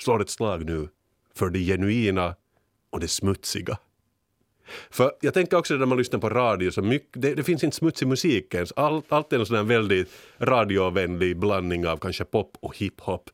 slår 0.00 0.22
ett 0.22 0.30
slag 0.30 0.64
nu 0.64 0.88
för 1.34 1.50
det 1.50 1.58
genuina 1.58 2.34
och 2.90 3.00
det 3.00 3.08
smutsiga. 3.08 3.78
För 4.90 5.12
jag 5.20 5.34
tänker 5.34 5.56
också 5.56 5.74
när 5.74 5.86
man 5.86 5.98
lyssnar 5.98 6.20
på 6.20 6.28
radio, 6.28 6.70
så 6.70 6.82
mycket, 6.82 7.22
det, 7.22 7.34
det 7.34 7.42
finns 7.42 7.64
inte 7.64 7.76
smutsig 7.76 8.08
musik 8.08 8.54
ens. 8.54 8.72
Allt, 8.76 9.12
allt 9.12 9.32
är 9.32 9.38
en 9.38 9.46
sån 9.46 9.56
här 9.56 9.64
väldigt 9.64 10.08
radiovänlig 10.38 11.36
blandning 11.36 11.86
av 11.86 11.96
kanske 11.96 12.24
pop 12.24 12.56
och 12.60 12.76
hiphop. 12.76 13.30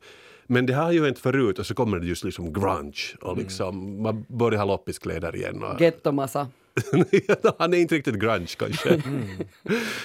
Men 0.47 0.65
det 0.65 0.73
har 0.73 0.91
ju 0.91 1.05
hänt 1.05 1.19
förut 1.19 1.59
och 1.59 1.65
så 1.65 1.73
kommer 1.73 1.99
det 1.99 2.07
just 2.07 2.23
liksom 2.23 2.53
grunge 2.53 3.15
och 3.21 3.37
liksom, 3.37 4.01
man 4.01 4.25
börjar 4.27 4.59
ha 4.59 4.65
loppiskläder 4.65 5.35
igen. 5.35 5.63
Och, 5.63 5.81
Gettomassa. 5.81 6.47
han 7.57 7.73
är 7.73 7.77
inte 7.77 7.95
riktigt 7.95 8.15
grunge 8.15 8.55
kanske. 8.57 9.01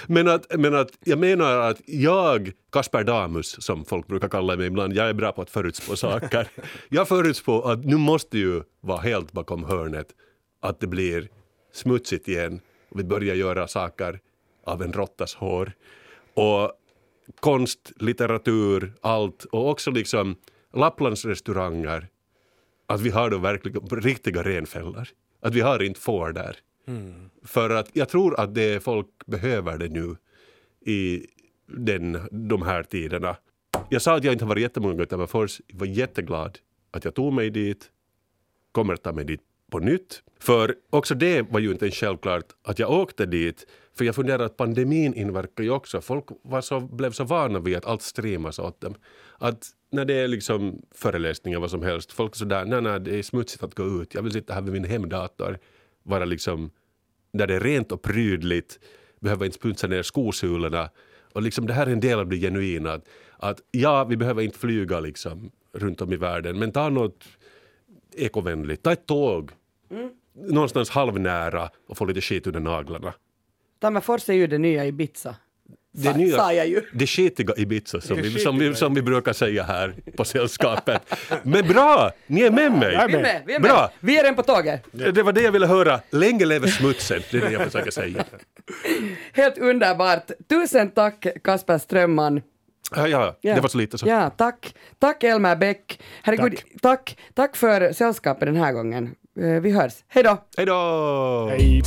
men, 0.07 0.27
att, 0.27 0.59
men 0.59 0.75
att 0.75 0.91
jag 1.03 1.19
menar 1.19 1.59
att 1.59 1.81
jag, 1.85 2.51
Kasper 2.71 3.03
Damus 3.03 3.65
som 3.65 3.85
folk 3.85 4.07
brukar 4.07 4.29
kalla 4.29 4.55
mig 4.55 4.67
ibland, 4.67 4.93
jag 4.93 5.09
är 5.09 5.13
bra 5.13 5.31
på 5.31 5.41
att 5.41 5.49
förutspå 5.49 5.95
saker. 5.95 6.47
jag 6.89 7.07
förutspår 7.07 7.71
att 7.71 7.85
nu 7.85 7.97
måste 7.97 8.37
ju 8.37 8.63
vara 8.81 9.01
helt 9.01 9.31
bakom 9.31 9.63
hörnet 9.63 10.07
att 10.61 10.79
det 10.79 10.87
blir 10.87 11.29
smutsigt 11.73 12.27
igen 12.27 12.61
och 12.89 12.99
vi 12.99 13.03
börjar 13.03 13.35
göra 13.35 13.67
saker 13.67 14.19
av 14.65 14.81
en 14.81 14.93
råttas 14.93 15.35
hår. 15.35 15.71
Och 16.33 16.71
konst, 17.39 17.91
litteratur, 17.95 18.93
allt 19.01 19.45
och 19.45 19.69
också 19.69 19.91
liksom 19.91 20.35
Lapplands 20.73 21.25
restauranger 21.25 22.07
att 22.87 23.01
vi 23.01 23.09
har 23.09 23.29
då 23.29 23.37
verkligen 23.37 23.89
riktiga 23.89 24.43
renfällor. 24.43 25.07
Att 25.43 25.53
vi 25.55 25.61
har 25.61 25.83
inte 25.83 25.99
får 25.99 26.31
där. 26.31 26.57
För 27.45 27.69
att 27.69 27.89
jag 27.93 28.09
tror 28.09 28.39
att 28.39 28.55
det 28.55 28.83
folk 28.83 29.07
behöver 29.25 29.77
det 29.77 29.89
nu 29.89 30.15
i 30.85 31.27
den, 31.67 32.19
de 32.31 32.61
här 32.61 32.83
tiderna. 32.83 33.35
Jag 33.89 34.01
sa 34.01 34.15
att 34.15 34.23
jag 34.23 34.33
inte 34.33 34.45
har 34.45 34.49
varit 34.49 34.61
jättemånga 34.61 34.93
gånger 34.93 35.03
i 35.03 35.07
Tammerfors. 35.07 35.61
Jag 35.67 35.79
var 35.79 35.87
jätteglad 35.87 36.59
att 36.91 37.05
jag 37.05 37.15
tog 37.15 37.33
mig 37.33 37.49
dit. 37.49 37.89
Kommer 38.71 38.93
att 38.93 39.03
ta 39.03 39.13
mig 39.13 39.25
dit 39.25 39.41
på 39.71 39.79
nytt. 39.79 40.23
För 40.39 40.75
också 40.89 41.15
det 41.15 41.41
var 41.41 41.59
ju 41.59 41.71
inte 41.71 41.91
självklart 41.91 42.45
att 42.63 42.79
jag 42.79 42.91
åkte 42.91 43.25
dit. 43.25 43.67
För 43.97 44.05
jag 44.05 44.15
funderar 44.15 44.45
att 44.45 44.57
pandemin 44.57 45.13
inverkar 45.13 45.63
ju 45.63 45.69
också. 45.69 46.01
Folk 46.01 46.25
var 46.41 46.61
så, 46.61 46.79
blev 46.79 47.11
så 47.11 47.23
vana 47.23 47.59
vid 47.59 47.77
att 47.77 47.85
allt 47.85 48.01
streamas 48.01 48.59
åt 48.59 48.81
dem. 48.81 48.95
Att 49.37 49.67
när 49.93 50.05
det 50.05 50.13
är 50.13 50.27
liksom 50.27 50.81
föreläsningar 50.91 51.59
vad 51.59 51.71
som 51.71 51.81
helst, 51.81 52.11
folk 52.11 52.33
är 52.33 52.37
sådär, 52.37 52.65
nej 52.65 52.81
nej 52.81 52.99
det 52.99 53.19
är 53.19 53.23
smutsigt 53.23 53.63
att 53.63 53.75
gå 53.75 54.01
ut. 54.01 54.13
Jag 54.13 54.21
vill 54.21 54.31
sitta 54.31 54.53
här 54.53 54.61
vid 54.61 54.73
min 54.73 54.83
hemdator, 54.83 55.59
vara 56.03 56.25
liksom 56.25 56.71
där 57.33 57.47
det 57.47 57.55
är 57.55 57.59
rent 57.59 57.91
och 57.91 58.01
prydligt, 58.01 58.79
behöver 59.19 59.45
inte 59.45 59.57
smutsa 59.57 59.87
ner 59.87 60.03
skosulorna. 60.03 60.89
Och 61.33 61.41
liksom 61.41 61.67
det 61.67 61.73
här 61.73 61.87
är 61.87 61.91
en 61.91 61.99
del 61.99 62.19
av 62.19 62.29
det 62.29 62.37
genuina. 62.37 62.93
Att, 62.93 63.07
att 63.37 63.61
ja, 63.71 64.03
vi 64.03 64.17
behöver 64.17 64.41
inte 64.41 64.59
flyga 64.59 64.99
liksom 64.99 65.51
runt 65.73 66.01
om 66.01 66.13
i 66.13 66.15
världen, 66.15 66.59
men 66.59 66.71
ta 66.71 66.89
något 66.89 67.23
ekovänligt. 68.15 68.83
Ta 68.83 68.91
ett 68.91 69.05
tåg 69.05 69.51
någonstans 70.33 70.89
halvnära 70.89 71.69
och 71.87 71.97
få 71.97 72.05
lite 72.05 72.21
skit 72.21 72.47
under 72.47 72.59
naglarna. 72.59 73.13
Tammerfors 73.79 74.29
är 74.29 74.33
ju 74.33 74.47
det 74.47 74.57
nya 74.57 74.85
Ibiza. 74.85 75.35
Det 75.95 76.13
nya- 76.17 76.37
Sa 76.37 76.53
jag 76.53 76.67
ju. 76.67 76.81
Det 76.93 77.07
skitiga 77.07 77.53
Ibiza 77.57 78.01
som 78.01 78.15
Det 78.17 78.21
vi, 78.21 78.39
som, 78.39 78.59
vi, 78.59 78.75
som 78.75 78.93
vi 78.93 79.01
brukar 79.01 79.33
säga 79.33 79.63
här 79.63 79.95
på 80.17 80.25
sällskapet. 80.25 81.01
Men 81.43 81.67
bra! 81.67 82.11
Ni 82.27 82.41
är 82.41 82.51
med 82.51 82.71
mig! 82.71 82.89
Vi 83.07 83.13
är 83.15 83.21
med, 83.21 83.41
vi 83.45 83.53
är 83.55 83.59
Bra. 83.59 83.73
med. 83.81 83.89
Vi 83.99 84.17
är 84.17 84.23
redan 84.23 84.35
på 84.35 84.43
tåget. 84.43 84.83
Det 84.91 85.23
var 85.23 85.31
det 85.33 85.41
jag 85.41 85.51
ville 85.51 85.67
höra. 85.67 85.99
Länge 86.09 86.45
lever 86.45 86.67
smutsen. 86.67 87.21
Det 87.31 87.37
är 87.37 87.41
det 87.41 87.51
jag 87.51 87.61
försöker 87.63 87.91
säga. 87.91 88.23
Helt 89.33 89.57
underbart. 89.57 90.31
Tusen 90.49 90.89
tack 90.91 91.27
Kasper 91.43 91.77
Strömman. 91.77 92.41
Ja, 92.95 93.07
ja, 93.07 93.37
Ja. 93.41 93.55
det 93.55 93.61
var 93.61 93.69
så 93.69 93.77
lite 93.77 93.97
så. 93.97 94.07
Ja, 94.07 94.29
tack. 94.29 94.75
Tack 94.99 95.23
Elmer 95.23 95.55
Bäck. 95.55 95.99
Herregud, 96.23 96.55
Tack. 96.57 96.81
tack. 96.81 97.17
Tack 97.33 97.55
för 97.55 97.93
sällskapet 97.93 98.45
den 98.47 98.55
här 98.55 98.71
gången. 98.73 99.15
Eh, 99.41 99.61
Vi 99.61 99.71
hörs. 99.71 99.93
Hej 100.07 100.23
då! 100.23 100.37
Hej 100.57 100.65
då! 100.65 101.47
Hej. 101.51 101.81